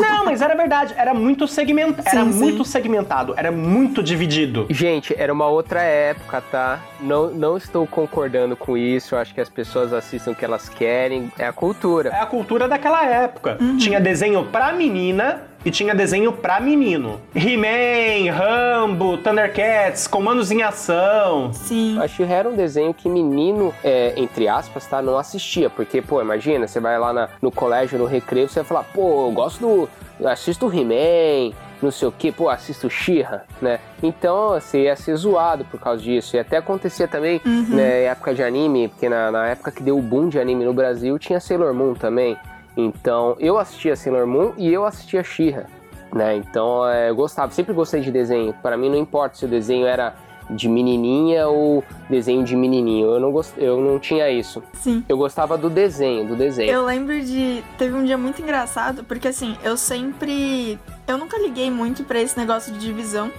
Não, 0.00 0.24
mas 0.24 0.40
era 0.40 0.54
verdade, 0.54 0.94
era 0.96 1.14
muito 1.14 1.46
segmentado, 1.46 2.08
era 2.08 2.24
Sim, 2.24 2.38
muito 2.38 2.64
segmentado, 2.64 3.34
era 3.36 3.50
muito 3.50 4.02
dividido. 4.02 4.66
Gente, 4.70 5.14
era 5.16 5.32
uma 5.32 5.46
outra 5.46 5.82
época, 5.82 6.42
tá? 6.50 6.80
Não, 7.00 7.30
não 7.30 7.56
estou 7.56 7.86
concordando 7.86 8.56
com 8.56 8.76
isso. 8.76 9.14
Eu 9.14 9.18
acho 9.18 9.34
que 9.34 9.40
as 9.40 9.48
pessoas 9.48 9.92
assistem 9.92 10.32
o 10.32 10.36
que 10.36 10.44
elas 10.44 10.68
querem. 10.68 11.30
É 11.38 11.46
a 11.46 11.52
cultura. 11.52 12.10
É 12.10 12.20
a 12.20 12.26
cultura 12.26 12.68
daquela 12.68 13.04
época. 13.04 13.58
Tinha 13.78 14.00
desenho 14.00 14.44
pra 14.46 14.72
menina 14.72 15.42
e 15.64 15.70
tinha 15.70 15.94
desenho 15.94 16.32
pra 16.32 16.60
menino. 16.60 17.20
He-Man, 17.34 18.32
Rambo, 18.32 19.16
Thundercats, 19.18 20.06
Comandos 20.06 20.50
em 20.50 20.62
Ação. 20.62 21.52
Sim. 21.52 21.98
A 22.00 22.08
She-Ra 22.08 22.34
era 22.34 22.48
um 22.48 22.56
desenho 22.56 22.92
que 22.92 23.08
menino, 23.08 23.72
é, 23.84 24.12
entre 24.16 24.48
aspas, 24.48 24.86
tá, 24.86 25.00
não 25.00 25.16
assistia. 25.16 25.70
Porque, 25.70 26.02
pô, 26.02 26.20
imagina, 26.20 26.66
você 26.66 26.80
vai 26.80 26.98
lá 26.98 27.12
na- 27.12 27.28
no 27.40 27.50
colégio, 27.50 27.98
no 27.98 28.06
recreio, 28.06 28.48
você 28.48 28.60
vai 28.60 28.64
falar, 28.64 28.84
pô, 28.92 29.26
eu 29.28 29.32
gosto 29.32 29.60
do. 29.60 29.88
eu 30.20 30.28
assisto 30.28 30.66
o 30.66 30.72
He-Man, 30.72 31.52
não 31.82 31.90
sei 31.90 32.06
o 32.06 32.12
que, 32.12 32.30
pô, 32.30 32.48
assisto 32.48 32.88
Xirra, 32.88 33.44
né? 33.60 33.80
Então 34.02 34.50
você 34.50 34.82
ia 34.84 34.94
ser 34.94 35.16
zoado 35.16 35.64
por 35.64 35.80
causa 35.80 36.00
disso. 36.02 36.36
E 36.36 36.38
até 36.38 36.58
acontecia 36.58 37.08
também, 37.08 37.40
Uhum. 37.44 37.66
né, 37.70 38.04
época 38.04 38.32
de 38.34 38.42
anime, 38.42 38.88
porque 38.88 39.08
na, 39.08 39.30
na 39.32 39.48
época 39.48 39.72
que 39.72 39.82
deu 39.82 39.98
o 39.98 40.02
boom 40.02 40.28
de 40.28 40.38
anime 40.38 40.64
no 40.64 40.72
Brasil, 40.72 41.18
tinha 41.18 41.40
Sailor 41.40 41.74
Moon 41.74 41.94
também. 41.94 42.36
Então 42.76 43.36
eu 43.38 43.58
assistia 43.58 43.96
Sailor 43.96 44.26
Moon 44.26 44.52
e 44.56 44.72
eu 44.72 44.84
assistia 44.84 45.22
Xirra, 45.22 45.66
né? 46.12 46.36
Então 46.36 46.88
é, 46.88 47.10
eu 47.10 47.14
gostava, 47.14 47.52
sempre 47.52 47.72
gostei 47.72 48.00
de 48.00 48.10
desenho. 48.10 48.54
Para 48.62 48.76
mim 48.76 48.88
não 48.88 48.96
importa 48.96 49.36
se 49.36 49.44
o 49.44 49.48
desenho 49.48 49.86
era 49.86 50.14
de 50.50 50.68
menininha 50.68 51.48
ou 51.48 51.84
desenho 52.08 52.44
de 52.44 52.54
menininho. 52.56 53.10
Eu 53.10 53.20
não, 53.20 53.32
gost... 53.32 53.52
eu 53.56 53.80
não 53.80 53.98
tinha 53.98 54.30
isso. 54.30 54.62
Sim. 54.74 55.04
Eu 55.08 55.16
gostava 55.16 55.56
do 55.56 55.70
desenho, 55.70 56.26
do 56.26 56.36
desenho. 56.36 56.70
Eu 56.70 56.84
lembro 56.84 57.20
de. 57.20 57.62
Teve 57.78 57.94
um 57.94 58.04
dia 58.04 58.18
muito 58.18 58.42
engraçado, 58.42 59.04
porque 59.04 59.28
assim, 59.28 59.56
eu 59.62 59.76
sempre. 59.76 60.78
Eu 61.06 61.18
nunca 61.18 61.38
liguei 61.38 61.70
muito 61.70 62.04
pra 62.04 62.20
esse 62.20 62.38
negócio 62.38 62.72
de 62.72 62.78
divisão. 62.78 63.30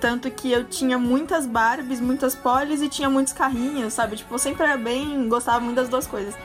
Tanto 0.00 0.28
que 0.32 0.50
eu 0.50 0.64
tinha 0.64 0.98
muitas 0.98 1.46
Barbies, 1.46 2.00
muitas 2.00 2.34
Polis 2.34 2.82
e 2.82 2.88
tinha 2.88 3.08
muitos 3.08 3.32
carrinhos, 3.32 3.92
sabe? 3.92 4.16
Tipo, 4.16 4.34
eu 4.34 4.38
sempre 4.38 4.64
era 4.64 4.76
bem. 4.76 5.28
gostava 5.28 5.60
muito 5.60 5.76
das 5.76 5.88
duas 5.88 6.08
coisas. 6.08 6.36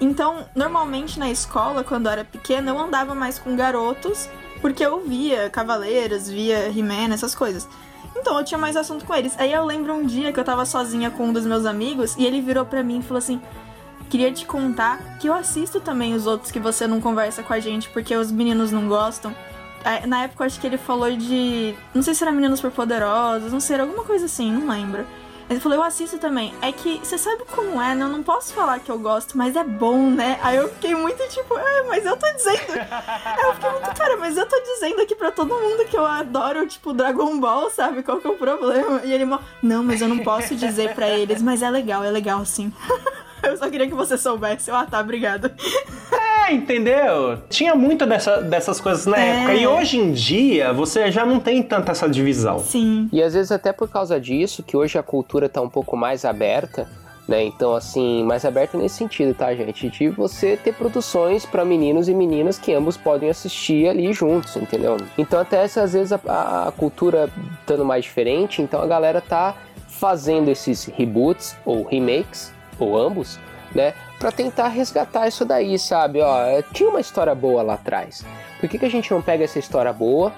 Então, 0.00 0.46
normalmente 0.54 1.18
na 1.18 1.30
escola, 1.30 1.84
quando 1.84 2.06
eu 2.06 2.12
era 2.12 2.24
pequena, 2.24 2.70
eu 2.70 2.78
andava 2.78 3.14
mais 3.14 3.38
com 3.38 3.54
garotos, 3.54 4.28
porque 4.60 4.84
eu 4.84 5.00
via 5.00 5.50
Cavaleiros, 5.50 6.28
via 6.28 6.68
He-Man, 6.68 7.12
essas 7.12 7.34
coisas. 7.34 7.68
Então 8.16 8.38
eu 8.38 8.44
tinha 8.44 8.58
mais 8.58 8.76
assunto 8.76 9.04
com 9.04 9.14
eles. 9.14 9.38
Aí 9.38 9.52
eu 9.52 9.64
lembro 9.64 9.92
um 9.94 10.04
dia 10.04 10.32
que 10.32 10.40
eu 10.40 10.44
tava 10.44 10.64
sozinha 10.64 11.10
com 11.10 11.28
um 11.28 11.32
dos 11.32 11.46
meus 11.46 11.64
amigos 11.64 12.16
e 12.16 12.24
ele 12.24 12.40
virou 12.40 12.64
pra 12.64 12.82
mim 12.82 12.98
e 12.98 13.02
falou 13.02 13.18
assim: 13.18 13.40
Queria 14.08 14.32
te 14.32 14.44
contar 14.44 15.18
que 15.18 15.28
eu 15.28 15.34
assisto 15.34 15.80
também 15.80 16.14
os 16.14 16.26
outros 16.26 16.50
que 16.50 16.58
você 16.58 16.86
não 16.86 17.00
conversa 17.00 17.42
com 17.42 17.52
a 17.52 17.60
gente 17.60 17.88
porque 17.90 18.14
os 18.16 18.32
meninos 18.32 18.72
não 18.72 18.88
gostam. 18.88 19.34
É, 19.84 20.06
Na 20.06 20.24
época 20.24 20.42
eu 20.42 20.46
acho 20.46 20.60
que 20.60 20.66
ele 20.66 20.76
falou 20.76 21.10
de. 21.16 21.74
Não 21.94 22.02
sei 22.02 22.14
se 22.14 22.22
era 22.22 22.32
Meninos 22.32 22.58
Superpoderosos, 22.58 23.52
não 23.52 23.60
sei, 23.60 23.74
era 23.74 23.84
alguma 23.84 24.04
coisa 24.04 24.26
assim, 24.26 24.52
não 24.52 24.68
lembro. 24.68 25.06
Ele 25.50 25.58
falou, 25.58 25.78
eu 25.78 25.82
assisto 25.82 26.16
também. 26.16 26.54
É 26.62 26.70
que 26.70 27.00
você 27.02 27.18
sabe 27.18 27.42
como 27.44 27.82
é, 27.82 27.92
né? 27.92 28.04
Eu 28.04 28.08
não 28.08 28.22
posso 28.22 28.54
falar 28.54 28.78
que 28.78 28.88
eu 28.88 28.96
gosto, 29.00 29.36
mas 29.36 29.56
é 29.56 29.64
bom, 29.64 30.08
né? 30.08 30.38
Aí 30.44 30.56
eu 30.56 30.68
fiquei 30.68 30.94
muito 30.94 31.20
tipo, 31.28 31.58
é, 31.58 31.82
mas 31.88 32.06
eu 32.06 32.16
tô 32.16 32.30
dizendo. 32.32 32.72
Aí 32.78 33.42
eu 33.42 33.54
fiquei 33.54 33.70
muito, 33.70 33.94
cara, 33.96 34.16
mas 34.16 34.36
eu 34.36 34.46
tô 34.46 34.60
dizendo 34.60 35.00
aqui 35.00 35.16
pra 35.16 35.32
todo 35.32 35.52
mundo 35.52 35.84
que 35.86 35.96
eu 35.96 36.06
adoro, 36.06 36.64
tipo, 36.68 36.92
Dragon 36.92 37.40
Ball, 37.40 37.68
sabe? 37.68 38.04
Qual 38.04 38.20
que 38.20 38.28
é 38.28 38.30
o 38.30 38.36
problema? 38.36 39.00
E 39.02 39.12
ele, 39.12 39.26
não, 39.60 39.82
mas 39.82 40.00
eu 40.00 40.08
não 40.08 40.20
posso 40.20 40.54
dizer 40.54 40.94
pra 40.94 41.08
eles, 41.08 41.42
mas 41.42 41.62
é 41.62 41.68
legal, 41.68 42.04
é 42.04 42.10
legal 42.12 42.44
sim. 42.46 42.72
Eu 43.48 43.56
só 43.56 43.68
queria 43.70 43.86
que 43.86 43.94
você 43.94 44.16
soubesse. 44.18 44.70
Ah, 44.70 44.86
tá, 44.90 45.00
obrigada. 45.00 45.54
É, 46.46 46.52
entendeu? 46.52 47.38
Tinha 47.48 47.74
muito 47.74 48.06
dessa- 48.06 48.40
dessas 48.42 48.80
coisas 48.80 49.06
na 49.06 49.18
É. 49.18 49.36
época. 49.38 49.54
E 49.54 49.66
hoje 49.66 49.98
em 49.98 50.12
dia, 50.12 50.72
você 50.72 51.10
já 51.10 51.24
não 51.24 51.38
tem 51.40 51.62
tanta 51.62 51.92
essa 51.92 52.08
divisão. 52.08 52.58
Sim. 52.58 53.08
E 53.12 53.22
às 53.22 53.34
vezes 53.34 53.52
até 53.52 53.72
por 53.72 53.88
causa 53.88 54.20
disso, 54.20 54.62
que 54.62 54.76
hoje 54.76 54.98
a 54.98 55.02
cultura 55.02 55.48
tá 55.48 55.60
um 55.60 55.68
pouco 55.68 55.96
mais 55.96 56.24
aberta, 56.24 56.88
né? 57.28 57.44
Então, 57.44 57.74
assim, 57.76 58.24
mais 58.24 58.44
aberta 58.44 58.76
nesse 58.76 58.96
sentido, 58.96 59.32
tá, 59.34 59.54
gente? 59.54 59.88
De 59.88 60.08
você 60.08 60.56
ter 60.56 60.74
produções 60.74 61.46
para 61.46 61.64
meninos 61.64 62.08
e 62.08 62.14
meninas 62.14 62.58
que 62.58 62.72
ambos 62.74 62.96
podem 62.96 63.30
assistir 63.30 63.88
ali 63.88 64.12
juntos, 64.12 64.56
entendeu? 64.56 64.96
Então, 65.16 65.38
até 65.38 65.66
se 65.68 65.78
às 65.78 65.92
vezes 65.92 66.12
a, 66.12 66.20
a- 66.26 66.68
a 66.68 66.72
cultura 66.72 67.30
estando 67.60 67.84
mais 67.84 68.04
diferente, 68.04 68.60
então 68.62 68.82
a 68.82 68.86
galera 68.86 69.20
tá 69.20 69.54
fazendo 69.86 70.50
esses 70.50 70.86
reboots 70.86 71.56
ou 71.64 71.84
remakes, 71.86 72.52
ou 72.84 72.98
ambos, 72.98 73.38
né? 73.74 73.94
Pra 74.18 74.30
tentar 74.30 74.68
resgatar 74.68 75.28
isso 75.28 75.44
daí, 75.44 75.78
sabe? 75.78 76.20
Ó, 76.20 76.62
tinha 76.72 76.88
uma 76.88 77.00
história 77.00 77.34
boa 77.34 77.62
lá 77.62 77.74
atrás. 77.74 78.24
Por 78.58 78.68
que, 78.68 78.78
que 78.78 78.84
a 78.84 78.90
gente 78.90 79.10
não 79.10 79.22
pega 79.22 79.44
essa 79.44 79.58
história 79.58 79.92
boa 79.92 80.32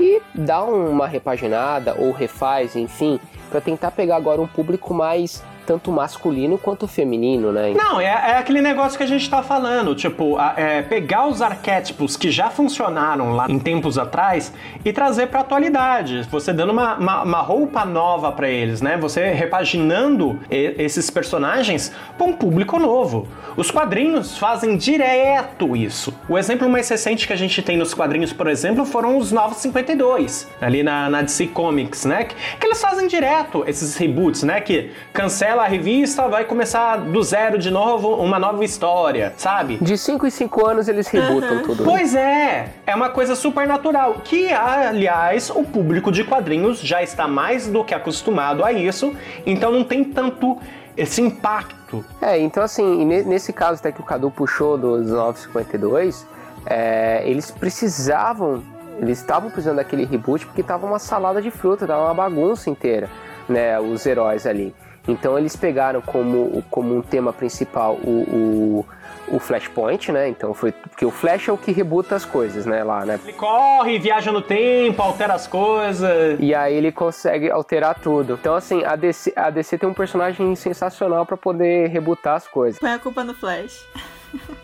e 0.00 0.20
dá 0.34 0.62
uma 0.64 1.06
repaginada 1.06 1.94
ou 1.98 2.12
refaz, 2.12 2.76
enfim, 2.76 3.20
pra 3.50 3.60
tentar 3.60 3.90
pegar 3.90 4.16
agora 4.16 4.40
um 4.40 4.46
público 4.46 4.92
mais 4.92 5.42
tanto 5.68 5.92
masculino 5.92 6.56
quanto 6.56 6.88
feminino, 6.88 7.52
né? 7.52 7.74
Não, 7.76 8.00
é, 8.00 8.06
é 8.06 8.38
aquele 8.38 8.62
negócio 8.62 8.96
que 8.96 9.04
a 9.04 9.06
gente 9.06 9.28
tá 9.28 9.42
falando, 9.42 9.94
tipo, 9.94 10.38
a- 10.38 10.54
é, 10.56 10.80
pegar 10.80 11.26
os 11.26 11.42
arquétipos 11.42 12.16
que 12.16 12.30
já 12.30 12.48
funcionaram 12.48 13.32
lá 13.36 13.44
em 13.50 13.58
tempos 13.58 13.98
atrás 13.98 14.50
e 14.82 14.90
trazer 14.94 15.26
pra 15.26 15.40
atualidade. 15.40 16.22
Você 16.30 16.54
dando 16.54 16.72
uma, 16.72 16.94
uma- 16.96 17.22
uma 17.22 17.38
roupa 17.42 17.84
nova 17.84 18.32
pra 18.32 18.48
eles, 18.48 18.80
né? 18.80 18.96
Você 18.96 19.30
repaginando 19.32 20.40
e- 20.50 20.74
esses 20.78 21.10
personagens 21.10 21.92
pra 22.16 22.26
um 22.26 22.32
público 22.32 22.78
novo. 22.78 23.28
Os 23.54 23.70
quadrinhos 23.70 24.38
fazem 24.38 24.74
direto 24.78 25.76
isso. 25.76 26.14
O 26.30 26.38
exemplo 26.38 26.66
mais 26.66 26.88
recente 26.88 27.26
que 27.26 27.32
a 27.34 27.36
gente 27.36 27.60
tem 27.60 27.76
nos 27.76 27.92
quadrinhos, 27.92 28.32
por 28.32 28.46
exemplo, 28.46 28.86
foram 28.86 29.18
os 29.18 29.30
Novos 29.32 29.58
52, 29.58 30.48
ali 30.62 30.82
na, 30.82 31.10
na 31.10 31.20
DC 31.20 31.48
Comics, 31.48 32.06
né? 32.06 32.24
Que, 32.24 32.34
que 32.58 32.66
eles 32.66 32.80
fazem 32.80 33.06
direto 33.06 33.64
esses 33.66 33.96
reboots, 33.96 34.42
né? 34.44 34.60
Que 34.62 34.92
cancela 35.12 35.57
a 35.60 35.66
revista, 35.66 36.28
vai 36.28 36.44
começar 36.44 36.96
do 36.96 37.22
zero 37.22 37.58
de 37.58 37.70
novo 37.70 38.14
uma 38.16 38.38
nova 38.38 38.64
história, 38.64 39.32
sabe? 39.36 39.78
De 39.80 39.96
5 39.98 40.26
em 40.26 40.30
5 40.30 40.66
anos 40.66 40.88
eles 40.88 41.08
rebootam 41.08 41.62
tudo. 41.62 41.84
né? 41.84 41.90
Pois 41.90 42.14
é, 42.14 42.68
é 42.86 42.94
uma 42.94 43.08
coisa 43.10 43.34
super 43.34 43.66
natural. 43.66 44.14
Que, 44.24 44.48
aliás, 44.52 45.50
o 45.50 45.62
público 45.64 46.10
de 46.12 46.24
quadrinhos 46.24 46.80
já 46.80 47.02
está 47.02 47.26
mais 47.28 47.66
do 47.66 47.82
que 47.84 47.94
acostumado 47.94 48.64
a 48.64 48.72
isso, 48.72 49.14
então 49.46 49.70
não 49.72 49.84
tem 49.84 50.04
tanto 50.04 50.58
esse 50.96 51.20
impacto. 51.22 52.04
É, 52.20 52.38
então 52.38 52.62
assim, 52.62 53.00
e 53.02 53.04
ne- 53.04 53.22
nesse 53.22 53.52
caso 53.52 53.78
até 53.80 53.90
que 53.92 54.00
o 54.00 54.04
Cadu 54.04 54.30
puxou 54.30 54.76
dos 54.76 55.10
952, 55.10 56.26
é, 56.66 57.22
eles 57.24 57.50
precisavam, 57.50 58.62
eles 59.00 59.18
estavam 59.18 59.48
precisando 59.50 59.76
daquele 59.76 60.04
reboot 60.04 60.44
porque 60.46 60.62
tava 60.62 60.86
uma 60.86 60.98
salada 60.98 61.40
de 61.40 61.50
fruta, 61.50 61.86
tava 61.86 62.04
uma 62.04 62.14
bagunça 62.14 62.68
inteira, 62.68 63.08
né, 63.48 63.78
os 63.80 64.04
heróis 64.04 64.46
ali. 64.46 64.74
Então 65.08 65.38
eles 65.38 65.56
pegaram 65.56 66.02
como, 66.02 66.62
como 66.70 66.94
um 66.94 67.00
tema 67.00 67.32
principal 67.32 67.94
o, 67.94 68.84
o, 69.28 69.36
o 69.36 69.38
Flashpoint, 69.38 70.12
né, 70.12 70.28
então 70.28 70.52
foi, 70.52 70.70
porque 70.70 71.04
o 71.04 71.10
Flash 71.10 71.48
é 71.48 71.52
o 71.52 71.56
que 71.56 71.72
rebuta 71.72 72.14
as 72.14 72.26
coisas, 72.26 72.66
né, 72.66 72.84
lá, 72.84 73.04
né, 73.06 73.18
Ele 73.24 73.32
corre, 73.32 73.98
viaja 73.98 74.30
no 74.30 74.42
tempo, 74.42 75.00
altera 75.00 75.34
as 75.34 75.46
coisas. 75.46 76.38
e 76.38 76.54
aí 76.54 76.74
ele 76.74 76.92
consegue 76.92 77.50
alterar 77.50 77.98
tudo. 77.98 78.34
Então 78.34 78.54
assim, 78.54 78.84
a 78.84 78.94
DC, 78.94 79.32
a 79.34 79.48
DC 79.48 79.78
tem 79.78 79.88
um 79.88 79.94
personagem 79.94 80.54
sensacional 80.54 81.24
pra 81.24 81.36
poder 81.36 81.88
rebutar 81.88 82.36
as 82.36 82.46
coisas. 82.46 82.78
Põe 82.78 82.92
a 82.92 82.98
culpa 82.98 83.24
no 83.24 83.34
Flash. 83.34 83.86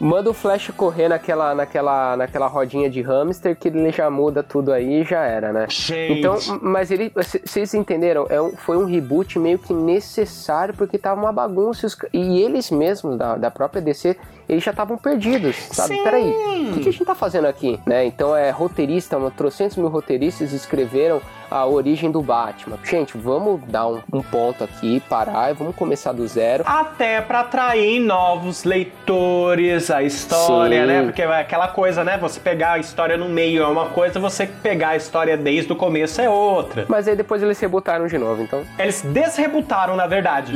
Manda 0.00 0.30
o 0.30 0.34
Flash 0.34 0.70
correr 0.76 1.08
naquela, 1.08 1.54
naquela, 1.54 2.16
naquela 2.16 2.46
rodinha 2.46 2.90
de 2.90 3.00
hamster 3.00 3.56
que 3.56 3.68
ele 3.68 3.90
já 3.90 4.10
muda 4.10 4.42
tudo 4.42 4.72
aí 4.72 5.00
e 5.02 5.04
já 5.04 5.22
era, 5.24 5.52
né? 5.52 5.66
Gente. 5.68 6.18
Então, 6.18 6.36
mas 6.60 6.90
ele, 6.90 7.12
vocês 7.14 7.72
entenderam? 7.74 8.26
É 8.28 8.40
um- 8.40 8.56
foi 8.56 8.76
um 8.76 8.84
reboot 8.84 9.38
meio 9.38 9.58
que 9.58 9.72
necessário 9.72 10.74
porque 10.76 10.98
tava 10.98 11.20
uma 11.20 11.32
bagunça 11.32 11.86
e 12.12 12.34
e 12.34 12.42
eles 12.42 12.70
mesmos 12.70 13.16
da, 13.16 13.36
da 13.36 13.50
própria 13.50 13.80
DC 13.80 14.16
eles 14.48 14.62
já 14.64 14.70
estavam 14.70 14.96
perdidos, 14.96 15.56
sabe? 15.72 15.94
Sim. 15.94 16.02
Peraí, 16.04 16.30
o 16.70 16.74
que, 16.74 16.80
que 16.80 16.88
a 16.88 16.92
gente 16.92 17.04
tá 17.04 17.14
fazendo 17.14 17.46
aqui, 17.46 17.78
né? 17.86 18.04
Então 18.04 18.34
é 18.36 18.50
roteirista, 18.50 19.16
uma, 19.16 19.30
trocentos 19.30 19.76
mil 19.76 19.88
roteiristas 19.88 20.52
escreveram 20.52 21.20
a 21.50 21.66
origem 21.66 22.10
do 22.10 22.20
Batman. 22.20 22.78
Gente, 22.82 23.16
vamos 23.16 23.60
dar 23.68 23.86
um, 23.86 24.00
um 24.12 24.22
ponto 24.22 24.64
aqui, 24.64 25.00
parar 25.08 25.50
e 25.50 25.54
vamos 25.54 25.76
começar 25.76 26.12
do 26.12 26.26
zero. 26.26 26.64
Até 26.66 27.20
pra 27.20 27.40
atrair 27.40 28.00
novos 28.00 28.64
leitores, 28.64 29.90
a 29.90 30.02
história, 30.02 30.80
Sim. 30.80 30.86
né? 30.86 31.02
Porque 31.02 31.22
é 31.22 31.40
aquela 31.40 31.68
coisa, 31.68 32.02
né? 32.02 32.18
Você 32.18 32.40
pegar 32.40 32.72
a 32.72 32.78
história 32.78 33.16
no 33.16 33.28
meio 33.28 33.62
é 33.62 33.66
uma 33.66 33.86
coisa, 33.86 34.18
você 34.18 34.46
pegar 34.46 34.90
a 34.90 34.96
história 34.96 35.36
desde 35.36 35.72
o 35.72 35.76
começo 35.76 36.20
é 36.20 36.28
outra. 36.28 36.86
Mas 36.88 37.06
aí 37.06 37.14
depois 37.14 37.42
eles 37.42 37.58
rebutaram 37.60 38.06
de 38.06 38.18
novo, 38.18 38.42
então. 38.42 38.62
Eles 38.78 39.02
desrebutaram, 39.02 39.94
na 39.96 40.06
verdade. 40.06 40.52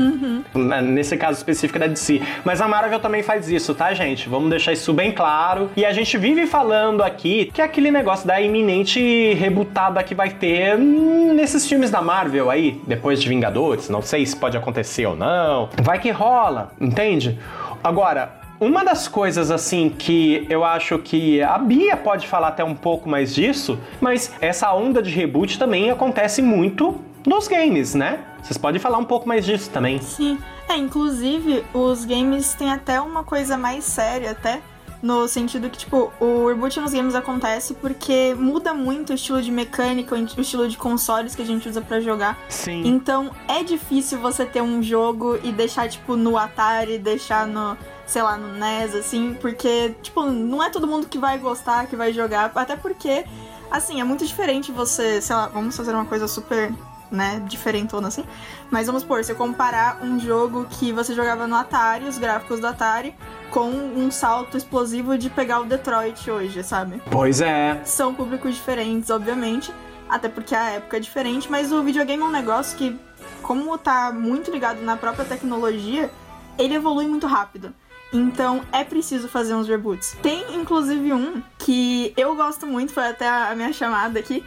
Na- 0.55 0.81
Nesse 0.83 1.17
caso 1.17 1.39
específico 1.39 1.79
da 1.79 1.87
DC. 1.87 2.21
Mas 2.45 2.61
a 2.61 2.67
Marvel 2.67 2.99
também 2.99 3.23
faz 3.23 3.49
isso, 3.49 3.75
tá, 3.79 3.95
gente? 3.95 4.29
Vamos 4.29 4.51
deixar 4.51 4.73
isso 4.73 4.93
bem 4.93 5.13
claro. 5.13 5.71
E 5.77 5.87
a 5.87 5.93
gente 5.93 6.19
vive 6.19 6.47
falando 6.47 7.03
aqui 7.03 7.51
que 7.55 7.63
é 7.63 7.65
aquele 7.65 7.93
negócio 7.93 8.27
da 8.27 8.41
iminente 8.41 9.33
rebutada 9.35 10.03
que 10.03 10.15
vai 10.15 10.31
ter 10.31 10.77
nesses 10.77 11.67
filmes 11.67 11.91
da 11.91 12.03
Marvel 12.03 12.51
aí, 12.51 12.81
depois 12.87 13.23
de 13.23 13.29
Vingadores. 13.29 13.89
Não 13.89 14.03
sei 14.03 14.27
se 14.27 14.37
pode 14.37 14.57
acontecer 14.57 15.07
ou 15.07 15.15
não. 15.15 15.69
Vai 15.81 16.01
que 16.01 16.11
rola, 16.11 16.73
entende? 16.81 17.39
Agora, 17.83 18.41
uma 18.59 18.85
das 18.85 19.07
coisas 19.07 19.53
assim 19.53 19.89
que 19.89 20.45
eu 20.51 20.65
acho 20.65 20.99
que 20.99 21.41
a 21.41 21.57
Bia 21.57 21.97
pode 21.97 22.27
falar 22.27 22.49
até 22.49 22.65
um 22.65 22.75
pouco 22.75 23.09
mais 23.09 23.33
disso, 23.33 23.79
mas 24.01 24.35
essa 24.41 24.75
onda 24.75 25.01
de 25.01 25.11
reboot 25.11 25.57
também 25.57 25.89
acontece 25.89 26.43
muito 26.43 27.01
nos 27.25 27.47
games, 27.47 27.95
né? 27.95 28.19
Vocês 28.43 28.59
podem 28.59 28.81
falar 28.81 28.99
um 28.99 29.05
pouco 29.05 29.29
mais 29.29 29.45
disso 29.45 29.71
também. 29.71 30.01
Sim. 30.01 30.39
É, 30.69 30.77
inclusive, 30.77 31.65
os 31.73 32.05
games 32.05 32.55
têm 32.55 32.71
até 32.71 33.01
uma 33.01 33.25
coisa 33.25 33.57
mais 33.57 33.85
séria, 33.85 34.33
até. 34.33 34.61
No 35.01 35.29
sentido 35.29 35.71
que, 35.71 35.79
tipo, 35.79 36.13
o 36.19 36.49
reboot 36.49 36.81
nos 36.81 36.93
games 36.93 37.15
acontece 37.15 37.73
porque 37.75 38.35
muda 38.37 38.75
muito 38.75 39.11
o 39.11 39.15
estilo 39.15 39.41
de 39.41 39.49
mecânica, 39.49 40.13
o 40.17 40.41
estilo 40.41 40.69
de 40.69 40.77
consoles 40.77 41.37
que 41.37 41.43
a 41.43 41.45
gente 41.45 41.69
usa 41.69 41.81
pra 41.81 42.01
jogar. 42.01 42.37
Sim. 42.49 42.83
Então 42.85 43.31
é 43.47 43.63
difícil 43.63 44.19
você 44.19 44.45
ter 44.45 44.61
um 44.61 44.83
jogo 44.83 45.39
e 45.45 45.53
deixar, 45.53 45.89
tipo, 45.89 46.17
no 46.17 46.37
Atari, 46.37 46.99
deixar 46.99 47.47
no, 47.47 47.79
sei 48.07 48.23
lá, 48.23 48.37
no 48.37 48.59
NES, 48.59 48.97
assim, 48.97 49.37
porque, 49.41 49.95
tipo, 50.03 50.25
não 50.25 50.61
é 50.61 50.69
todo 50.69 50.85
mundo 50.85 51.07
que 51.07 51.17
vai 51.17 51.39
gostar, 51.39 51.87
que 51.87 51.95
vai 51.95 52.13
jogar, 52.13 52.51
até 52.53 52.77
porque 52.77 53.25
Assim, 53.71 54.01
é 54.01 54.05
muito 54.05 54.25
diferente 54.25 54.73
você, 54.73 55.21
sei 55.21 55.37
lá, 55.37 55.47
vamos 55.49 55.77
fazer 55.77 55.93
uma 55.93 56.07
coisa 56.07 56.27
super, 56.27 56.73
né, 57.11 57.43
diferentona 57.47 58.09
assim. 58.09 58.25
Mas 58.71 58.87
vamos 58.87 59.03
supor, 59.03 59.25
você 59.25 59.35
comparar 59.35 60.03
um 60.03 60.19
jogo 60.19 60.67
que 60.71 60.93
você 60.93 61.15
jogava 61.15 61.47
no 61.47 61.55
Atari, 61.55 62.05
os 62.05 62.19
gráficos 62.19 62.61
do 62.61 62.67
Atari, 62.67 63.15
com 63.51 63.71
um 63.71 64.11
salto 64.11 64.57
explosivo 64.57 65.17
de 65.17 65.31
pegar 65.31 65.61
o 65.61 65.65
Detroit 65.65 66.31
hoje, 66.31 66.63
sabe? 66.63 67.03
Pois 67.11 67.41
é. 67.41 67.81
São 67.85 68.15
públicos 68.15 68.55
diferentes, 68.55 69.11
obviamente, 69.11 69.73
até 70.09 70.29
porque 70.29 70.55
a 70.55 70.71
época 70.71 70.97
é 70.97 71.01
diferente, 71.01 71.51
mas 71.51 71.73
o 71.73 71.83
videogame 71.83 72.23
é 72.23 72.27
um 72.27 72.31
negócio 72.31 72.77
que, 72.77 72.99
como 73.43 73.77
tá 73.79 74.13
muito 74.13 74.51
ligado 74.51 74.83
na 74.83 74.97
própria 74.97 75.25
tecnologia, 75.25 76.11
ele 76.59 76.75
evolui 76.75 77.07
muito 77.07 77.27
rápido. 77.27 77.73
Então 78.13 78.63
é 78.73 78.85
preciso 78.85 79.29
fazer 79.29 79.55
uns 79.55 79.69
reboots. 79.69 80.17
Tem 80.23 80.55
inclusive 80.55 81.13
um 81.13 81.43
que 81.59 82.13
eu 82.17 82.35
gosto 82.35 82.67
muito, 82.67 82.93
foi 82.93 83.07
até 83.07 83.29
a 83.29 83.55
minha 83.55 83.73
chamada 83.73 84.19
aqui, 84.19 84.43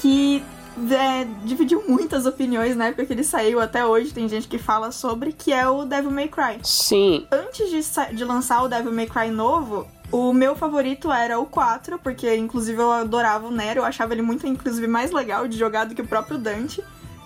que 0.00 0.42
é, 0.90 1.26
dividiu 1.44 1.84
muitas 1.86 2.26
opiniões 2.26 2.76
na 2.76 2.86
época 2.86 3.06
que 3.06 3.12
ele 3.12 3.24
saiu, 3.24 3.60
até 3.60 3.84
hoje 3.84 4.12
tem 4.12 4.28
gente 4.28 4.48
que 4.48 4.58
fala 4.58 4.90
sobre, 4.92 5.32
que 5.32 5.52
é 5.52 5.68
o 5.68 5.84
Devil 5.84 6.10
May 6.10 6.28
Cry. 6.28 6.58
Sim. 6.62 7.26
Antes 7.30 7.70
de, 7.70 8.14
de 8.14 8.24
lançar 8.24 8.62
o 8.62 8.68
Devil 8.68 8.92
May 8.92 9.06
Cry 9.06 9.30
novo, 9.30 9.86
o 10.12 10.32
meu 10.32 10.56
favorito 10.56 11.10
era 11.10 11.38
o 11.38 11.46
4, 11.46 11.98
porque 11.98 12.34
inclusive 12.36 12.80
eu 12.80 12.90
adorava 12.90 13.46
o 13.46 13.50
Nero, 13.50 13.80
eu 13.80 13.84
achava 13.84 14.12
ele 14.12 14.22
muito, 14.22 14.46
inclusive, 14.46 14.86
mais 14.86 15.12
legal 15.12 15.46
de 15.46 15.58
jogar 15.58 15.84
do 15.84 15.94
que 15.94 16.02
o 16.02 16.06
próprio 16.06 16.38
Dante 16.38 16.82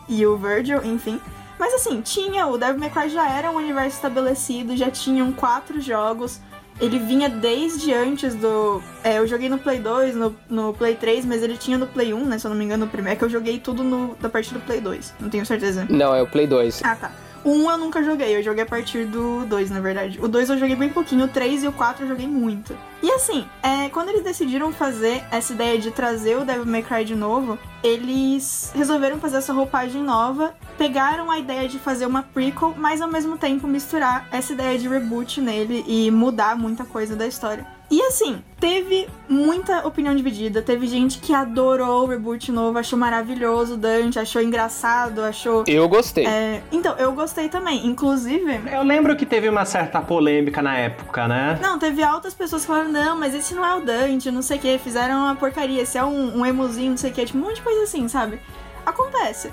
e 0.09 0.27
o 0.27 0.37
Virgil, 0.37 0.85
enfim. 0.85 1.21
Mas 1.59 1.73
assim, 1.75 2.01
tinha, 2.01 2.47
o 2.47 2.59
Devil 2.59 2.79
May 2.79 2.91
Cry 2.91 3.09
já 3.09 3.29
era 3.31 3.51
um 3.51 3.57
universo 3.57 3.97
estabelecido, 3.97 4.77
já 4.77 4.91
tinham 4.91 5.33
quatro 5.33 5.81
jogos. 5.81 6.41
Ele 6.81 6.99
vinha 6.99 7.29
desde 7.29 7.93
antes 7.93 8.35
do. 8.35 8.83
É, 9.03 9.19
eu 9.19 9.27
joguei 9.27 9.49
no 9.49 9.59
Play 9.59 9.79
2, 9.79 10.17
no, 10.17 10.37
no 10.51 10.75
Play 10.75 10.97
3, 10.97 11.25
mas 11.25 11.43
ele 11.43 11.57
tinha 11.57 11.79
no 11.79 11.87
Play 11.87 12.13
1, 12.13 12.25
né? 12.27 12.39
Se 12.39 12.47
eu 12.47 12.51
não 12.51 12.57
me 12.57 12.65
engano, 12.65 12.87
o 12.87 12.89
primeiro. 12.89 13.15
É 13.15 13.19
que 13.19 13.25
eu 13.25 13.31
joguei 13.31 13.59
tudo 13.59 13.85
no, 13.85 14.17
da 14.21 14.29
partir 14.29 14.55
do 14.55 14.61
Play 14.61 14.81
2, 14.81 15.15
não 15.21 15.29
tenho 15.29 15.47
certeza. 15.47 15.87
Não, 15.89 16.15
é 16.15 16.21
o 16.21 16.27
Play 16.27 16.47
2. 16.47 16.83
Ah, 16.85 16.97
tá. 16.97 17.13
1 17.45 17.71
eu 17.71 17.79
nunca 17.79 18.03
joguei, 18.03 18.37
eu 18.37 18.43
joguei 18.43 18.63
a 18.63 18.67
partir 18.67 19.05
do 19.05 19.45
2, 19.47 19.71
na 19.71 19.81
verdade. 19.81 20.19
O 20.21 20.27
2 20.27 20.51
eu 20.51 20.59
joguei 20.59 20.75
bem 20.75 20.89
pouquinho, 20.89 21.27
o 21.27 21.29
3 21.29 21.65
e 21.65 21.69
o 21.69 21.73
4 21.73 22.05
eu 22.05 22.09
joguei 22.09 22.27
muito. 22.27 22.77
E 23.03 23.11
assim, 23.11 23.47
é, 23.63 23.89
quando 23.91 24.09
eles 24.09 24.23
decidiram 24.23 24.73
fazer 24.73 25.23
essa 25.31 25.53
ideia 25.53 25.79
de 25.79 25.91
trazer 25.91 26.39
o 26.39 26.45
Devil 26.45 26.65
May 26.65 26.83
Cry 26.83 27.05
de 27.05 27.15
novo, 27.15 27.59
eles 27.83 28.73
resolveram 28.75 29.19
fazer 29.19 29.37
essa 29.37 29.53
roupagem 29.53 30.03
nova, 30.03 30.55
pegaram 30.79 31.31
a 31.31 31.39
ideia 31.39 31.69
de 31.69 31.79
fazer 31.79 32.07
uma 32.07 32.23
prequel, 32.23 32.75
mas 32.77 33.03
ao 33.03 33.09
mesmo 33.09 33.37
tempo 33.37 33.67
misturar 33.67 34.27
essa 34.33 34.53
ideia 34.55 34.79
de 34.79 34.89
reboot 34.89 35.41
nele 35.41 35.85
e 35.87 36.11
mudar 36.11 36.57
muita 36.57 36.85
coisa 36.85 37.15
da 37.15 37.27
história. 37.27 37.74
E 37.91 38.01
assim, 38.03 38.43
teve 38.59 39.09
muita 39.29 39.87
opinião 39.87 40.15
dividida. 40.17 40.63
Teve 40.63 40.87
gente 40.87 41.19
que 41.19 41.33
adorou 41.33 42.05
o 42.05 42.07
reboot 42.07 42.51
novo, 42.51 42.79
achou 42.79 42.99
maravilhoso 42.99 43.75
o 43.75 43.77
Dante, 43.77 44.19
achou 44.19 44.43
engraçado, 44.43 45.23
achou 45.23 45.65
Eu 45.67 45.89
gostei. 45.89 46.27
é, 46.27 46.63
então, 46.73 46.97
eu 46.97 47.13
gostei 47.13 47.49
também. 47.49 47.87
Inclusive. 47.87 48.61
Eu 48.73 48.83
lembro 48.83 49.15
que 49.17 49.27
teve 49.27 49.49
uma 49.49 49.65
certa 49.65 50.01
polêmica 50.01 50.63
na 50.63 50.77
época, 50.77 51.29
né? 51.29 51.59
Não, 51.63 51.79
teve 51.79 52.03
altas 52.03 52.35
pessoas 52.35 52.63
que 52.63 52.69
falaram, 52.69 52.91
não, 52.91 53.19
mas 53.19 53.35
esse 53.35 53.55
não 53.55 53.65
é 53.65 53.75
o 53.75 53.81
Dante, 53.81 54.31
não 54.31 54.43
sei 54.43 54.59
o 54.59 54.61
que, 54.61 54.79
fizeram 54.79 55.21
uma 55.21 55.37
porcaria, 55.37 55.83
esse 55.83 55.99
é 55.99 56.05
um, 56.05 56.39
um 56.39 56.47
emozinho, 56.47 56.91
não 56.91 56.97
sei 56.97 57.11
o 57.11 57.15
que, 57.15 57.25
tipo, 57.27 57.39
um 57.39 57.43
monte 57.43 57.57
de 57.57 57.63
coisa 57.63 57.83
assim, 57.85 58.09
sabe? 58.09 58.41
Acontece. 58.85 59.53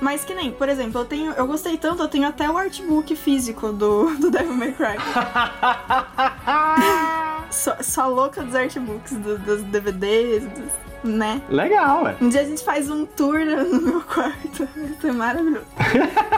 Mas 0.00 0.24
que 0.24 0.34
nem, 0.34 0.52
por 0.52 0.68
exemplo, 0.68 1.00
eu 1.00 1.04
tenho. 1.04 1.32
Eu 1.32 1.46
gostei 1.46 1.76
tanto, 1.76 2.02
eu 2.02 2.08
tenho 2.08 2.28
até 2.28 2.48
o 2.48 2.56
artbook 2.56 3.14
físico 3.16 3.72
do, 3.72 4.14
do 4.16 4.30
Devil 4.30 4.54
May 4.54 4.72
Cry. 4.72 4.96
só, 7.50 7.76
só 7.80 8.08
louca 8.08 8.42
dos 8.42 8.54
artbooks, 8.54 9.12
do- 9.16 9.38
dos 9.38 9.62
DVDs, 9.64 10.44
dos- 10.44 11.10
né? 11.10 11.40
Legal, 11.48 12.04
ué. 12.04 12.16
Um 12.20 12.28
dia 12.28 12.40
a 12.40 12.44
gente 12.44 12.64
faz 12.64 12.90
um 12.90 13.06
tour 13.06 13.38
no 13.44 13.80
meu 13.80 14.00
quarto. 14.02 14.68
Isso 14.76 15.06
é 15.06 15.12
maravilhoso. 15.12 15.64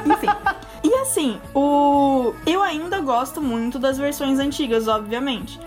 Enfim. 0.07 0.27
E 0.85 0.95
assim, 0.97 1.41
o. 1.55 2.33
Eu 2.47 2.63
ainda 2.63 3.01
gosto 3.01 3.41
muito 3.41 3.79
das 3.79 3.99
versões 3.99 4.39
antigas, 4.39 4.89
obviamente. 4.89 5.59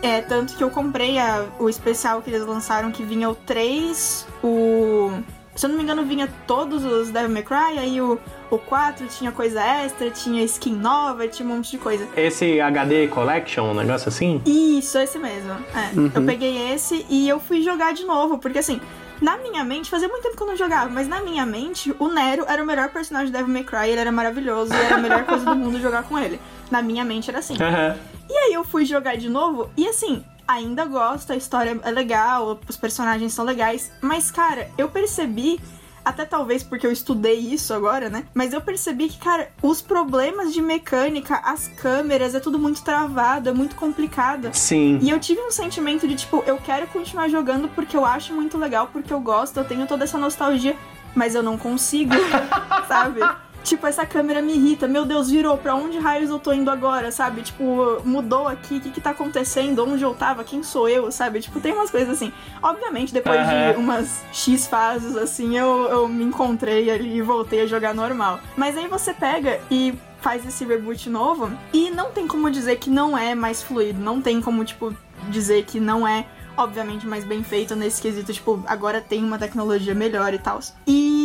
É, 0.00 0.20
tanto 0.20 0.54
que 0.56 0.62
eu 0.62 0.70
comprei 0.70 1.18
a- 1.18 1.44
o 1.58 1.68
especial 1.68 2.22
que 2.22 2.30
eles 2.30 2.46
lançaram, 2.46 2.92
que 2.92 3.02
vinha 3.02 3.28
o 3.28 3.34
3, 3.34 4.26
o. 4.42 5.10
Se 5.58 5.66
eu 5.66 5.70
não 5.70 5.76
me 5.76 5.82
engano, 5.82 6.04
vinha 6.04 6.28
todos 6.46 6.84
os 6.84 7.10
Devil 7.10 7.30
May 7.30 7.42
Cry, 7.42 7.80
aí 7.80 8.00
o, 8.00 8.16
o 8.48 8.58
4 8.58 9.08
tinha 9.08 9.32
coisa 9.32 9.60
extra, 9.60 10.08
tinha 10.08 10.40
skin 10.44 10.76
nova, 10.76 11.26
tinha 11.26 11.44
um 11.48 11.56
monte 11.56 11.72
de 11.72 11.78
coisa. 11.78 12.06
Esse 12.16 12.60
HD 12.60 13.08
Collection, 13.08 13.72
um 13.72 13.74
negócio 13.74 14.08
assim? 14.08 14.40
Isso, 14.46 14.96
esse 14.98 15.18
mesmo. 15.18 15.50
É, 15.50 16.16
eu 16.16 16.24
peguei 16.24 16.70
esse 16.72 17.04
e 17.10 17.28
eu 17.28 17.40
fui 17.40 17.60
jogar 17.60 17.92
de 17.92 18.04
novo, 18.04 18.38
porque 18.38 18.60
assim, 18.60 18.80
na 19.20 19.36
minha 19.36 19.64
mente, 19.64 19.90
fazia 19.90 20.06
muito 20.06 20.22
tempo 20.22 20.36
que 20.36 20.42
eu 20.44 20.46
não 20.46 20.56
jogava, 20.56 20.88
mas 20.90 21.08
na 21.08 21.20
minha 21.22 21.44
mente, 21.44 21.92
o 21.98 22.06
Nero 22.06 22.44
era 22.46 22.62
o 22.62 22.66
melhor 22.66 22.90
personagem 22.90 23.26
de 23.26 23.32
Devil 23.32 23.52
May 23.52 23.64
Cry, 23.64 23.88
ele 23.88 24.00
era 24.00 24.12
maravilhoso 24.12 24.72
e 24.72 24.76
era 24.76 24.94
a 24.94 24.98
melhor 24.98 25.24
coisa 25.24 25.44
do 25.44 25.56
mundo 25.56 25.80
jogar 25.80 26.04
com 26.04 26.16
ele. 26.16 26.40
Na 26.70 26.80
minha 26.80 27.04
mente 27.04 27.30
era 27.30 27.40
assim. 27.40 27.60
Aham. 27.60 27.96
E 28.30 28.32
aí 28.32 28.52
eu 28.52 28.62
fui 28.62 28.84
jogar 28.84 29.16
de 29.16 29.28
novo 29.28 29.68
e 29.76 29.88
assim, 29.88 30.22
ainda 30.48 30.86
gosto, 30.86 31.32
a 31.32 31.36
história 31.36 31.78
é 31.84 31.90
legal, 31.90 32.58
os 32.66 32.76
personagens 32.76 33.34
são 33.34 33.44
legais, 33.44 33.92
mas 34.00 34.30
cara, 34.30 34.70
eu 34.78 34.88
percebi 34.88 35.60
até 36.08 36.24
talvez 36.24 36.62
porque 36.62 36.86
eu 36.86 36.90
estudei 36.90 37.38
isso 37.38 37.74
agora, 37.74 38.08
né? 38.08 38.24
Mas 38.32 38.54
eu 38.54 38.62
percebi 38.62 39.08
que, 39.08 39.18
cara, 39.18 39.50
os 39.62 39.82
problemas 39.82 40.54
de 40.54 40.62
mecânica, 40.62 41.36
as 41.44 41.68
câmeras, 41.68 42.34
é 42.34 42.40
tudo 42.40 42.58
muito 42.58 42.82
travado, 42.82 43.50
é 43.50 43.52
muito 43.52 43.76
complicado. 43.76 44.48
Sim. 44.54 44.98
E 45.02 45.10
eu 45.10 45.20
tive 45.20 45.42
um 45.42 45.50
sentimento 45.50 46.08
de 46.08 46.14
tipo, 46.14 46.42
eu 46.46 46.56
quero 46.56 46.86
continuar 46.86 47.28
jogando 47.28 47.68
porque 47.68 47.94
eu 47.94 48.06
acho 48.06 48.32
muito 48.32 48.56
legal, 48.56 48.88
porque 48.90 49.12
eu 49.12 49.20
gosto, 49.20 49.58
eu 49.58 49.64
tenho 49.64 49.86
toda 49.86 50.04
essa 50.04 50.16
nostalgia, 50.16 50.74
mas 51.14 51.34
eu 51.34 51.42
não 51.42 51.58
consigo, 51.58 52.14
sabe? 52.88 53.20
Tipo, 53.68 53.86
essa 53.86 54.06
câmera 54.06 54.40
me 54.40 54.54
irrita. 54.54 54.88
Meu 54.88 55.04
Deus, 55.04 55.28
virou. 55.28 55.58
Pra 55.58 55.74
onde 55.74 55.98
raios 55.98 56.30
eu 56.30 56.38
tô 56.38 56.54
indo 56.54 56.70
agora, 56.70 57.12
sabe? 57.12 57.42
Tipo, 57.42 58.00
mudou 58.02 58.48
aqui. 58.48 58.78
O 58.78 58.80
que 58.80 58.90
que 58.90 59.00
tá 59.00 59.10
acontecendo? 59.10 59.84
Onde 59.84 60.02
eu 60.02 60.14
tava? 60.14 60.42
Quem 60.42 60.62
sou 60.62 60.88
eu, 60.88 61.12
sabe? 61.12 61.38
Tipo, 61.40 61.60
tem 61.60 61.74
umas 61.74 61.90
coisas 61.90 62.08
assim. 62.08 62.32
Obviamente, 62.62 63.12
depois 63.12 63.38
Aham. 63.38 63.72
de 63.72 63.78
umas 63.78 64.22
X 64.32 64.66
fases, 64.66 65.14
assim, 65.18 65.58
eu, 65.58 65.86
eu 65.90 66.08
me 66.08 66.24
encontrei 66.24 66.90
ali 66.90 67.18
e 67.18 67.20
voltei 67.20 67.60
a 67.60 67.66
jogar 67.66 67.92
normal. 67.94 68.40
Mas 68.56 68.74
aí 68.74 68.88
você 68.88 69.12
pega 69.12 69.60
e 69.70 69.92
faz 70.22 70.46
esse 70.46 70.64
reboot 70.64 71.10
novo 71.10 71.50
e 71.70 71.90
não 71.90 72.10
tem 72.10 72.26
como 72.26 72.50
dizer 72.50 72.76
que 72.76 72.88
não 72.88 73.18
é 73.18 73.34
mais 73.34 73.62
fluido. 73.62 74.00
Não 74.00 74.22
tem 74.22 74.40
como, 74.40 74.64
tipo, 74.64 74.96
dizer 75.28 75.66
que 75.66 75.78
não 75.78 76.08
é 76.08 76.24
obviamente 76.56 77.06
mais 77.06 77.24
bem 77.24 77.44
feito 77.44 77.76
nesse 77.76 78.02
quesito, 78.02 78.32
tipo, 78.32 78.60
agora 78.66 79.00
tem 79.00 79.22
uma 79.22 79.38
tecnologia 79.38 79.94
melhor 79.94 80.34
e 80.34 80.38
tal. 80.38 80.58
E 80.86 81.17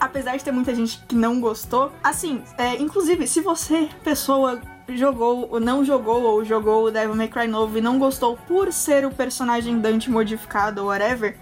apesar 0.00 0.36
de 0.36 0.44
ter 0.44 0.52
muita 0.52 0.74
gente 0.74 1.02
que 1.08 1.14
não 1.14 1.40
gostou, 1.40 1.92
assim, 2.02 2.42
é, 2.58 2.74
inclusive, 2.80 3.26
se 3.26 3.40
você, 3.40 3.88
pessoa, 4.04 4.60
jogou 4.88 5.48
ou 5.50 5.60
não 5.60 5.84
jogou 5.84 6.22
ou 6.22 6.44
jogou 6.44 6.84
o 6.84 6.90
Devil 6.90 7.14
May 7.16 7.28
Cry 7.28 7.46
novo 7.48 7.76
e 7.78 7.80
não 7.80 7.98
gostou 7.98 8.36
por 8.46 8.72
ser 8.72 9.04
o 9.04 9.10
personagem 9.10 9.78
Dante 9.80 10.10
modificado 10.10 10.80
ou 10.82 10.88
whatever, 10.88 11.36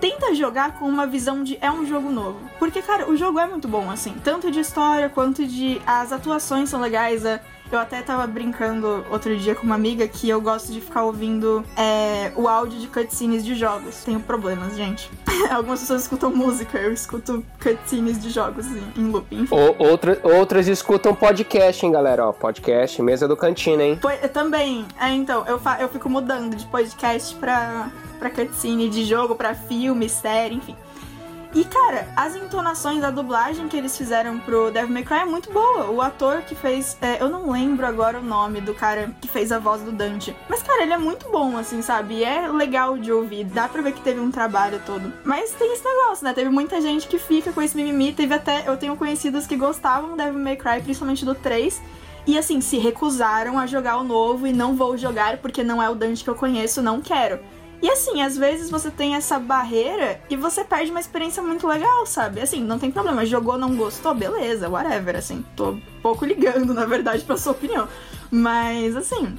tenta 0.00 0.34
jogar 0.34 0.78
com 0.78 0.86
uma 0.88 1.06
visão 1.06 1.42
de 1.42 1.58
é 1.60 1.70
um 1.70 1.86
jogo 1.86 2.10
novo. 2.10 2.38
Porque, 2.58 2.80
cara, 2.82 3.10
o 3.10 3.16
jogo 3.16 3.38
é 3.38 3.46
muito 3.46 3.66
bom, 3.68 3.90
assim, 3.90 4.14
tanto 4.24 4.50
de 4.50 4.60
história 4.60 5.08
quanto 5.08 5.46
de. 5.46 5.80
As 5.86 6.12
atuações 6.12 6.68
são 6.68 6.80
legais, 6.80 7.24
a- 7.24 7.40
eu 7.70 7.78
até 7.78 8.00
tava 8.02 8.26
brincando 8.26 9.04
outro 9.10 9.36
dia 9.36 9.54
com 9.54 9.64
uma 9.66 9.74
amiga 9.74 10.06
que 10.06 10.28
eu 10.28 10.40
gosto 10.40 10.72
de 10.72 10.80
ficar 10.80 11.04
ouvindo 11.04 11.64
é, 11.76 12.32
o 12.36 12.46
áudio 12.48 12.78
de 12.78 12.86
cutscenes 12.86 13.44
de 13.44 13.54
jogos. 13.54 14.02
Tenho 14.04 14.20
problemas, 14.20 14.76
gente. 14.76 15.10
Algumas 15.50 15.80
pessoas 15.80 16.02
escutam 16.02 16.30
música, 16.30 16.78
eu 16.78 16.92
escuto 16.92 17.44
cutscenes 17.62 18.20
de 18.22 18.30
jogos 18.30 18.66
em, 18.66 18.82
em 18.96 19.10
loop. 19.10 19.26
Enfim. 19.34 19.54
Ou- 19.54 19.76
outra- 19.78 20.18
outras 20.22 20.66
escutam 20.68 21.14
podcast, 21.14 21.84
hein, 21.84 21.92
galera? 21.92 22.26
Ó, 22.26 22.32
podcast, 22.32 23.00
mesa 23.02 23.26
do 23.28 23.36
cantina, 23.36 23.82
hein? 23.82 23.98
Foi- 24.00 24.18
eu 24.22 24.28
também. 24.28 24.86
É, 25.00 25.10
então, 25.10 25.44
eu, 25.46 25.60
eu 25.80 25.88
fico 25.88 26.08
mudando 26.08 26.54
de 26.56 26.64
podcast 26.66 27.34
pra, 27.36 27.88
pra 28.18 28.30
cutscene 28.30 28.88
de 28.88 29.04
jogo, 29.04 29.34
pra 29.34 29.54
filme, 29.54 30.08
série, 30.08 30.54
enfim. 30.54 30.76
E, 31.56 31.64
cara, 31.64 32.06
as 32.14 32.36
entonações 32.36 33.00
da 33.00 33.10
dublagem 33.10 33.66
que 33.66 33.78
eles 33.78 33.96
fizeram 33.96 34.38
pro 34.38 34.70
Devil 34.70 34.92
May 34.92 35.02
Cry 35.02 35.20
é 35.20 35.24
muito 35.24 35.50
boa. 35.50 35.90
O 35.90 36.02
ator 36.02 36.42
que 36.42 36.54
fez. 36.54 36.98
é, 37.00 37.16
eu 37.18 37.30
não 37.30 37.50
lembro 37.50 37.86
agora 37.86 38.18
o 38.18 38.22
nome 38.22 38.60
do 38.60 38.74
cara 38.74 39.10
que 39.22 39.26
fez 39.26 39.50
a 39.50 39.58
voz 39.58 39.80
do 39.80 39.90
Dante. 39.90 40.36
Mas, 40.50 40.62
cara, 40.62 40.82
ele 40.82 40.92
é 40.92 40.98
muito 40.98 41.30
bom, 41.30 41.56
assim, 41.56 41.80
sabe? 41.80 42.16
E 42.16 42.24
é 42.24 42.46
legal 42.46 42.98
de 42.98 43.10
ouvir. 43.10 43.44
Dá 43.44 43.66
pra 43.68 43.80
ver 43.80 43.92
que 43.92 44.02
teve 44.02 44.20
um 44.20 44.30
trabalho 44.30 44.82
todo. 44.84 45.10
Mas 45.24 45.52
tem 45.52 45.72
esse 45.72 45.82
negócio, 45.82 46.26
né? 46.26 46.34
Teve 46.34 46.50
muita 46.50 46.78
gente 46.78 47.08
que 47.08 47.18
fica 47.18 47.50
com 47.50 47.62
esse 47.62 47.74
mimimi. 47.74 48.12
Teve 48.12 48.34
até. 48.34 48.68
Eu 48.68 48.76
tenho 48.76 48.94
conhecidos 48.94 49.46
que 49.46 49.56
gostavam 49.56 50.10
do 50.10 50.16
Devil 50.18 50.38
May 50.38 50.56
Cry, 50.56 50.82
principalmente 50.82 51.24
do 51.24 51.34
3. 51.34 51.80
E 52.26 52.36
assim, 52.36 52.60
se 52.60 52.76
recusaram 52.76 53.58
a 53.58 53.66
jogar 53.66 53.96
o 53.96 54.04
novo 54.04 54.46
e 54.46 54.52
não 54.52 54.76
vou 54.76 54.98
jogar 54.98 55.38
porque 55.38 55.62
não 55.62 55.82
é 55.82 55.88
o 55.88 55.94
Dante 55.94 56.22
que 56.22 56.28
eu 56.28 56.34
conheço, 56.34 56.82
não 56.82 57.00
quero. 57.00 57.40
E 57.82 57.90
assim, 57.90 58.22
às 58.22 58.36
vezes 58.36 58.70
você 58.70 58.90
tem 58.90 59.14
essa 59.14 59.38
barreira 59.38 60.20
e 60.30 60.36
você 60.36 60.64
perde 60.64 60.90
uma 60.90 61.00
experiência 61.00 61.42
muito 61.42 61.66
legal, 61.66 62.06
sabe? 62.06 62.40
Assim, 62.40 62.62
não 62.62 62.78
tem 62.78 62.90
problema. 62.90 63.26
Jogou, 63.26 63.58
não 63.58 63.76
gostou, 63.76 64.14
beleza, 64.14 64.68
whatever. 64.68 65.16
Assim, 65.16 65.44
tô 65.54 65.78
pouco 66.02 66.24
ligando, 66.24 66.72
na 66.74 66.86
verdade, 66.86 67.24
pra 67.24 67.36
sua 67.36 67.52
opinião. 67.52 67.86
Mas, 68.30 68.96
assim, 68.96 69.36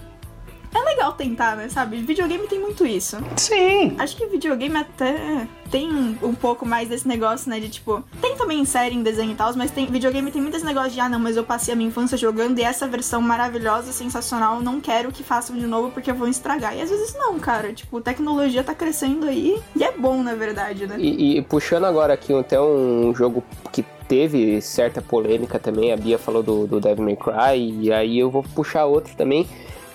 é 0.73 0.79
legal 0.79 1.13
tentar, 1.13 1.55
né, 1.55 1.69
sabe? 1.69 1.97
Videogame 1.97 2.47
tem 2.47 2.59
muito 2.59 2.85
isso. 2.85 3.17
Sim. 3.35 3.95
Acho 3.97 4.15
que 4.15 4.25
videogame 4.27 4.77
até 4.77 5.47
tem 5.69 6.17
um 6.21 6.33
pouco 6.33 6.65
mais 6.65 6.89
desse 6.89 7.07
negócio, 7.07 7.49
né? 7.49 7.59
De 7.59 7.69
tipo, 7.69 8.03
tem 8.21 8.35
também 8.35 8.63
série 8.65 8.95
em 8.95 9.03
desenho 9.03 9.31
e 9.31 9.35
tal, 9.35 9.53
mas 9.55 9.71
tem 9.71 9.85
videogame 9.85 10.31
tem 10.31 10.41
muito 10.41 10.55
esse 10.55 10.65
negócio 10.65 10.91
de, 10.91 10.99
ah, 10.99 11.09
não, 11.09 11.19
mas 11.19 11.35
eu 11.35 11.43
passei 11.43 11.73
a 11.73 11.77
minha 11.77 11.89
infância 11.89 12.17
jogando 12.17 12.59
e 12.59 12.63
essa 12.63 12.87
versão 12.87 13.21
maravilhosa, 13.21 13.91
sensacional, 13.91 14.61
não 14.61 14.79
quero 14.79 15.11
que 15.11 15.23
façam 15.23 15.55
de 15.57 15.65
novo 15.65 15.91
porque 15.91 16.11
vão 16.13 16.27
estragar. 16.27 16.75
E 16.75 16.81
às 16.81 16.89
vezes 16.89 17.13
não, 17.15 17.37
cara. 17.39 17.73
Tipo, 17.73 18.01
tecnologia 18.01 18.63
tá 18.63 18.73
crescendo 18.73 19.27
aí 19.27 19.61
e 19.75 19.83
é 19.83 19.91
bom, 19.91 20.23
na 20.23 20.35
verdade, 20.35 20.87
né? 20.87 20.95
E, 20.97 21.37
e 21.37 21.41
puxando 21.41 21.85
agora 21.85 22.13
aqui 22.13 22.33
até 22.33 22.59
um 22.59 23.13
jogo 23.13 23.43
que 23.71 23.83
teve 24.07 24.61
certa 24.61 25.01
polêmica 25.01 25.59
também, 25.59 25.91
a 25.91 25.97
Bia 25.97 26.17
falou 26.17 26.41
do, 26.41 26.65
do 26.65 26.79
Devil 26.79 27.03
May 27.03 27.15
Cry, 27.17 27.81
e 27.81 27.91
aí 27.91 28.17
eu 28.19 28.29
vou 28.29 28.41
puxar 28.41 28.85
outro 28.85 29.13
também, 29.15 29.45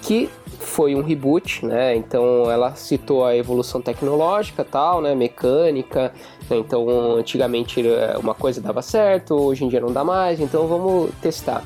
que 0.03 0.29
foi 0.59 0.95
um 0.95 1.03
reboot, 1.03 1.65
né? 1.65 1.97
Então 1.97 2.51
ela 2.51 2.75
citou 2.75 3.25
a 3.25 3.37
evolução 3.37 3.81
tecnológica, 3.81 4.65
tal, 4.65 5.01
né? 5.01 5.15
Mecânica. 5.15 6.13
Né? 6.51 6.59
Então 6.59 7.17
antigamente 7.17 7.87
eh, 7.87 8.17
uma 8.19 8.35
coisa 8.35 8.61
dava 8.61 8.83
certo, 8.83 9.35
hoje 9.35 9.65
em 9.65 9.69
dia 9.69 9.81
não 9.81 9.93
dá 9.93 10.05
mais. 10.05 10.41
Então 10.41 10.67
vamos 10.67 11.11
testar, 11.23 11.65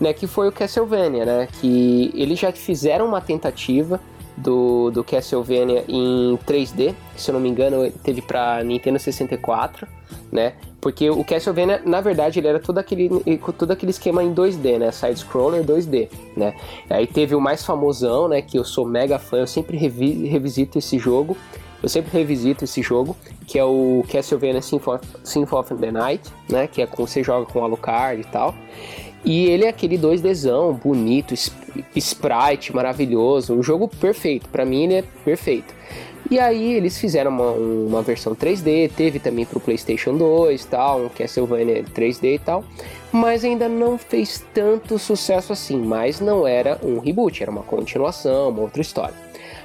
né? 0.00 0.12
Que 0.12 0.26
foi 0.26 0.48
o 0.48 0.52
Castlevania, 0.52 1.24
né? 1.24 1.48
Que 1.60 2.12
eles 2.14 2.38
já 2.38 2.52
fizeram 2.52 3.06
uma 3.06 3.20
tentativa 3.20 3.98
do, 4.36 4.90
do 4.90 5.02
Castlevania 5.02 5.84
em 5.88 6.38
3D, 6.46 6.94
se 7.16 7.30
eu 7.30 7.32
não 7.32 7.40
me 7.40 7.48
engano, 7.48 7.90
teve 8.02 8.22
para 8.22 8.62
Nintendo 8.62 8.98
64, 8.98 9.88
né? 10.30 10.54
Porque 10.80 11.10
o 11.10 11.24
Castlevania, 11.24 11.82
na 11.84 12.00
verdade, 12.00 12.38
ele 12.38 12.46
era 12.46 12.60
todo 12.60 12.78
aquele, 12.78 13.10
todo 13.58 13.70
aquele 13.72 13.90
esquema 13.90 14.22
em 14.22 14.32
2D, 14.32 14.78
né? 14.78 14.92
Side-scroller 14.92 15.64
2D, 15.64 16.08
né? 16.36 16.54
Aí 16.88 17.06
teve 17.06 17.34
o 17.34 17.40
mais 17.40 17.64
famosão, 17.64 18.28
né? 18.28 18.40
Que 18.40 18.58
eu 18.58 18.64
sou 18.64 18.86
mega 18.86 19.18
fã, 19.18 19.38
eu 19.38 19.46
sempre 19.46 19.76
revi, 19.76 20.26
revisito 20.28 20.78
esse 20.78 20.98
jogo. 20.98 21.36
Eu 21.82 21.88
sempre 21.88 22.10
revisito 22.12 22.64
esse 22.64 22.82
jogo, 22.82 23.16
que 23.46 23.56
é 23.58 23.64
o 23.64 24.04
Castlevania 24.10 24.60
Symphony 24.60 25.00
of 25.52 25.74
the 25.76 25.92
Night, 25.92 26.32
né? 26.48 26.66
Que 26.66 26.82
é 26.82 26.86
com 26.86 27.06
você 27.06 27.22
joga 27.22 27.46
com 27.46 27.62
Alucard 27.62 28.20
e 28.20 28.24
tal. 28.24 28.54
E 29.24 29.46
ele 29.46 29.64
é 29.64 29.68
aquele 29.68 29.98
2Dzão, 29.98 30.72
bonito, 30.74 31.34
sprite 31.94 32.74
maravilhoso, 32.74 33.52
um 33.52 33.62
jogo 33.62 33.88
perfeito. 33.88 34.48
Para 34.48 34.64
mim 34.64 34.84
ele 34.84 34.94
é 34.94 35.04
perfeito. 35.24 35.74
E 36.30 36.38
aí 36.38 36.74
eles 36.74 36.98
fizeram 36.98 37.30
uma, 37.30 37.52
uma 37.52 38.02
versão 38.02 38.34
3D, 38.34 38.90
teve 38.94 39.18
também 39.18 39.46
pro 39.46 39.60
PlayStation 39.60 40.16
2 40.16 40.64
tal, 40.66 41.04
um 41.04 41.08
Castlevania 41.08 41.82
3D 41.84 42.34
e 42.34 42.38
tal, 42.38 42.64
mas 43.10 43.44
ainda 43.44 43.68
não 43.68 43.96
fez 43.96 44.44
tanto 44.52 44.98
sucesso 44.98 45.52
assim, 45.52 45.78
mas 45.78 46.20
não 46.20 46.46
era 46.46 46.78
um 46.82 46.98
reboot, 46.98 47.42
era 47.42 47.50
uma 47.50 47.62
continuação, 47.62 48.50
uma 48.50 48.62
outra 48.62 48.82
história. 48.82 49.14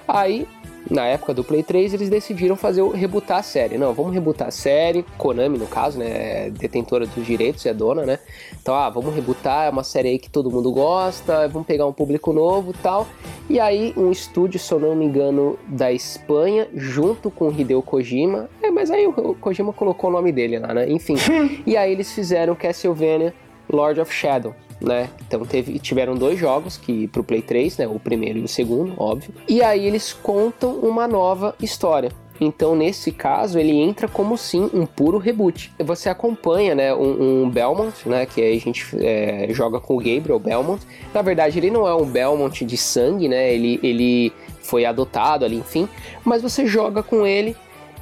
Aí 0.08 0.48
na 0.90 1.06
época 1.06 1.34
do 1.34 1.44
Play 1.44 1.64
3, 1.64 1.94
eles 1.94 2.10
decidiram 2.10 2.56
fazer 2.56 2.82
o 2.82 2.90
rebutar 2.90 3.40
a 3.40 3.44
série. 3.44 3.78
Não, 3.78 3.94
vamos 3.94 4.14
rebutar 4.14 4.50
a 4.50 4.52
série. 4.52 5.06
Konami, 5.18 5.58
no 5.58 5.68
caso, 5.68 5.98
né? 5.98 6.48
É 6.48 6.50
detentora 6.50 7.06
dos 7.06 7.26
direitos, 7.26 7.66
é 7.66 7.74
dona, 7.74 8.06
né? 8.06 8.20
Então, 8.62 8.76
ah, 8.76 8.90
vamos 8.90 9.14
rebutar, 9.14 9.66
é 9.66 9.70
uma 9.70 9.84
série 9.84 10.10
aí 10.10 10.20
que 10.20 10.30
todo 10.30 10.52
mundo 10.52 10.72
gosta, 10.72 11.48
vamos 11.48 11.68
pegar 11.68 11.86
um 11.86 11.94
público 11.94 12.34
novo 12.34 12.74
tal. 12.82 13.08
E 13.50 13.60
aí, 13.60 13.94
um 13.96 14.12
estúdio, 14.12 14.60
se 14.60 14.72
eu 14.72 14.80
não 14.80 14.96
me 14.96 15.06
engano, 15.06 15.58
da 15.68 15.92
Espanha, 15.92 16.68
junto 16.76 17.32
com 17.32 17.48
o 17.48 17.52
Hideo 17.52 17.82
Kojima. 17.82 18.50
É, 18.62 18.70
mas 18.70 18.92
aí 18.92 19.08
o 19.08 19.36
Kojima 19.36 19.74
colocou 19.74 20.10
o 20.10 20.14
nome 20.14 20.32
dele 20.32 20.60
lá, 20.60 20.74
né? 20.74 20.90
Enfim. 20.90 21.16
e 21.66 21.78
aí 21.78 21.92
eles 21.92 22.12
fizeram 22.12 22.56
Castlevania 22.56 23.34
Lord 23.70 24.00
of 24.00 24.14
Shadow 24.14 24.54
né? 24.84 25.10
Então 25.28 25.46
teve, 25.46 25.80
tiveram 25.80 26.16
dois 26.16 26.40
jogos 26.40 26.78
que 26.78 27.08
pro 27.08 27.24
Play 27.24 27.42
3, 27.42 27.78
né? 27.78 27.88
O 27.88 28.00
primeiro 28.00 28.40
e 28.40 28.44
o 28.44 28.48
segundo, 28.48 28.94
óbvio. 28.98 29.34
E 29.48 29.62
aí 29.62 29.86
eles 29.86 30.14
contam 30.14 30.72
uma 30.80 31.08
nova 31.08 31.56
história. 31.62 32.12
Então, 32.42 32.76
nesse 32.76 33.12
caso, 33.12 33.60
ele 33.60 33.72
entra 33.72 34.08
como 34.08 34.38
sim 34.38 34.70
um 34.74 34.86
puro 34.86 35.18
reboot. 35.18 35.72
Você 35.80 36.10
acompanha, 36.10 36.74
né, 36.74 36.94
um, 36.94 37.44
um 37.44 37.50
Belmont, 37.50 37.94
né, 38.10 38.26
que 38.26 38.42
aí 38.42 38.58
a 38.58 38.60
gente 38.60 38.86
é, 39.00 39.48
joga 39.52 39.80
com 39.80 39.96
o 39.96 39.98
Gabriel 39.98 40.40
Belmont. 40.40 40.84
Na 41.14 41.22
verdade, 41.22 41.60
ele 41.60 41.70
não 41.70 41.88
é 41.88 41.94
um 41.94 42.06
Belmont 42.06 42.66
de 42.66 42.76
sangue, 42.76 43.30
né? 43.30 43.54
Ele, 43.54 43.80
ele 43.84 44.34
foi 44.62 44.84
adotado 44.84 45.46
ali, 45.46 45.58
enfim. 45.58 45.88
Mas 46.26 46.42
você 46.42 46.66
joga 46.66 47.04
com 47.04 47.26
ele 47.26 47.56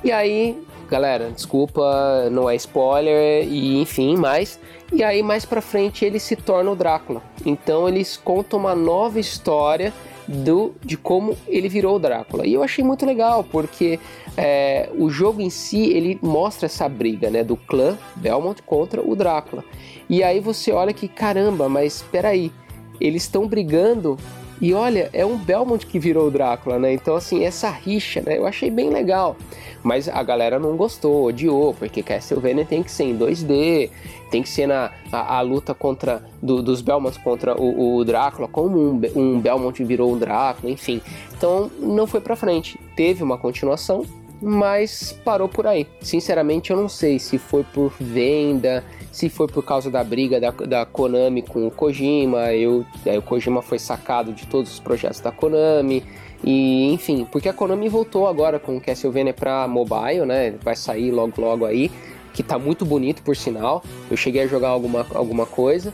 e 0.04 0.12
aí, 0.12 0.58
galera, 0.92 1.32
desculpa, 1.32 2.30
não 2.30 2.50
é 2.50 2.56
spoiler 2.58 3.48
e 3.48 3.82
enfim, 3.82 4.18
mas 4.18 4.60
e 4.92 5.02
aí 5.02 5.24
mais 5.24 5.46
para 5.46 5.62
frente 5.62 6.04
ele 6.04 6.20
se 6.20 6.36
torna 6.36 6.70
o 6.70 6.76
Drácula. 6.76 7.24
Então 7.46 7.88
eles 7.88 8.18
contam 8.18 8.60
uma 8.60 8.76
nova 8.76 9.18
história 9.18 9.94
do 10.28 10.74
de 10.84 10.98
como 10.98 11.38
ele 11.48 11.70
virou 11.70 11.96
o 11.96 12.00
Drácula. 12.00 12.46
E 12.46 12.54
eu 12.54 12.62
achei 12.62 12.84
muito 12.84 13.06
legal 13.06 13.42
porque 13.42 14.02
é, 14.36 14.90
o 14.98 15.10
jogo 15.10 15.42
em 15.42 15.50
si 15.50 15.94
ele 15.94 16.20
mostra 16.22 16.66
essa 16.66 16.90
briga, 16.90 17.30
né, 17.30 17.42
do 17.42 17.56
clã 17.56 17.98
Belmont 18.18 18.62
contra 18.64 19.02
o 19.02 19.16
Drácula. 19.16 19.64
E 20.10 20.22
aí 20.22 20.42
você 20.42 20.74
olha 20.74 20.92
que 20.92 21.08
caramba, 21.08 21.70
mas 21.70 21.96
espera 21.96 22.30
aí, 22.30 22.52
eles 23.00 23.24
estão 23.24 23.48
brigando 23.48 24.18
e 24.62 24.76
olha, 24.76 25.10
é 25.12 25.26
um 25.26 25.38
Belmont 25.38 25.88
que 25.88 25.98
virou 25.98 26.28
o 26.28 26.32
Drácula, 26.32 26.78
né? 26.78 26.94
Então, 26.94 27.16
assim, 27.16 27.44
essa 27.44 27.68
rixa, 27.72 28.22
né? 28.22 28.38
Eu 28.38 28.46
achei 28.46 28.70
bem 28.70 28.92
legal. 28.92 29.36
Mas 29.82 30.08
a 30.08 30.22
galera 30.22 30.60
não 30.60 30.78
gostou, 30.78 31.26
odiou, 31.26 31.74
porque 31.74 32.04
Castlevania 32.04 32.64
tem 32.64 32.84
que 32.84 32.92
ser 32.92 33.06
em 33.06 33.18
2D, 33.18 33.90
tem 34.30 34.44
que 34.44 34.50
ser 34.50 34.68
na 34.68 34.92
a, 35.12 35.38
a 35.38 35.42
luta 35.42 35.74
contra 35.74 36.24
do, 36.40 36.62
dos 36.62 36.80
Belmonts 36.82 37.18
contra 37.18 37.60
o, 37.60 37.96
o 37.96 38.06
Drácula, 38.06 38.48
como 38.48 38.78
um, 38.78 39.02
um 39.16 39.40
Belmont 39.40 39.84
virou 39.84 40.14
um 40.14 40.18
Drácula, 40.20 40.72
enfim. 40.72 41.02
Então, 41.36 41.72
não 41.80 42.06
foi 42.06 42.22
pra 42.22 42.36
frente. 42.36 42.80
Teve 42.96 43.24
uma 43.24 43.40
continuação, 43.40 44.06
mas 44.40 45.12
parou 45.26 45.50
por 45.50 45.66
aí. 45.66 45.88
Sinceramente, 46.02 46.70
eu 46.70 46.78
não 46.78 46.88
sei 46.88 47.18
se 47.18 47.40
foi 47.40 47.64
por 47.64 47.94
venda, 48.00 48.84
se 49.12 49.30
foi 49.30 49.48
por 49.48 49.64
causa 49.64 49.92
da 49.92 50.04
briga 50.04 50.40
da, 50.40 50.52
da 50.52 50.86
Konami 50.86 51.42
com 51.42 51.68
o 51.68 51.72
Kojima, 51.72 52.54
eu, 52.54 52.86
aí 53.06 53.18
o 53.18 53.22
Kojima 53.22 53.62
foi 53.62 53.78
sacado 53.78 54.32
de 54.32 54.48
todos 54.48 54.72
os 54.72 54.80
projetos 54.80 55.20
da 55.20 55.32
Konami, 55.32 56.04
e 56.44 56.92
enfim, 56.92 57.28
porque 57.32 57.48
a 57.48 57.54
Konami 57.54 57.88
voltou 57.88 58.28
agora 58.28 58.60
com 58.60 58.78
o 58.78 58.82
Castlevania 58.82 59.34
pra 59.34 59.68
mobile, 59.68 60.26
né? 60.26 60.56
Vai 60.64 60.76
sair 60.76 61.12
logo 61.12 61.40
logo 61.40 61.66
aí, 61.66 61.92
que 62.34 62.42
tá 62.42 62.58
muito 62.58 62.86
bonito 62.86 63.22
por 63.22 63.36
sinal. 63.36 63.84
Eu 64.10 64.18
cheguei 64.18 64.44
a 64.44 64.48
jogar 64.48 64.70
alguma, 64.70 65.06
alguma 65.14 65.46
coisa. 65.46 65.94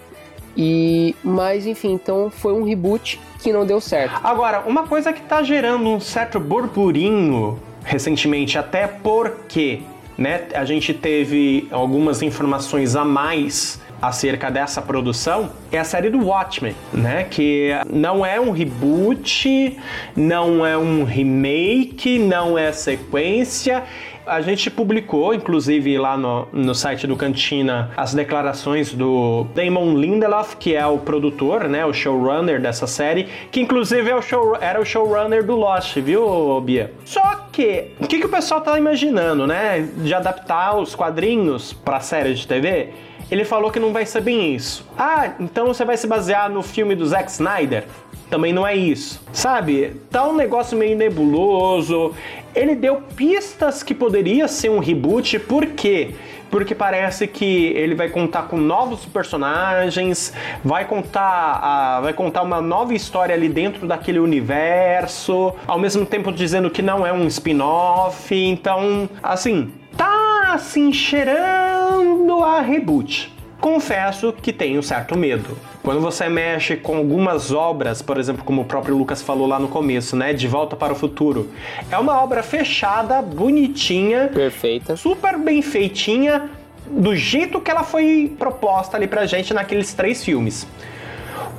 E, 0.55 1.15
mas 1.23 1.67
enfim, 1.67 1.93
então 1.93 2.31
foi 2.31 2.53
um 2.53 2.63
reboot 2.63 3.19
que 3.43 3.51
não 3.51 3.65
deu 3.65 3.79
certo. 3.79 4.19
Agora, 4.23 4.63
uma 4.65 4.87
coisa 4.87 5.13
que 5.13 5.21
tá 5.21 5.43
gerando 5.43 5.87
um 5.87 5.99
certo 5.99 6.39
burburinho 6.39 7.59
recentemente, 7.83 8.57
até 8.57 8.87
porque 8.87 9.81
né? 10.17 10.47
A 10.53 10.65
gente 10.65 10.93
teve 10.93 11.67
algumas 11.71 12.21
informações 12.21 12.95
a 12.95 13.05
mais 13.05 13.79
acerca 14.01 14.51
dessa 14.51 14.81
produção 14.81 15.49
é 15.71 15.79
a 15.79 15.83
série 15.83 16.09
do 16.09 16.25
Watchmen, 16.25 16.75
né? 16.93 17.23
Que 17.23 17.71
não 17.91 18.25
é 18.25 18.39
um 18.39 18.51
reboot, 18.51 19.77
não 20.15 20.65
é 20.65 20.77
um 20.77 21.03
remake, 21.03 22.19
não 22.19 22.57
é 22.57 22.71
sequência, 22.71 23.83
a 24.27 24.41
gente 24.41 24.69
publicou, 24.69 25.33
inclusive 25.33 25.97
lá 25.97 26.17
no, 26.17 26.47
no 26.51 26.75
site 26.75 27.07
do 27.07 27.15
Cantina, 27.15 27.91
as 27.95 28.13
declarações 28.13 28.93
do 28.93 29.47
Damon 29.55 29.95
Lindelof, 29.97 30.55
que 30.57 30.75
é 30.75 30.85
o 30.85 30.97
produtor, 30.97 31.67
né, 31.69 31.85
o 31.85 31.93
showrunner 31.93 32.61
dessa 32.61 32.85
série, 32.85 33.27
que 33.51 33.59
inclusive 33.59 34.09
é 34.09 34.15
o 34.15 34.21
show, 34.21 34.57
era 34.59 34.79
o 34.79 34.85
showrunner 34.85 35.43
do 35.43 35.55
Lost, 35.55 35.97
viu, 35.97 36.59
Bia? 36.61 36.91
Só 37.05 37.47
que, 37.51 37.91
o 37.99 38.07
que, 38.07 38.19
que 38.19 38.25
o 38.25 38.29
pessoal 38.29 38.61
tá 38.61 38.77
imaginando, 38.77 39.47
né, 39.47 39.87
de 39.97 40.13
adaptar 40.13 40.77
os 40.77 40.93
quadrinhos 40.93 41.73
pra 41.73 41.99
série 41.99 42.33
de 42.33 42.45
TV? 42.45 42.89
Ele 43.29 43.43
falou 43.43 43.69
que 43.69 43.79
não 43.79 43.91
vai 43.91 44.05
ser 44.05 44.21
bem 44.21 44.55
isso. 44.55 44.87
Ah, 44.97 45.31
então 45.39 45.67
você 45.67 45.83
vai 45.83 45.97
se 45.97 46.07
basear 46.07 46.49
no 46.49 46.63
filme 46.63 46.95
do 46.95 47.05
Zack 47.05 47.29
Snyder? 47.29 47.83
Também 48.29 48.51
não 48.51 48.65
é 48.67 48.75
isso. 48.75 49.21
Sabe? 49.31 49.93
Tá 50.09 50.27
um 50.27 50.35
negócio 50.35 50.77
meio 50.77 50.97
nebuloso. 50.97 52.13
Ele 52.53 52.75
deu 52.75 53.01
pistas 53.15 53.83
que 53.83 53.93
poderia 53.93 54.47
ser 54.47 54.69
um 54.69 54.79
reboot, 54.79 55.39
por 55.39 55.65
quê? 55.67 56.09
Porque 56.49 56.73
parece 56.73 57.27
que 57.27 57.67
ele 57.75 57.93
vai 57.93 58.09
contar 58.09 58.43
com 58.43 58.57
novos 58.57 59.05
personagens, 59.05 60.33
vai 60.63 60.85
contar, 60.85 61.99
vai 62.01 62.13
contar 62.13 62.41
uma 62.41 62.61
nova 62.61 62.93
história 62.93 63.35
ali 63.35 63.49
dentro 63.49 63.85
daquele 63.85 64.17
universo, 64.19 65.53
ao 65.67 65.77
mesmo 65.77 66.05
tempo 66.05 66.31
dizendo 66.31 66.69
que 66.69 66.81
não 66.81 67.05
é 67.05 67.11
um 67.11 67.27
spin-off. 67.27 68.33
Então, 68.33 69.09
assim, 69.21 69.71
tá 69.95 70.51
assim 70.53 70.91
cheirando 70.93 72.41
a 72.43 72.61
reboot. 72.61 73.33
Confesso 73.59 74.31
que 74.31 74.53
tenho 74.53 74.81
certo 74.81 75.17
medo. 75.17 75.57
Quando 75.87 76.01
você 76.01 76.27
mexe 76.27 76.75
com 76.75 76.97
algumas 76.97 77.53
obras, 77.53 78.01
por 78.01 78.17
exemplo, 78.17 78.43
como 78.43 78.63
o 78.63 78.65
próprio 78.65 78.93
Lucas 78.93 79.21
falou 79.21 79.47
lá 79.47 79.57
no 79.57 79.69
começo, 79.69 80.17
né, 80.17 80.33
De 80.33 80.45
Volta 80.45 80.75
para 80.75 80.91
o 80.91 80.95
Futuro, 80.97 81.49
é 81.89 81.97
uma 81.97 82.21
obra 82.21 82.43
fechada, 82.43 83.21
bonitinha, 83.21 84.27
perfeita, 84.27 84.97
super 84.97 85.37
bem 85.37 85.61
feitinha, 85.61 86.49
do 86.87 87.15
jeito 87.15 87.61
que 87.61 87.71
ela 87.71 87.83
foi 87.83 88.35
proposta 88.37 88.97
ali 88.97 89.07
pra 89.07 89.25
gente 89.25 89.53
naqueles 89.53 89.93
três 89.93 90.25
filmes. 90.25 90.67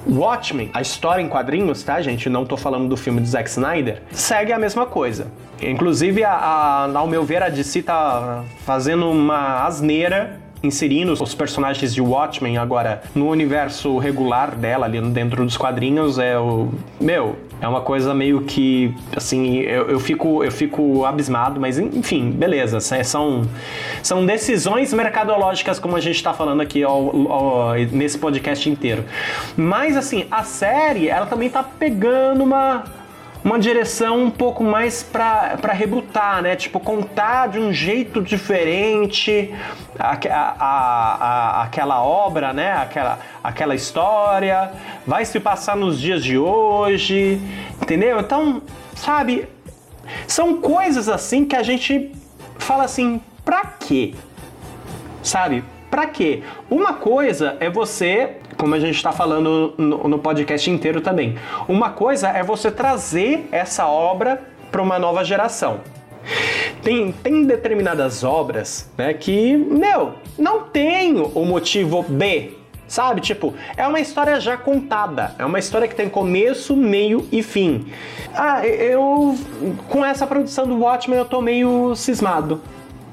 Watchmen, 0.06 0.70
a 0.74 0.82
história 0.82 1.22
em 1.22 1.28
quadrinhos, 1.28 1.82
tá, 1.82 1.98
gente? 2.02 2.28
Não 2.28 2.44
tô 2.44 2.58
falando 2.58 2.86
do 2.86 2.98
filme 2.98 3.22
do 3.22 3.26
Zack 3.26 3.48
Snyder, 3.48 4.02
segue 4.12 4.52
a 4.52 4.58
mesma 4.58 4.84
coisa. 4.84 5.28
Inclusive, 5.58 6.22
a, 6.22 6.32
a, 6.32 6.98
ao 6.98 7.06
meu 7.06 7.24
ver, 7.24 7.42
a 7.42 7.48
DC 7.48 7.80
tá 7.80 8.44
fazendo 8.66 9.10
uma 9.10 9.64
asneira 9.64 10.38
inserindo 10.62 11.12
os 11.12 11.34
personagens 11.34 11.94
de 11.94 12.00
Watchmen 12.00 12.58
agora 12.58 13.02
no 13.14 13.28
universo 13.28 13.98
regular 13.98 14.54
dela, 14.54 14.86
ali 14.86 15.00
dentro 15.00 15.44
dos 15.44 15.56
quadrinhos, 15.56 16.18
é 16.18 16.38
o. 16.38 16.68
Meu, 17.00 17.36
é 17.60 17.66
uma 17.66 17.80
coisa 17.80 18.14
meio 18.14 18.42
que, 18.42 18.94
assim, 19.16 19.56
eu, 19.58 19.90
eu, 19.90 20.00
fico, 20.00 20.44
eu 20.44 20.50
fico 20.50 21.04
abismado, 21.04 21.60
mas 21.60 21.78
enfim, 21.78 22.30
beleza. 22.30 22.78
São, 22.80 23.42
são 24.02 24.24
decisões 24.24 24.92
mercadológicas, 24.92 25.78
como 25.78 25.96
a 25.96 26.00
gente 26.00 26.16
está 26.16 26.32
falando 26.32 26.60
aqui 26.60 26.82
ao, 26.82 27.32
ao, 27.32 27.74
nesse 27.90 28.18
podcast 28.18 28.68
inteiro. 28.70 29.04
Mas, 29.56 29.96
assim, 29.96 30.26
a 30.30 30.44
série, 30.44 31.08
ela 31.08 31.26
também 31.26 31.50
tá 31.50 31.62
pegando 31.62 32.44
uma 32.44 32.84
uma 33.44 33.58
direção 33.58 34.24
um 34.24 34.30
pouco 34.30 34.64
mais 34.64 35.02
para 35.02 35.72
rebutar, 35.72 36.42
né? 36.42 36.56
Tipo, 36.56 36.80
contar 36.80 37.48
de 37.48 37.58
um 37.58 37.72
jeito 37.72 38.20
diferente 38.20 39.54
a, 39.98 40.18
a, 40.28 41.14
a, 41.60 41.62
aquela 41.62 42.02
obra, 42.02 42.52
né? 42.52 42.72
Aquela, 42.72 43.18
aquela 43.42 43.74
história, 43.74 44.72
vai 45.06 45.24
se 45.24 45.38
passar 45.38 45.76
nos 45.76 46.00
dias 46.00 46.22
de 46.22 46.36
hoje, 46.36 47.40
entendeu? 47.80 48.20
Então, 48.20 48.62
sabe, 48.94 49.48
são 50.26 50.60
coisas 50.60 51.08
assim 51.08 51.44
que 51.44 51.56
a 51.56 51.62
gente 51.62 52.12
fala 52.58 52.84
assim, 52.84 53.20
pra 53.44 53.64
quê? 53.64 54.14
Sabe? 55.22 55.64
Pra 55.98 56.06
quê? 56.06 56.44
Uma 56.70 56.92
coisa 56.92 57.56
é 57.58 57.68
você 57.68 58.36
como 58.56 58.72
a 58.72 58.78
gente 58.78 58.94
está 58.94 59.10
falando 59.10 59.74
no, 59.76 60.06
no 60.06 60.18
podcast 60.20 60.70
inteiro 60.70 61.00
também. 61.00 61.36
Uma 61.66 61.90
coisa 61.90 62.28
é 62.28 62.40
você 62.40 62.70
trazer 62.70 63.48
essa 63.50 63.84
obra 63.88 64.40
para 64.70 64.80
uma 64.80 64.96
nova 64.96 65.24
geração. 65.24 65.80
Tem, 66.84 67.10
tem 67.10 67.44
determinadas 67.44 68.22
obras 68.22 68.88
né, 68.96 69.12
que, 69.12 69.56
meu, 69.56 70.14
não 70.38 70.60
tem 70.60 71.20
o 71.20 71.44
motivo 71.44 72.04
B, 72.04 72.52
sabe? 72.86 73.20
Tipo, 73.20 73.52
é 73.76 73.84
uma 73.84 73.98
história 73.98 74.38
já 74.38 74.56
contada, 74.56 75.34
é 75.36 75.44
uma 75.44 75.58
história 75.58 75.88
que 75.88 75.96
tem 75.96 76.08
começo, 76.08 76.76
meio 76.76 77.26
e 77.32 77.42
fim. 77.42 77.88
Ah, 78.32 78.64
eu, 78.64 79.36
com 79.88 80.04
essa 80.04 80.28
produção 80.28 80.64
do 80.64 80.78
Watchmen, 80.78 81.18
eu 81.18 81.24
tô 81.24 81.40
meio 81.40 81.96
cismado. 81.96 82.62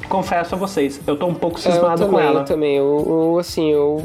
Confesso 0.10 0.56
a 0.56 0.58
vocês, 0.58 1.02
eu 1.06 1.18
tô 1.18 1.28
um 1.28 1.34
pouco 1.34 1.60
cismado 1.60 2.04
eu 2.04 2.08
também, 2.08 2.12
com 2.12 2.20
ela. 2.20 2.40
Eu 2.42 2.46
também, 2.46 2.76
eu, 2.76 3.06
eu, 3.08 3.40
assim, 3.40 3.72
eu 3.72 4.04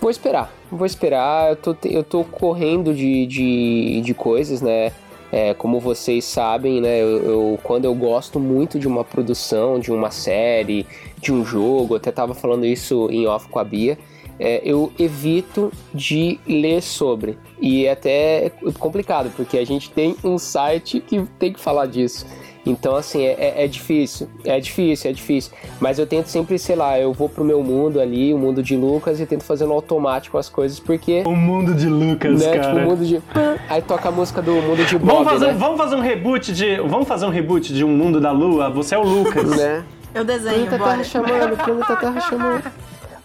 Vou 0.00 0.10
esperar, 0.10 0.52
vou 0.70 0.86
esperar. 0.86 1.50
Eu 1.50 1.56
tô, 1.56 1.76
eu 1.84 2.04
tô 2.04 2.22
correndo 2.24 2.94
de, 2.94 3.26
de, 3.26 4.00
de 4.00 4.14
coisas, 4.14 4.62
né? 4.62 4.92
É, 5.30 5.52
como 5.52 5.80
vocês 5.80 6.24
sabem, 6.24 6.80
né? 6.80 7.02
Eu, 7.02 7.08
eu, 7.22 7.60
quando 7.62 7.84
eu 7.84 7.94
gosto 7.94 8.38
muito 8.38 8.78
de 8.78 8.86
uma 8.86 9.04
produção, 9.04 9.78
de 9.78 9.92
uma 9.92 10.10
série, 10.10 10.86
de 11.20 11.32
um 11.32 11.44
jogo, 11.44 11.96
até 11.96 12.12
tava 12.12 12.32
falando 12.32 12.64
isso 12.64 13.08
em 13.10 13.26
off 13.26 13.48
com 13.48 13.58
a 13.58 13.64
Bia. 13.64 13.98
É, 14.38 14.62
eu 14.64 14.92
evito 14.96 15.72
de 15.92 16.38
ler 16.46 16.80
sobre. 16.80 17.36
E 17.60 17.84
é 17.84 17.90
até 17.90 18.52
complicado, 18.78 19.32
porque 19.34 19.58
a 19.58 19.66
gente 19.66 19.90
tem 19.90 20.14
um 20.22 20.38
site 20.38 21.00
que 21.00 21.24
tem 21.40 21.52
que 21.52 21.58
falar 21.58 21.86
disso. 21.86 22.24
Então, 22.68 22.94
assim, 22.96 23.24
é, 23.24 23.32
é, 23.32 23.64
é, 23.64 23.66
difícil, 23.66 24.28
é 24.44 24.60
difícil, 24.60 25.10
é 25.10 25.12
difícil. 25.14 25.52
Mas 25.80 25.98
eu 25.98 26.06
tento 26.06 26.26
sempre, 26.26 26.58
sei 26.58 26.76
lá, 26.76 27.00
eu 27.00 27.14
vou 27.14 27.26
pro 27.26 27.42
meu 27.42 27.62
mundo 27.62 27.98
ali, 27.98 28.34
o 28.34 28.38
mundo 28.38 28.62
de 28.62 28.76
Lucas, 28.76 29.18
e 29.18 29.24
tento 29.24 29.42
fazer 29.42 29.64
no 29.64 29.72
automático 29.72 30.36
as 30.36 30.50
coisas, 30.50 30.78
porque. 30.78 31.22
O 31.24 31.34
mundo 31.34 31.74
de 31.74 31.88
Lucas, 31.88 32.42
né, 32.42 32.58
cara. 32.58 32.74
Tipo, 32.74 32.76
o 32.76 32.90
mundo 32.90 33.06
de. 33.06 33.22
Aí 33.70 33.80
toca 33.80 34.10
a 34.10 34.12
música 34.12 34.42
do 34.42 34.52
mundo 34.52 34.84
de 34.84 34.98
Bob, 34.98 35.06
vamos 35.06 35.32
fazer, 35.32 35.46
né? 35.46 35.56
vamos 35.58 35.78
fazer 35.78 35.96
um 35.96 36.00
reboot 36.00 36.52
de. 36.52 36.76
Vamos 36.76 37.08
fazer 37.08 37.24
um 37.24 37.30
reboot 37.30 37.72
de 37.72 37.84
um 37.84 37.88
mundo 37.88 38.20
da 38.20 38.32
lua? 38.32 38.68
Você 38.68 38.94
é 38.94 38.98
o 38.98 39.02
Lucas. 39.02 39.48
né? 39.56 39.82
Eu 40.14 40.24
desenho, 40.24 40.66
Planeta 40.66 40.78
bora. 40.78 40.90
Terra 40.90 41.04
chamando, 41.04 41.56
planeta 41.56 41.96
Terra 41.96 42.20
chamando. 42.20 42.72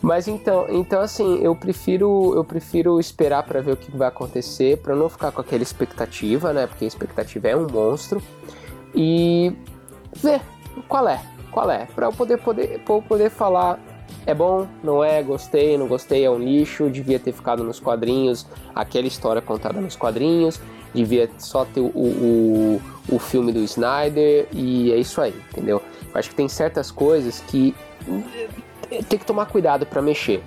Mas 0.02 0.28
então, 0.28 0.66
então 0.70 1.02
assim, 1.02 1.39
eu 1.41 1.56
prefiro 1.56 2.34
eu 2.36 2.44
prefiro 2.44 3.00
esperar 3.00 3.44
para 3.44 3.62
ver 3.62 3.72
o 3.72 3.78
que 3.78 3.89
vai 3.96 4.08
acontecer, 4.08 4.78
para 4.78 4.96
não 4.96 5.10
ficar 5.10 5.32
com 5.32 5.41
aquela 5.41 5.64
expectativa, 5.64 6.52
né? 6.52 6.68
Porque 6.68 6.84
a 6.84 6.88
expectativa 6.88 7.48
é 7.48 7.56
um 7.56 7.68
monstro 7.68 8.22
e 8.94 9.54
ver 10.16 10.41
qual 10.88 11.08
é, 11.08 11.22
qual 11.52 11.70
é, 11.70 11.86
para 11.86 12.08
eu 12.08 12.14
poder 12.14 12.38
poder 12.38 12.80
poder 13.08 13.30
falar 13.30 13.80
é 14.26 14.34
bom, 14.34 14.68
não 14.82 15.04
é, 15.04 15.22
gostei, 15.22 15.78
não 15.78 15.88
gostei, 15.88 16.24
é 16.24 16.30
um 16.30 16.38
lixo, 16.38 16.89
devia 16.89 17.20
ter 17.20 17.34
ficado 17.34 17.64
nos 17.64 17.80
quadrinhos, 17.80 18.46
aquela 18.74 19.08
história 19.08 19.41
contada 19.41 19.82
nos 19.82 19.98
quadrinhos, 19.98 20.62
devia 20.94 21.30
só 21.38 21.66
ter 21.66 21.82
o, 21.82 21.88
o, 21.88 22.82
o 23.10 23.20
filme 23.20 23.52
do 23.52 23.60
Snyder 23.60 24.48
e 24.54 24.91
é 24.94 24.98
isso 24.98 25.20
aí, 25.20 25.34
entendeu? 25.52 25.82
Eu 26.14 26.20
acho 26.20 26.30
que 26.30 26.36
tem 26.36 26.48
certas 26.48 26.89
coisas 26.89 27.41
que 27.41 27.76
tem 29.10 29.20
que 29.20 29.26
tomar 29.26 29.48
cuidado 29.48 29.86
para 29.86 30.02
mexer. 30.02 30.41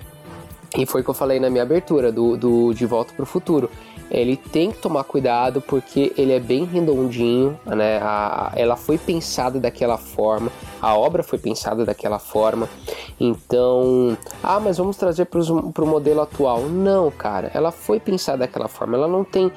E 0.77 0.87
foi 0.87 1.01
o 1.01 1.05
que 1.05 1.11
eu 1.11 1.15
falei 1.15 1.41
na 1.41 1.49
minha 1.49 1.63
abertura 1.63 2.13
do, 2.13 2.37
do 2.37 2.73
De 2.75 2.87
Volta 2.87 3.13
para 3.15 3.23
o 3.23 3.27
Futuro. 3.27 3.71
Ele 4.11 4.37
tem 4.37 4.71
que 4.71 4.79
tomar 4.79 5.05
cuidado 5.05 5.61
porque 5.61 6.13
ele 6.17 6.33
é 6.33 6.39
bem 6.39 6.65
redondinho, 6.65 7.59
né? 7.67 7.99
A, 8.01 8.53
ela 8.55 8.77
foi 8.77 8.99
pensada 8.99 9.59
daquela 9.59 9.99
forma, 9.99 10.51
a 10.81 10.97
obra 10.97 11.23
foi 11.23 11.39
pensada 11.39 11.85
daquela 11.85 12.19
forma. 12.19 12.69
Então, 13.19 14.17
ah, 14.43 14.61
mas 14.61 14.79
vamos 14.79 14.97
trazer 14.97 15.27
para 15.27 15.41
o 15.41 15.87
modelo 15.87 16.21
atual. 16.21 16.63
Não, 16.63 17.11
cara, 17.11 17.51
ela 17.53 17.73
foi 17.73 17.99
pensada 17.99 18.39
daquela 18.39 18.69
forma. 18.69 18.97
Ela 18.97 19.09
não 19.09 19.25
tem 19.25 19.51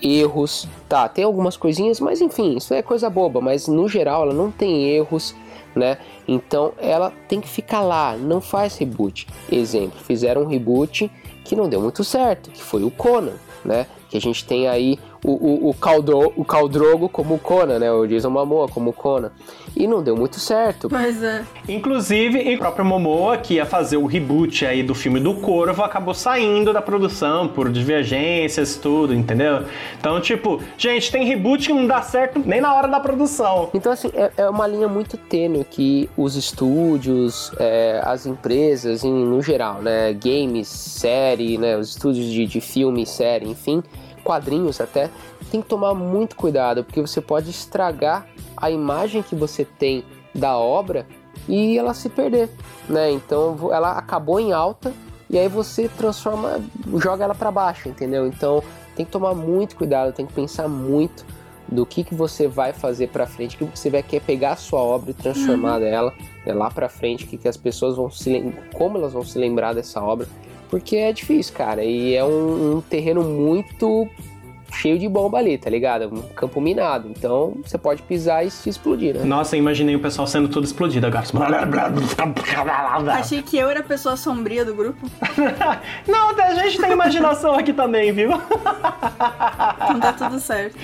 erros, 0.00 0.68
tá? 0.88 1.08
Tem 1.08 1.24
algumas 1.24 1.56
coisinhas, 1.56 2.00
mas 2.00 2.20
enfim, 2.20 2.56
isso 2.56 2.72
é 2.72 2.82
coisa 2.82 3.10
boba. 3.10 3.40
Mas 3.40 3.66
no 3.66 3.88
geral, 3.88 4.22
ela 4.22 4.34
não 4.34 4.50
tem 4.50 4.88
erros 4.88 5.34
né? 5.74 5.98
Então 6.26 6.72
ela 6.78 7.12
tem 7.28 7.40
que 7.40 7.48
ficar 7.48 7.80
lá, 7.80 8.16
não 8.16 8.40
faz 8.40 8.76
reboot. 8.76 9.26
Exemplo, 9.50 10.00
fizeram 10.00 10.42
um 10.42 10.46
reboot 10.46 11.10
que 11.44 11.56
não 11.56 11.68
deu 11.68 11.80
muito 11.80 12.04
certo, 12.04 12.50
que 12.50 12.62
foi 12.62 12.82
o 12.84 12.90
Conan, 12.90 13.34
né? 13.64 13.86
Que 14.08 14.16
a 14.16 14.20
gente 14.20 14.44
tem 14.44 14.68
aí 14.68 14.98
o, 15.24 15.30
o, 15.30 15.70
o, 15.70 15.74
Caldro, 15.74 16.32
o 16.36 16.44
Caldrogo 16.44 17.08
como 17.08 17.34
o 17.34 17.38
Conan, 17.38 17.78
né? 17.78 17.92
O 17.92 18.06
Jason 18.06 18.30
Momoa 18.30 18.68
como 18.68 18.90
o 18.90 18.92
Conan. 18.92 19.30
E 19.76 19.86
não 19.86 20.02
deu 20.02 20.16
muito 20.16 20.38
certo. 20.38 20.88
Pois 20.88 21.22
é. 21.22 21.44
Inclusive, 21.68 22.54
o 22.54 22.58
próprio 22.58 22.84
Momoa, 22.84 23.36
que 23.36 23.54
ia 23.54 23.66
fazer 23.66 23.96
o 23.96 24.06
reboot 24.06 24.66
aí 24.66 24.82
do 24.82 24.94
filme 24.94 25.20
do 25.20 25.34
Corvo, 25.34 25.82
acabou 25.82 26.14
saindo 26.14 26.72
da 26.72 26.82
produção 26.82 27.48
por 27.48 27.70
divergências 27.70 28.76
tudo, 28.76 29.14
entendeu? 29.14 29.64
Então, 29.98 30.20
tipo, 30.20 30.60
gente, 30.76 31.10
tem 31.10 31.24
reboot 31.24 31.66
que 31.66 31.72
não 31.72 31.86
dá 31.86 32.02
certo 32.02 32.42
nem 32.44 32.60
na 32.60 32.74
hora 32.74 32.88
da 32.88 33.00
produção. 33.00 33.70
Então, 33.74 33.92
assim, 33.92 34.10
é, 34.14 34.30
é 34.36 34.48
uma 34.48 34.66
linha 34.66 34.88
muito 34.88 35.16
tênue 35.16 35.64
que 35.64 36.10
os 36.16 36.36
estúdios, 36.36 37.52
é, 37.58 38.00
as 38.04 38.26
empresas, 38.26 39.04
em, 39.04 39.12
no 39.12 39.40
geral, 39.42 39.82
né? 39.82 40.12
Games, 40.12 40.68
série, 40.68 41.58
né? 41.58 41.76
Os 41.76 41.90
estúdios 41.90 42.26
de, 42.26 42.46
de 42.46 42.60
filme, 42.60 43.06
série, 43.06 43.48
enfim 43.48 43.82
quadrinhos 44.22 44.80
até, 44.80 45.10
tem 45.50 45.60
que 45.60 45.68
tomar 45.68 45.94
muito 45.94 46.36
cuidado, 46.36 46.84
porque 46.84 47.00
você 47.00 47.20
pode 47.20 47.50
estragar 47.50 48.26
a 48.60 48.70
imagem 48.70 49.22
que 49.22 49.34
você 49.34 49.64
tem 49.64 50.04
da 50.34 50.56
obra 50.56 51.06
e 51.48 51.78
ela 51.78 51.94
se 51.94 52.08
perder, 52.08 52.48
né? 52.88 53.10
Então 53.10 53.72
ela 53.72 53.92
acabou 53.92 54.38
em 54.38 54.52
alta 54.52 54.92
e 55.28 55.38
aí 55.38 55.48
você 55.48 55.88
transforma, 55.88 56.60
joga 56.96 57.24
ela 57.24 57.34
para 57.34 57.50
baixo, 57.50 57.88
entendeu? 57.88 58.26
Então 58.26 58.62
tem 58.94 59.06
que 59.06 59.12
tomar 59.12 59.34
muito 59.34 59.76
cuidado, 59.76 60.12
tem 60.12 60.26
que 60.26 60.32
pensar 60.32 60.68
muito 60.68 61.24
do 61.68 61.86
que, 61.86 62.02
que 62.02 62.14
você 62.14 62.48
vai 62.48 62.72
fazer 62.72 63.08
para 63.08 63.26
frente, 63.26 63.56
que 63.56 63.64
você 63.64 63.88
vai 63.88 64.02
querer 64.02 64.24
pegar 64.24 64.52
a 64.52 64.56
sua 64.56 64.80
obra 64.80 65.12
e 65.12 65.14
transformar 65.14 65.80
uhum. 65.80 65.86
ela 65.86 66.14
né, 66.44 66.52
lá 66.52 66.68
para 66.68 66.88
frente, 66.88 67.26
que, 67.26 67.36
que 67.36 67.46
as 67.46 67.56
pessoas 67.56 67.96
vão 67.96 68.10
se 68.10 68.52
como 68.74 68.98
elas 68.98 69.12
vão 69.12 69.24
se 69.24 69.38
lembrar 69.38 69.72
dessa 69.72 70.02
obra 70.02 70.26
porque 70.70 70.96
é 70.96 71.12
difícil, 71.12 71.52
cara. 71.54 71.84
E 71.84 72.14
é 72.14 72.24
um, 72.24 72.76
um 72.76 72.80
terreno 72.80 73.24
muito 73.24 74.08
cheio 74.72 74.98
de 74.98 75.08
bomba 75.08 75.38
ali, 75.38 75.58
tá 75.58 75.68
ligado? 75.70 76.12
Um 76.12 76.22
campo 76.34 76.60
minado. 76.60 77.08
Então 77.08 77.54
você 77.64 77.78
pode 77.78 78.02
pisar 78.02 78.44
e 78.44 78.50
se 78.50 78.68
explodir, 78.68 79.14
né? 79.14 79.24
Nossa, 79.24 79.56
imaginei 79.56 79.96
o 79.96 80.00
pessoal 80.00 80.26
sendo 80.26 80.48
tudo 80.48 80.64
explodido 80.64 81.06
agora. 81.06 81.24
Achei 83.12 83.42
que 83.42 83.56
eu 83.56 83.68
era 83.68 83.80
a 83.80 83.84
pessoa 83.84 84.16
sombria 84.16 84.64
do 84.64 84.74
grupo. 84.74 85.06
Não, 86.06 86.30
a 86.30 86.54
gente 86.54 86.78
tem 86.78 86.92
imaginação 86.92 87.54
aqui 87.54 87.72
também, 87.72 88.12
viu? 88.12 88.30
Não 88.30 90.00
tá 90.00 90.12
tudo 90.12 90.40
certo. 90.40 90.76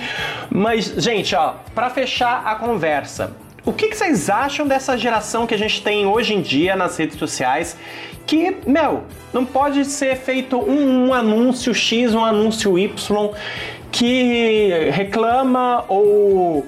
Mas, 0.49 0.85
gente, 0.97 1.35
ó, 1.35 1.55
pra 1.73 1.89
fechar 1.89 2.43
a 2.45 2.55
conversa, 2.55 3.35
o 3.65 3.73
que, 3.73 3.89
que, 3.89 3.97
vocês 3.97 4.29
acham 4.29 4.65
dessa 4.65 4.97
geração 4.97 5.45
que 5.45 5.53
a 5.53 5.57
gente 5.57 5.81
tem 5.81 6.05
hoje 6.05 6.33
em 6.33 6.41
dia 6.41 6.75
nas 6.75 6.97
redes 6.97 7.17
sociais 7.17 7.77
que, 8.25 8.57
meu, 8.65 9.03
não 9.33 9.45
pode 9.45 9.85
ser 9.85 10.17
feito 10.17 10.57
um, 10.57 11.07
um 11.07 11.13
anúncio 11.13 11.73
X, 11.73 12.13
um 12.13 12.23
anúncio 12.23 12.77
Y 12.77 13.31
que 13.91 14.89
reclama 14.91 15.85
ou 15.87 16.65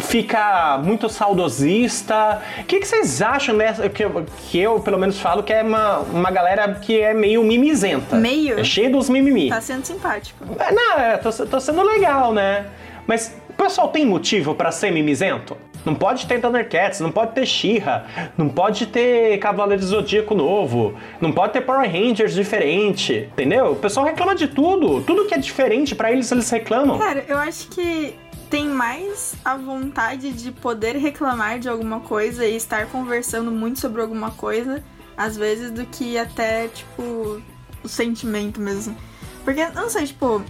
fica 0.00 0.78
muito 0.84 1.08
saudosista. 1.08 2.42
O 2.60 2.64
que, 2.64 2.78
que 2.80 2.86
vocês 2.86 3.22
acham 3.22 3.56
dessa? 3.56 3.88
Que, 3.88 4.04
eu- 4.04 4.26
que 4.50 4.58
eu, 4.58 4.80
pelo 4.80 4.98
menos, 4.98 5.18
falo 5.18 5.42
que 5.42 5.52
é 5.52 5.62
uma, 5.62 5.98
uma 6.00 6.30
galera 6.30 6.74
que 6.74 7.00
é 7.00 7.14
meio 7.14 7.42
mimizenta. 7.42 8.16
Meio? 8.16 8.58
É 8.60 8.64
cheio 8.64 8.92
dos 8.92 9.08
mimimi. 9.08 9.48
Tá 9.48 9.60
sendo 9.60 9.84
simpático. 9.86 10.44
É, 10.58 10.72
Não, 10.72 10.98
é, 10.98 11.16
tô, 11.16 11.30
tô 11.46 11.58
sendo 11.60 11.82
legal, 11.82 12.32
né? 12.34 12.66
Mas 13.06 13.34
o 13.48 13.52
pessoal 13.54 13.88
tem 13.88 14.04
motivo 14.04 14.54
pra 14.54 14.70
ser 14.70 14.90
mimizento? 14.90 15.56
Não 15.84 15.94
pode 15.94 16.26
ter 16.26 16.40
Thundercats, 16.40 17.00
não 17.00 17.10
pode 17.10 17.32
ter 17.32 17.46
She-Ra, 17.46 18.04
não 18.36 18.48
pode 18.48 18.86
ter 18.86 19.38
Cavaleiro 19.38 19.82
Zodíaco 19.82 20.34
novo, 20.34 20.94
não 21.20 21.32
pode 21.32 21.52
ter 21.52 21.60
Power 21.62 21.90
Rangers 21.90 22.34
diferente, 22.34 23.28
entendeu? 23.32 23.72
O 23.72 23.76
pessoal 23.76 24.04
reclama 24.04 24.34
de 24.34 24.48
tudo, 24.48 25.00
tudo 25.02 25.26
que 25.26 25.34
é 25.34 25.38
diferente 25.38 25.94
pra 25.94 26.12
eles 26.12 26.30
eles 26.30 26.50
reclamam. 26.50 26.98
Cara, 26.98 27.24
eu 27.26 27.38
acho 27.38 27.68
que 27.68 28.14
tem 28.50 28.66
mais 28.66 29.34
a 29.44 29.56
vontade 29.56 30.32
de 30.32 30.50
poder 30.50 30.96
reclamar 30.96 31.58
de 31.58 31.68
alguma 31.68 32.00
coisa 32.00 32.44
e 32.46 32.56
estar 32.56 32.86
conversando 32.86 33.50
muito 33.50 33.78
sobre 33.78 34.00
alguma 34.00 34.30
coisa, 34.30 34.82
às 35.16 35.36
vezes, 35.36 35.70
do 35.70 35.84
que 35.86 36.18
até, 36.18 36.68
tipo, 36.68 37.42
o 37.82 37.88
sentimento 37.88 38.60
mesmo. 38.60 38.96
Porque, 39.44 39.66
não 39.68 39.88
sei, 39.88 40.06
tipo, 40.06 40.42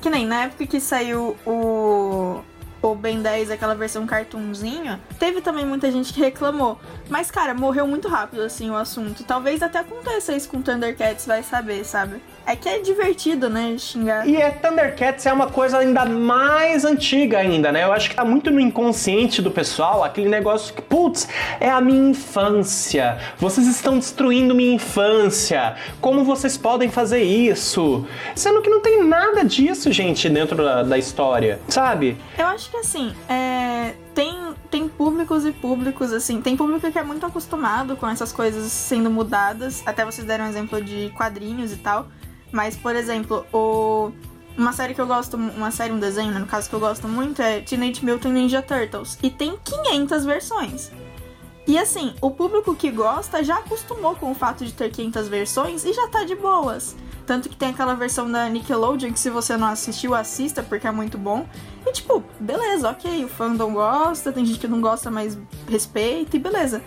que 0.00 0.10
nem 0.10 0.26
na 0.26 0.44
época 0.44 0.66
que 0.66 0.80
saiu 0.80 1.36
o. 1.46 2.40
O 2.82 2.94
Ben 2.94 3.20
10, 3.20 3.50
aquela 3.50 3.74
versão 3.74 4.06
cartoonzinho, 4.06 4.98
teve 5.18 5.40
também 5.42 5.66
muita 5.66 5.90
gente 5.90 6.14
que 6.14 6.20
reclamou. 6.20 6.78
Mas, 7.10 7.30
cara, 7.30 7.52
morreu 7.52 7.86
muito 7.86 8.08
rápido, 8.08 8.42
assim, 8.42 8.70
o 8.70 8.76
assunto. 8.76 9.22
Talvez 9.24 9.62
até 9.62 9.80
aconteça 9.80 10.34
isso 10.34 10.48
com 10.48 10.62
Thundercats, 10.62 11.26
vai 11.26 11.42
saber, 11.42 11.84
sabe? 11.84 12.22
É 12.46 12.56
que 12.56 12.68
é 12.68 12.78
divertido, 12.78 13.50
né, 13.50 13.76
xingar. 13.78 14.26
E 14.26 14.36
é 14.36 14.50
Thundercats 14.50 15.26
é 15.26 15.32
uma 15.32 15.48
coisa 15.48 15.78
ainda 15.78 16.06
mais 16.06 16.84
antiga 16.84 17.38
ainda, 17.38 17.70
né? 17.70 17.84
Eu 17.84 17.92
acho 17.92 18.08
que 18.08 18.16
tá 18.16 18.24
muito 18.24 18.50
no 18.50 18.58
inconsciente 18.58 19.42
do 19.42 19.50
pessoal, 19.50 20.02
aquele 20.02 20.28
negócio 20.28 20.72
que, 20.72 20.80
putz, 20.80 21.28
é 21.60 21.68
a 21.68 21.80
minha 21.80 22.10
infância. 22.10 23.18
Vocês 23.38 23.66
estão 23.66 23.98
destruindo 23.98 24.54
minha 24.54 24.74
infância. 24.74 25.76
Como 26.00 26.24
vocês 26.24 26.56
podem 26.56 26.88
fazer 26.90 27.22
isso? 27.22 28.06
Sendo 28.34 28.62
que 28.62 28.70
não 28.70 28.80
tem 28.80 29.04
nada 29.04 29.44
disso, 29.44 29.92
gente, 29.92 30.28
dentro 30.28 30.56
da, 30.64 30.82
da 30.82 30.96
história, 30.98 31.60
sabe? 31.68 32.16
Eu 32.38 32.46
acho 32.46 32.69
que 32.70 32.76
assim, 32.76 33.14
é, 33.28 33.94
tem, 34.14 34.54
tem 34.70 34.88
públicos 34.88 35.44
e 35.44 35.52
públicos, 35.52 36.12
assim. 36.12 36.40
Tem 36.40 36.56
público 36.56 36.90
que 36.90 36.98
é 36.98 37.02
muito 37.02 37.26
acostumado 37.26 37.96
com 37.96 38.08
essas 38.08 38.32
coisas 38.32 38.70
sendo 38.70 39.10
mudadas. 39.10 39.82
Até 39.84 40.04
vocês 40.04 40.26
deram 40.26 40.44
um 40.44 40.48
exemplo 40.48 40.80
de 40.82 41.10
quadrinhos 41.16 41.72
e 41.72 41.76
tal. 41.76 42.08
Mas, 42.52 42.76
por 42.76 42.94
exemplo, 42.94 43.44
o. 43.52 44.12
Uma 44.56 44.72
série 44.72 44.94
que 44.94 45.00
eu 45.00 45.06
gosto, 45.06 45.36
uma 45.36 45.70
série, 45.70 45.92
um 45.92 45.98
desenho, 45.98 46.32
né, 46.32 46.38
no 46.38 46.46
caso 46.46 46.68
que 46.68 46.74
eu 46.74 46.80
gosto 46.80 47.08
muito, 47.08 47.40
é 47.40 47.60
Teenage 47.60 48.04
Mutant 48.04 48.32
Ninja 48.32 48.60
Turtles. 48.60 49.16
E 49.22 49.30
tem 49.30 49.56
500 49.64 50.24
versões. 50.24 50.90
E 51.66 51.78
assim, 51.78 52.14
o 52.20 52.30
público 52.30 52.74
que 52.74 52.90
gosta 52.90 53.44
já 53.44 53.58
acostumou 53.58 54.16
com 54.16 54.30
o 54.30 54.34
fato 54.34 54.64
de 54.64 54.72
ter 54.72 54.90
500 54.90 55.28
versões 55.28 55.84
e 55.84 55.92
já 55.92 56.08
tá 56.08 56.24
de 56.24 56.34
boas. 56.34 56.96
Tanto 57.26 57.48
que 57.48 57.56
tem 57.56 57.68
aquela 57.68 57.94
versão 57.94 58.30
da 58.30 58.48
Nickelodeon 58.48 59.12
que 59.12 59.20
se 59.20 59.30
você 59.30 59.56
não 59.56 59.68
assistiu, 59.68 60.14
assista 60.14 60.62
porque 60.62 60.86
é 60.86 60.90
muito 60.90 61.16
bom. 61.16 61.46
E 61.86 61.92
tipo, 61.92 62.24
beleza, 62.40 62.90
ok, 62.90 63.24
o 63.24 63.28
fandom 63.28 63.72
gosta, 63.74 64.32
tem 64.32 64.44
gente 64.44 64.58
que 64.58 64.66
não 64.66 64.80
gosta, 64.80 65.10
mas 65.10 65.38
respeita 65.68 66.36
e 66.36 66.40
beleza. 66.40 66.82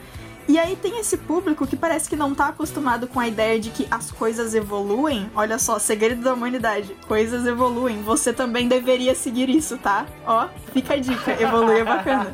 E 0.48 0.60
aí 0.60 0.76
tem 0.76 1.00
esse 1.00 1.18
público 1.18 1.66
que 1.66 1.76
parece 1.76 2.10
que 2.10 2.16
não 2.16 2.36
tá 2.36 2.48
acostumado 2.48 3.08
com 3.08 3.20
a 3.20 3.28
ideia 3.28 3.60
de 3.60 3.70
que 3.70 3.88
as 3.89 4.12
coisas 4.12 4.54
evoluem. 4.54 5.30
Olha 5.36 5.58
só, 5.58 5.80
segredo 5.80 6.22
da 6.22 6.34
humanidade. 6.34 6.96
Coisas 7.08 7.46
evoluem. 7.46 8.02
Você 8.04 8.34
também 8.34 8.68
deveria 8.68 9.16
seguir 9.16 9.50
isso, 9.50 9.78
tá? 9.78 10.06
Ó, 10.26 10.48
fica 10.74 10.96
a 10.96 10.98
dica. 10.98 11.32
Evoluir 11.41 11.80
é 11.80 11.84
bacana. 11.84 12.32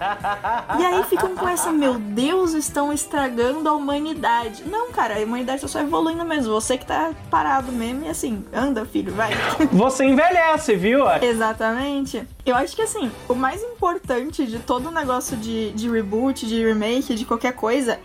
E 0.79 0.85
aí 0.85 1.03
ficam 1.03 1.35
com 1.35 1.47
essa, 1.47 1.71
meu 1.71 1.95
Deus, 1.99 2.53
estão 2.53 2.91
estragando 2.91 3.69
a 3.69 3.73
humanidade. 3.73 4.63
Não, 4.65 4.91
cara, 4.91 5.19
a 5.19 5.23
humanidade 5.23 5.61
tá 5.61 5.67
só 5.67 5.79
evoluindo 5.79 6.25
mesmo. 6.25 6.53
Você 6.53 6.77
que 6.77 6.85
tá 6.85 7.11
parado 7.29 7.71
mesmo 7.71 8.05
e 8.05 8.09
assim, 8.09 8.43
anda, 8.53 8.85
filho, 8.85 9.13
vai. 9.13 9.31
Você 9.71 10.05
envelhece, 10.05 10.75
viu? 10.75 11.03
Exatamente. 11.21 12.27
Eu 12.45 12.55
acho 12.55 12.75
que 12.75 12.81
assim, 12.81 13.11
o 13.27 13.35
mais 13.35 13.61
importante 13.61 14.45
de 14.45 14.57
todo 14.59 14.87
o 14.87 14.91
negócio 14.91 15.37
de, 15.37 15.71
de 15.71 15.89
reboot, 15.89 16.47
de 16.47 16.65
remake, 16.65 17.13
de 17.13 17.25
qualquer 17.25 17.53
coisa, 17.53 17.98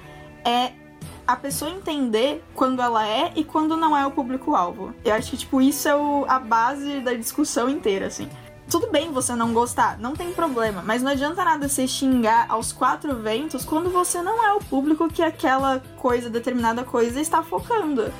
é 0.44 0.72
a 1.26 1.36
pessoa 1.36 1.70
entender 1.70 2.44
quando 2.54 2.82
ela 2.82 3.06
é 3.06 3.32
e 3.34 3.42
quando 3.44 3.76
não 3.76 3.96
é 3.96 4.06
o 4.06 4.10
público-alvo. 4.10 4.94
Eu 5.04 5.14
acho 5.14 5.30
que, 5.30 5.36
tipo, 5.38 5.60
isso 5.60 5.88
é 5.88 5.96
o- 5.96 6.26
a 6.28 6.38
base 6.38 7.00
da 7.00 7.14
discussão 7.14 7.68
inteira, 7.68 8.06
assim. 8.06 8.28
Tudo 8.68 8.90
bem 8.90 9.10
você 9.12 9.34
não 9.34 9.52
gostar, 9.52 9.98
não 9.98 10.14
tem 10.14 10.32
problema, 10.32 10.82
mas 10.84 11.02
não 11.02 11.12
adianta 11.12 11.44
nada 11.44 11.68
você 11.68 11.86
xingar 11.86 12.46
aos 12.48 12.72
quatro 12.72 13.14
ventos 13.16 13.64
quando 13.64 13.90
você 13.90 14.22
não 14.22 14.42
é 14.44 14.52
o 14.54 14.58
público 14.58 15.08
que 15.08 15.22
aquela 15.22 15.82
coisa, 15.98 16.30
determinada 16.30 16.82
coisa, 16.82 17.20
está 17.20 17.42
focando. 17.42 18.10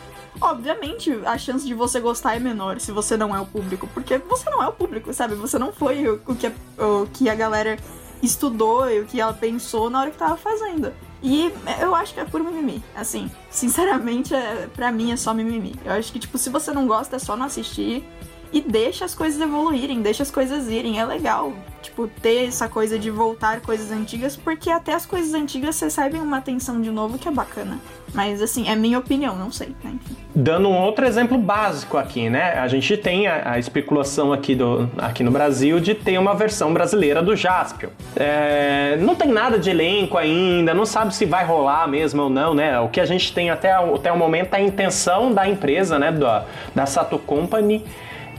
Obviamente, 0.41 1.19
a 1.25 1.39
chance 1.39 1.67
de 1.67 1.75
você 1.75 2.01
gostar 2.01 2.37
é 2.37 2.39
menor 2.39 2.79
se 2.81 2.93
você 2.93 3.17
não 3.17 3.35
é 3.35 3.41
o 3.41 3.47
público, 3.47 3.89
porque 3.95 4.19
você 4.19 4.51
não 4.51 4.63
é 4.63 4.69
o 4.69 4.73
público, 4.73 5.13
sabe? 5.15 5.35
Você 5.37 5.59
não 5.59 5.73
foi 5.73 6.07
o, 6.09 6.21
o 6.27 6.35
que, 6.35 6.47
a, 6.47 6.53
o 6.79 7.07
que 7.13 7.29
a 7.29 7.35
galera 7.35 7.79
estudou 8.23 8.91
e 8.91 9.01
o 9.01 9.07
que 9.07 9.21
ela 9.21 9.33
pensou 9.33 9.89
na 9.89 10.01
hora 10.01 10.11
que 10.11 10.19
tava 10.19 10.37
fazendo. 10.37 10.93
E 11.25 11.51
eu 11.81 11.95
acho 11.95 12.13
que 12.13 12.21
é 12.21 12.25
por 12.27 12.45
mimimi. 12.45 12.85
Assim, 12.95 13.31
sinceramente, 13.51 14.35
é, 14.35 14.69
pra 14.75 14.93
mim 14.93 15.11
é 15.11 15.17
só 15.17 15.33
mimimi. 15.33 15.75
Eu 15.83 15.93
acho 15.93 16.13
que, 16.13 16.19
tipo, 16.19 16.37
se 16.37 16.51
você 16.51 16.71
não 16.71 16.87
gosta, 16.87 17.17
é 17.17 17.19
só 17.19 17.35
não 17.35 17.47
assistir. 17.47 18.07
E 18.55 18.61
deixa 18.61 19.05
as 19.05 19.17
coisas 19.17 19.41
evoluírem, 19.41 20.01
deixa 20.01 20.23
as 20.23 20.31
coisas 20.31 20.69
irem. 20.69 21.01
É 21.01 21.05
legal, 21.05 21.53
tipo, 21.83 22.07
ter 22.07 22.47
essa 22.47 22.69
coisa 22.69 22.97
de 22.97 23.11
voltar 23.11 23.61
coisas 23.61 23.91
antigas, 23.91 24.37
porque 24.37 24.71
até 24.71 24.95
as 24.95 25.05
coisas 25.05 25.35
antigas 25.35 25.81
recebem 25.81 26.21
uma 26.21 26.37
atenção 26.37 26.81
de 26.81 26.89
novo 26.89 27.19
que 27.19 27.27
é 27.27 27.33
bacana. 27.33 27.81
Mas, 28.15 28.41
assim, 28.41 28.69
é 28.69 28.77
minha 28.77 28.97
opinião, 28.97 29.35
não 29.35 29.51
sei, 29.51 29.75
né? 29.83 29.95
Dando 30.33 30.69
um 30.69 30.79
outro 30.81 31.05
exemplo 31.05 31.37
básico 31.37 31.97
aqui, 31.97 32.31
né? 32.31 32.53
A 32.53 32.69
gente 32.69 32.97
tem 32.97 33.27
a, 33.27 33.55
a 33.55 33.59
especulação 33.59 34.33
aqui, 34.33 34.55
do, 34.55 34.89
aqui 34.99 35.25
no 35.25 35.33
Brasil 35.33 35.81
de 35.81 35.93
ter 35.93 36.17
uma 36.17 36.33
versão 36.33 36.73
brasileira 36.73 37.21
do 37.21 37.35
Jaspion. 37.35 37.89
É, 38.15 38.97
não 39.01 39.17
tem 39.17 39.33
nada 39.33 39.59
de 39.59 39.69
elenco 39.69 40.17
ainda, 40.17 40.73
não 40.73 40.87
sabe 40.87 41.13
se 41.13 41.27
vai 41.27 41.45
rolar 41.45 41.89
mesmo 41.89 42.23
ou 42.23 42.31
não, 42.31 42.55
né? 42.55 42.79
O 42.79 42.89
que 42.89 43.01
a 43.01 43.05
gente 43.05 43.35
tem 43.35 43.51
até, 43.51 43.73
até 43.73 44.13
o 44.13 44.17
momento 44.17 44.55
é 44.55 44.59
a 44.59 44.61
intenção 44.61 45.33
da 45.33 45.49
empresa, 45.49 45.99
né? 45.99 46.13
Da, 46.13 46.45
da 46.73 46.87
Sato 46.87 47.19
Company 47.19 47.85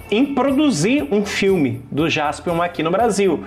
em 0.10 0.34
produzir 0.34 1.08
um 1.12 1.26
filme 1.26 1.82
do 1.92 2.10
Jaspion 2.10 2.62
aqui 2.62 2.84
no 2.84 2.92
Brasil. 2.92 3.44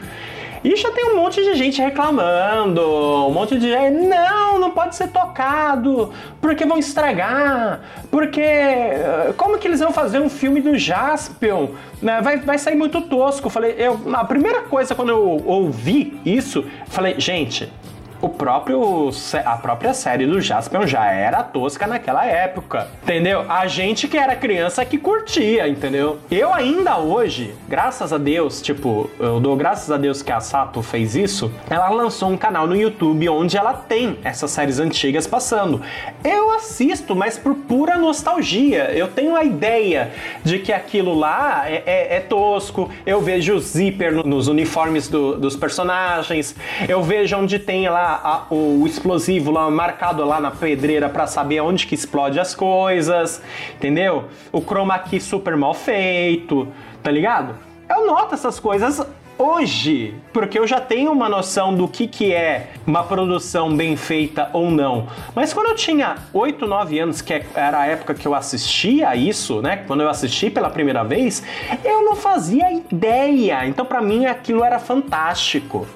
E 0.65 0.75
já 0.75 0.91
tem 0.91 1.05
um 1.13 1.17
monte 1.17 1.43
de 1.43 1.55
gente 1.55 1.81
reclamando, 1.81 2.83
um 2.83 3.31
monte 3.31 3.59
de 3.59 3.71
gente, 3.71 3.95
não, 4.09 4.59
não 4.59 4.71
pode 4.73 4.97
ser 4.97 5.09
tocado, 5.09 6.13
porque 6.41 6.65
vão 6.65 6.79
estragar, 6.79 7.81
porque 8.11 8.41
eh, 8.41 9.33
como 9.37 9.59
que 9.59 9.69
eles 9.69 9.79
vão 9.79 9.93
fazer 9.93 10.19
um 10.19 10.29
filme 10.29 10.61
do 10.61 10.77
Jaspion? 10.77 11.69
Né, 12.03 12.21
Vai, 12.21 12.39
vai 12.39 12.59
sair 12.59 12.75
muito 12.75 13.01
tosco. 13.03 13.49
Falei, 13.49 13.77
eu, 13.79 14.01
a 14.13 14.25
primeira 14.25 14.63
coisa 14.63 14.95
quando 14.95 15.11
eu 15.11 15.43
ouvi 15.47 16.21
isso, 16.25 16.65
falei, 16.87 17.15
gente, 17.19 17.73
o 18.21 18.29
próprio 18.29 19.11
a 19.45 19.57
própria 19.57 19.95
série 19.95 20.27
do 20.27 20.41
Jaspion 20.41 20.87
já 20.87 21.07
era 21.13 21.43
tosca 21.43 21.87
naquela 21.87 22.25
época, 22.25 22.89
entendeu? 23.03 23.45
A 23.49 23.67
gente 23.67 24.09
que 24.09 24.17
era 24.17 24.35
criança 24.35 24.85
que 24.85 24.99
curtia, 24.99 25.69
entendeu? 25.69 26.19
Eu 26.31 26.53
ainda 26.53 26.99
hoje, 26.99 27.55
graças 27.69 28.13
a 28.13 28.19
Deus, 28.19 28.61
tipo, 28.61 29.09
eu 29.21 29.39
dou 29.41 29.57
graças 29.57 29.91
a 29.91 29.97
Deus 29.97 30.23
que 30.23 30.33
a 30.33 30.41
Sato 30.41 30.83
fez 30.83 31.15
isso. 31.15 31.53
Ela 31.71 31.89
lançou 31.91 32.29
um 32.31 32.37
canal 32.37 32.67
no 32.67 32.75
YouTube 32.77 33.29
onde 33.29 33.57
ela 33.57 33.73
tem 33.73 34.19
essas 34.25 34.51
séries 34.51 34.79
antigas 34.81 35.27
passando. 35.27 35.81
Eu 36.25 36.53
assisto, 36.53 37.15
mas 37.15 37.39
por 37.39 37.55
pura 37.55 37.97
nostalgia. 37.97 38.91
Eu 38.93 39.09
tenho 39.09 39.37
a 39.37 39.45
ideia 39.45 40.11
de 40.43 40.59
que 40.59 40.73
aquilo 40.73 41.15
lá 41.15 41.65
é, 41.69 41.83
é- 41.87 42.17
é 42.17 42.21
tosco. 42.21 42.91
Eu 43.07 43.21
vejo 43.21 43.55
o 43.55 43.61
zíper 43.61 44.13
no- 44.13 44.23
nos 44.25 44.49
uniformes 44.49 45.09
do- 45.09 45.37
dos 45.37 45.55
personagens. 45.57 46.55
Eu 46.89 47.03
vejo 47.03 47.37
onde 47.37 47.59
tem 47.59 47.89
lá 47.89 48.08
a- 48.09 48.47
o 48.55 48.85
explosivo 48.87 49.51
lá 49.51 49.71
marcado 49.71 50.25
lá 50.25 50.41
na 50.41 50.51
pedreira 50.51 51.09
pra 51.09 51.27
saber 51.27 51.61
onde 51.61 51.87
que 51.87 51.95
explode 51.95 52.39
as 52.41 52.55
coisas, 52.55 53.43
entendeu? 53.77 54.25
O 54.53 54.61
chroma 54.61 54.99
key 54.99 55.21
super 55.21 55.57
mal 55.57 55.75
feito, 55.75 56.69
tá 57.03 57.11
ligado? 57.11 57.55
Eu 57.89 58.07
noto 58.07 58.35
essas 58.35 58.59
coisas 58.61 59.05
hoje, 59.41 60.15
porque 60.33 60.59
eu 60.59 60.67
já 60.67 60.81
tenho 60.81 61.13
uma 61.13 61.29
noção 61.29 61.73
do 61.73 61.87
que, 61.87 62.09
que 62.09 62.33
é 62.35 62.71
uma 62.85 63.05
produção 63.05 63.73
bem 63.75 63.97
feita 63.97 64.51
ou 64.53 64.69
não. 64.69 65.07
Mas 65.33 65.55
quando 65.55 65.69
eu 65.69 65.77
tinha 65.77 66.17
8, 66.35 66.67
9 66.67 66.99
anos, 66.99 67.23
que 67.23 67.33
era 67.55 67.79
a 67.83 67.87
época 67.87 68.15
que 68.15 68.27
eu 68.27 68.35
assistia 68.35 69.15
isso, 69.15 69.63
né? 69.63 69.85
Quando 69.87 70.03
eu 70.03 70.09
assisti 70.11 70.51
pela 70.51 70.69
primeira 70.69 71.05
vez, 71.05 71.43
eu 71.85 72.03
não 72.05 72.17
fazia 72.17 72.69
ideia. 72.73 73.65
Então, 73.65 73.87
pra 73.87 74.03
mim, 74.03 74.27
aquilo 74.27 74.65
era 74.65 74.81
fantástico. 74.81 75.87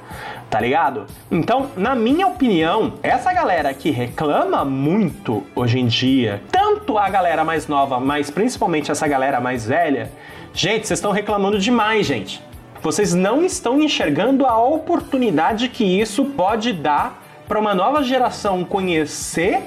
Tá 0.53 0.61
ligado? 0.61 1.07
Então, 1.31 1.71
na 1.79 1.95
minha 1.95 2.27
opinião, 2.27 2.93
essa 3.03 3.33
galera 3.33 3.73
que 3.73 3.91
reclama 3.91 4.63
muito 4.67 5.43
hoje 5.57 5.81
em 5.81 5.87
dia, 5.87 6.43
tanto 6.53 6.99
a 6.99 7.09
galera 7.09 7.43
mais 7.43 7.67
nova, 7.67 7.99
mas 7.99 8.29
principalmente 8.29 8.91
essa 8.91 9.09
galera 9.09 9.41
mais 9.41 9.65
velha, 9.67 10.13
gente, 10.53 10.87
vocês 10.87 10.99
estão 10.99 11.11
reclamando 11.11 11.59
demais, 11.59 12.07
gente. 12.07 12.43
Vocês 12.83 13.15
não 13.15 13.43
estão 13.43 13.81
enxergando 13.81 14.45
a 14.45 14.63
oportunidade 14.63 15.71
que 15.71 15.85
isso 15.85 16.23
pode 16.27 16.75
dar 16.75 17.23
para 17.49 17.59
uma 17.59 17.75
nova 17.75 18.03
geração 18.03 18.63
conhecer 18.63 19.63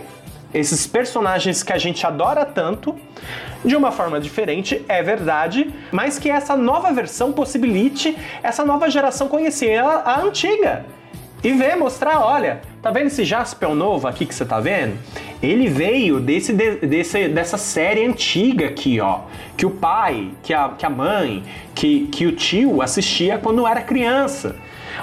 esses 0.53 0.87
personagens 0.87 1.63
que 1.63 1.73
a 1.73 1.77
gente 1.77 2.05
adora 2.05 2.45
tanto 2.45 2.95
de 3.63 3.75
uma 3.75 3.91
forma 3.91 4.19
diferente, 4.19 4.83
é 4.87 5.01
verdade, 5.01 5.73
mas 5.91 6.19
que 6.19 6.29
essa 6.29 6.55
nova 6.55 6.91
versão 6.93 7.31
possibilite 7.31 8.15
essa 8.43 8.63
nova 8.63 8.89
geração 8.89 9.27
conhecer 9.27 9.79
a, 9.79 9.87
a 9.87 10.21
antiga 10.21 10.85
e 11.43 11.51
ver, 11.51 11.75
mostrar, 11.75 12.25
olha, 12.25 12.61
tá 12.81 12.89
vendo 12.89 13.07
esse 13.07 13.23
Jaspion 13.23 13.75
novo 13.75 14.07
aqui 14.07 14.25
que 14.25 14.33
você 14.33 14.43
tá 14.43 14.59
vendo? 14.59 14.97
Ele 15.43 15.67
veio 15.67 16.19
desse, 16.19 16.51
desse, 16.51 17.27
dessa 17.27 17.55
série 17.55 18.03
antiga 18.03 18.65
aqui, 18.65 18.99
ó, 18.99 19.21
que 19.55 19.63
o 19.63 19.69
pai, 19.69 20.31
que 20.41 20.53
a, 20.53 20.69
que 20.69 20.85
a 20.85 20.89
mãe, 20.89 21.43
que, 21.75 22.07
que 22.07 22.25
o 22.25 22.31
tio 22.31 22.81
assistia 22.81 23.37
quando 23.37 23.67
era 23.67 23.81
criança. 23.81 24.55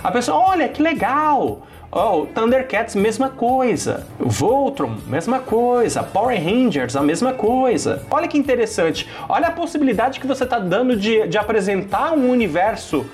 A 0.03 0.11
pessoa, 0.11 0.39
olha, 0.39 0.69
que 0.69 0.83
legal! 0.83 1.65
Oh, 1.95 2.25
Thundercats, 2.25 2.95
mesma 2.95 3.29
coisa. 3.29 4.07
Voltron, 4.19 4.97
mesma 5.07 5.41
coisa. 5.41 6.03
Power 6.03 6.43
Rangers, 6.43 6.97
a 6.97 7.03
mesma 7.03 7.35
coisa. 7.35 8.03
Olha 8.11 8.27
que 8.27 8.39
interessante. 8.39 9.07
Olha 9.29 9.49
a 9.49 9.51
possibilidade 9.51 10.19
que 10.19 10.27
você 10.27 10.45
está 10.45 10.59
dando 10.59 10.97
de, 10.97 11.29
de 11.29 11.37
apresentar 11.37 12.13
um 12.13 12.31
universo 12.31 13.05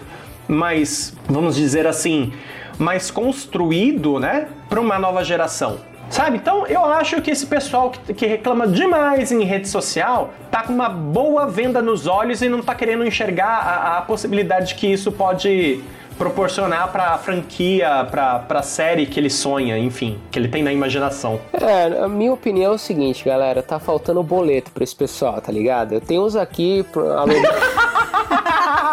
mais, 0.47 1.13
vamos 1.29 1.57
dizer 1.57 1.89
assim, 1.89 2.33
mais 2.79 3.11
construído, 3.11 4.21
né, 4.21 4.47
para 4.69 4.81
uma 4.81 4.97
nova 4.97 5.25
geração. 5.25 5.79
Sabe? 6.09 6.37
Então 6.37 6.65
eu 6.69 6.85
acho 6.85 7.21
que 7.21 7.33
esse 7.33 7.47
pessoal 7.47 7.91
que, 7.91 8.15
que, 8.15 8.27
reclama 8.27 8.69
demais 8.69 9.33
em 9.33 9.43
rede 9.43 9.69
social 9.69 10.33
tá 10.53 10.63
com 10.63 10.73
uma 10.73 10.89
boa 10.89 11.49
venda 11.49 11.83
nos 11.83 12.07
olhos 12.07 12.43
e 12.43 12.49
não 12.49 12.63
tá 12.63 12.77
querendo 12.77 13.05
enxergar 13.05 13.59
a, 13.59 13.99
a 13.99 14.03
possibilidade 14.03 14.77
que 14.77 14.87
isso 14.87 15.11
pode 15.11 15.83
proporcionar 16.19 16.91
para 16.91 17.15
a 17.15 17.19
franquia, 17.19 18.07
para 18.11 18.45
a 18.49 18.63
série 18.63 19.07
que 19.07 19.21
ele 19.21 19.31
sonha, 19.31 19.79
enfim, 19.79 20.19
que 20.31 20.39
ele 20.39 20.49
tem 20.49 20.63
na 20.63 20.73
imaginação. 20.73 21.41
É, 21.53 22.03
a 22.03 22.09
minha 22.09 22.33
opinião 22.33 22.73
é 22.73 22.75
o 22.75 22.79
seguinte, 22.79 23.25
galera, 23.25 23.63
tá 23.63 23.79
faltando 23.79 24.21
boleto 24.23 24.73
para 24.73 24.83
esse 24.83 24.97
pessoal, 24.97 25.41
tá 25.41 25.53
ligado? 25.53 25.93
Eu 25.93 26.01
tenho 26.01 26.25
uns 26.25 26.35
aqui 26.35 26.85
aluguel, 27.17 27.53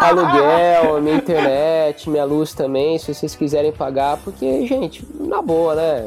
aluguel, 0.00 1.02
minha 1.02 1.16
internet, 1.16 2.08
minha 2.08 2.24
luz 2.24 2.54
também, 2.54 2.96
se 2.98 3.12
vocês 3.12 3.34
quiserem 3.34 3.72
pagar, 3.72 4.18
porque, 4.18 4.64
gente, 4.66 5.04
na 5.18 5.42
boa, 5.42 5.74
né? 5.74 6.06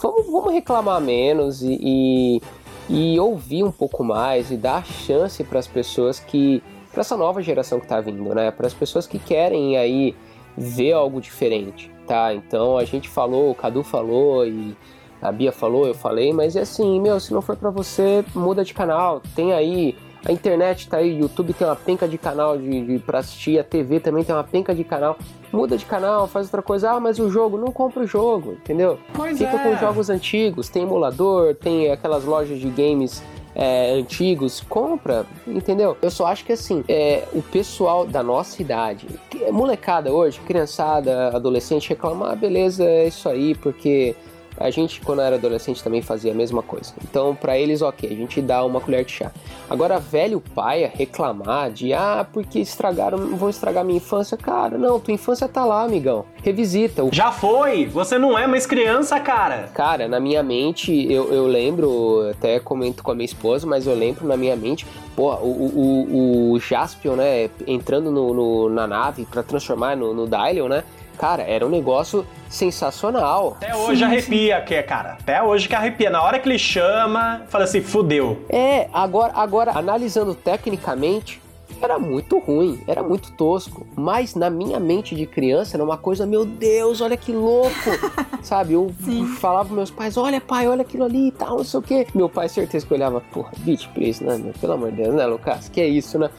Vamos, 0.00 0.26
vamos 0.26 0.52
reclamar 0.52 1.00
menos 1.00 1.62
e, 1.62 1.78
e, 1.80 2.42
e 2.88 3.20
ouvir 3.20 3.64
um 3.64 3.70
pouco 3.70 4.02
mais 4.02 4.50
e 4.50 4.56
dar 4.56 4.84
chance 4.84 5.44
para 5.44 5.58
as 5.58 5.66
pessoas 5.66 6.18
que 6.18 6.62
para 6.90 7.02
essa 7.02 7.16
nova 7.16 7.42
geração 7.42 7.78
que 7.78 7.86
tá 7.86 8.00
vindo, 8.00 8.34
né? 8.34 8.50
Para 8.50 8.66
as 8.66 8.74
pessoas 8.74 9.06
que 9.06 9.18
querem 9.18 9.76
aí 9.76 10.16
ver 10.58 10.92
algo 10.92 11.20
diferente, 11.20 11.90
tá? 12.06 12.34
Então 12.34 12.76
a 12.76 12.84
gente 12.84 13.08
falou, 13.08 13.50
o 13.50 13.54
Cadu 13.54 13.82
falou 13.82 14.46
e 14.46 14.76
a 15.20 15.32
Bia 15.32 15.52
falou, 15.52 15.86
eu 15.86 15.94
falei, 15.94 16.32
mas 16.32 16.56
é 16.56 16.60
assim, 16.60 17.00
meu, 17.00 17.18
se 17.18 17.32
não 17.32 17.42
for 17.42 17.56
para 17.56 17.70
você, 17.70 18.24
muda 18.34 18.64
de 18.64 18.74
canal. 18.74 19.22
Tem 19.34 19.52
aí 19.52 19.96
a 20.24 20.32
internet 20.32 20.88
tá 20.88 20.98
aí, 20.98 21.18
YouTube 21.18 21.52
tem 21.52 21.66
uma 21.66 21.76
penca 21.76 22.08
de 22.08 22.18
canal 22.18 22.58
de, 22.58 22.84
de 22.84 22.98
pra 22.98 23.20
assistir, 23.20 23.58
a 23.58 23.64
TV 23.64 24.00
também 24.00 24.24
tem 24.24 24.34
uma 24.34 24.44
penca 24.44 24.74
de 24.74 24.84
canal. 24.84 25.16
Muda 25.52 25.76
de 25.76 25.86
canal, 25.86 26.26
faz 26.26 26.46
outra 26.46 26.60
coisa. 26.60 26.90
Ah, 26.90 27.00
mas 27.00 27.18
o 27.18 27.30
jogo, 27.30 27.56
não 27.56 27.68
compra 27.68 28.02
o 28.02 28.06
jogo, 28.06 28.52
entendeu? 28.52 28.98
Pois 29.14 29.38
Fica 29.38 29.56
é. 29.56 29.62
com 29.62 29.76
jogos 29.76 30.10
antigos, 30.10 30.68
tem 30.68 30.82
emulador, 30.82 31.54
tem 31.54 31.90
aquelas 31.90 32.24
lojas 32.24 32.58
de 32.58 32.68
games 32.68 33.22
é, 33.58 33.90
antigos, 33.90 34.60
compra, 34.68 35.26
entendeu? 35.44 35.96
Eu 36.00 36.12
só 36.12 36.26
acho 36.26 36.44
que 36.44 36.52
assim, 36.52 36.84
é, 36.88 37.24
o 37.32 37.42
pessoal 37.42 38.06
da 38.06 38.22
nossa 38.22 38.62
idade, 38.62 39.08
molecada 39.50 40.12
hoje, 40.12 40.38
criançada, 40.46 41.34
adolescente, 41.34 41.88
reclama, 41.88 42.30
ah, 42.30 42.36
beleza, 42.36 42.84
é 42.84 43.08
isso 43.08 43.28
aí, 43.28 43.56
porque 43.56 44.14
a 44.60 44.70
gente, 44.70 45.00
quando 45.00 45.22
era 45.22 45.36
adolescente, 45.36 45.82
também 45.82 46.02
fazia 46.02 46.32
a 46.32 46.34
mesma 46.34 46.62
coisa. 46.62 46.92
Então, 47.02 47.34
para 47.34 47.58
eles, 47.58 47.82
ok, 47.82 48.10
a 48.10 48.14
gente 48.14 48.40
dá 48.40 48.64
uma 48.64 48.80
colher 48.80 49.04
de 49.04 49.12
chá. 49.12 49.32
Agora, 49.68 49.98
velho 49.98 50.42
pai 50.54 50.90
reclamar 50.92 51.70
de, 51.70 51.92
ah, 51.92 52.26
porque 52.32 52.58
estragaram, 52.58 53.36
vão 53.36 53.48
estragar 53.48 53.84
minha 53.84 53.98
infância. 53.98 54.36
Cara, 54.36 54.76
não, 54.76 54.98
tua 54.98 55.14
infância 55.14 55.48
tá 55.48 55.64
lá, 55.64 55.82
amigão. 55.82 56.24
Revisita. 56.42 57.06
Já 57.12 57.30
foi! 57.30 57.86
Você 57.86 58.18
não 58.18 58.38
é 58.38 58.46
mais 58.46 58.66
criança, 58.66 59.18
cara! 59.20 59.68
Cara, 59.74 60.08
na 60.08 60.18
minha 60.18 60.42
mente, 60.42 61.10
eu, 61.12 61.32
eu 61.32 61.46
lembro, 61.46 62.28
até 62.30 62.58
comento 62.58 63.02
com 63.02 63.12
a 63.12 63.14
minha 63.14 63.26
esposa, 63.26 63.66
mas 63.66 63.86
eu 63.86 63.94
lembro 63.94 64.26
na 64.26 64.36
minha 64.36 64.56
mente, 64.56 64.86
pô, 65.14 65.34
o, 65.34 66.50
o, 66.50 66.52
o 66.52 66.60
Jaspion, 66.60 67.16
né, 67.16 67.50
entrando 67.66 68.10
no, 68.10 68.34
no 68.34 68.68
na 68.68 68.86
nave 68.86 69.24
para 69.24 69.42
transformar 69.42 69.96
no, 69.96 70.14
no 70.14 70.26
Dylion, 70.26 70.68
né? 70.68 70.84
Cara, 71.18 71.42
era 71.42 71.66
um 71.66 71.68
negócio 71.68 72.24
sensacional. 72.48 73.56
Até 73.56 73.74
hoje 73.74 74.04
arrepia, 74.04 74.60
que 74.62 74.80
cara. 74.84 75.18
Até 75.20 75.42
hoje 75.42 75.68
que 75.68 75.74
arrepia. 75.74 76.08
Na 76.10 76.22
hora 76.22 76.38
que 76.38 76.48
ele 76.48 76.58
chama, 76.58 77.42
fala 77.48 77.64
assim, 77.64 77.80
fudeu. 77.80 78.44
É, 78.48 78.88
agora, 78.92 79.32
agora 79.34 79.72
analisando 79.76 80.34
tecnicamente, 80.34 81.42
era 81.80 81.98
muito 81.98 82.38
ruim, 82.38 82.80
era 82.86 83.02
muito 83.02 83.32
tosco. 83.32 83.86
Mas 83.96 84.34
na 84.34 84.48
minha 84.48 84.78
mente 84.78 85.14
de 85.14 85.26
criança 85.26 85.76
era 85.76 85.84
uma 85.84 85.96
coisa, 85.96 86.24
meu 86.24 86.44
Deus, 86.44 87.00
olha 87.00 87.16
que 87.16 87.32
louco. 87.32 87.70
Sabe? 88.42 88.74
Eu 88.74 88.92
Sim. 89.04 89.26
falava 89.26 89.64
pros 89.64 89.76
meus 89.76 89.90
pais, 89.90 90.16
olha 90.16 90.40
pai, 90.40 90.68
olha 90.68 90.82
aquilo 90.82 91.04
ali 91.04 91.28
e 91.28 91.32
tal, 91.32 91.58
não 91.58 91.64
sei 91.64 91.80
o 91.80 91.82
quê. 91.82 92.06
Meu 92.14 92.28
pai, 92.28 92.48
certeza 92.48 92.86
que 92.86 92.94
olhava, 92.94 93.20
porra, 93.32 93.50
beat 93.58 93.88
please, 93.88 94.22
né, 94.22 94.36
meu? 94.38 94.52
Pelo 94.54 94.74
amor 94.74 94.90
de 94.90 95.02
Deus, 95.02 95.14
né, 95.14 95.26
Lucas? 95.26 95.68
Que 95.68 95.80
é 95.80 95.88
isso, 95.88 96.18
né? 96.18 96.30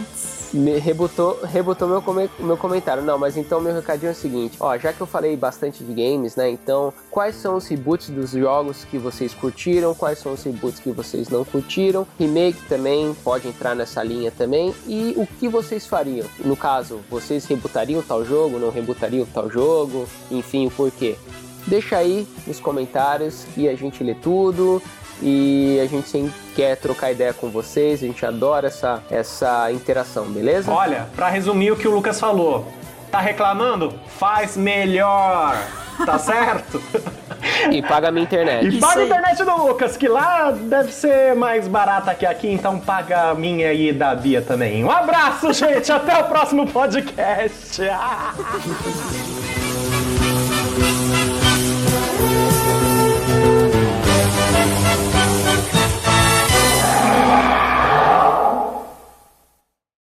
Me 0.53 0.79
rebutou, 0.79 1.39
rebutou 1.45 1.87
meu, 1.87 2.03
come, 2.03 2.29
meu 2.41 2.57
comentário. 2.57 3.03
Não, 3.03 3.17
mas 3.17 3.37
então 3.37 3.61
meu 3.61 3.73
recadinho 3.73 4.09
é 4.09 4.13
o 4.13 4.17
seguinte: 4.17 4.57
ó, 4.59 4.77
já 4.77 4.93
que 4.93 5.01
eu 5.01 5.07
falei 5.07 5.37
bastante 5.37 5.85
de 5.85 5.93
games, 5.93 6.35
né? 6.35 6.51
Então, 6.51 6.93
quais 7.11 7.37
são 7.37 7.57
os 7.57 7.67
reboots 7.69 8.11
dos 8.11 8.33
jogos 8.33 8.85
que 8.85 8.99
vocês 8.99 9.33
curtiram? 9.33 9.95
Quais 9.95 10.19
são 10.19 10.33
os 10.33 10.43
reboots 10.43 10.81
que 10.81 10.91
vocês 10.91 11.29
não 11.29 11.45
curtiram? 11.45 12.07
Remake 12.19 12.61
também 12.69 13.15
pode 13.23 13.47
entrar 13.47 13.77
nessa 13.77 14.03
linha 14.03 14.33
também. 14.33 14.75
E 14.89 15.15
o 15.17 15.27
que 15.27 15.49
vocês 15.49 15.87
fariam? 15.87 16.27
No 16.45 16.57
caso, 16.57 17.01
vocês 17.09 17.45
rebutariam 17.47 18.03
tal 18.03 18.25
jogo? 18.25 18.59
Não 18.59 18.71
rebutariam 18.71 19.27
tal 19.27 19.49
jogo? 19.49 20.07
Enfim, 20.31 20.67
o 20.67 20.71
porquê? 20.71 21.17
Deixa 21.67 21.97
aí 21.97 22.27
nos 22.47 22.59
comentários 22.59 23.45
que 23.55 23.69
a 23.69 23.77
gente 23.77 24.03
lê 24.03 24.15
tudo 24.15 24.83
e 25.23 25.79
a 25.81 25.87
gente 25.87 26.09
quer 26.61 26.77
trocar 26.77 27.11
ideia 27.11 27.33
com 27.33 27.49
vocês, 27.49 28.03
a 28.03 28.07
gente 28.07 28.27
adora 28.27 28.67
essa, 28.67 29.03
essa 29.11 29.73
interação, 29.73 30.27
beleza? 30.27 30.71
Olha, 30.71 31.09
para 31.17 31.31
resumir 31.31 31.71
o 31.71 31.77
que 31.77 31.89
o 31.89 31.91
Lucas 31.91 32.21
falou, 32.21 32.71
tá 33.11 33.19
reclamando? 33.19 33.99
Faz 34.19 34.59
melhor, 34.59 35.57
tá 36.05 36.19
certo? 36.21 36.79
E 37.71 37.81
paga 37.81 38.09
a 38.09 38.11
minha 38.11 38.25
internet. 38.25 38.67
E 38.67 38.77
Isso 38.77 38.81
paga 38.81 39.01
a 39.01 39.05
internet 39.07 39.43
do 39.43 39.57
Lucas, 39.57 39.97
que 39.97 40.07
lá 40.07 40.51
deve 40.51 40.93
ser 40.93 41.35
mais 41.35 41.67
barata 41.67 42.15
que 42.15 42.27
aqui, 42.27 42.49
então 42.49 42.79
paga 42.79 43.31
a 43.31 43.35
minha 43.35 43.73
e 43.73 43.91
da 43.91 44.15
Bia 44.15 44.43
também. 44.43 44.85
Um 44.85 44.91
abraço, 44.91 45.51
gente, 45.55 45.91
até 45.91 46.19
o 46.19 46.25
próximo 46.25 46.67
podcast. 46.67 47.81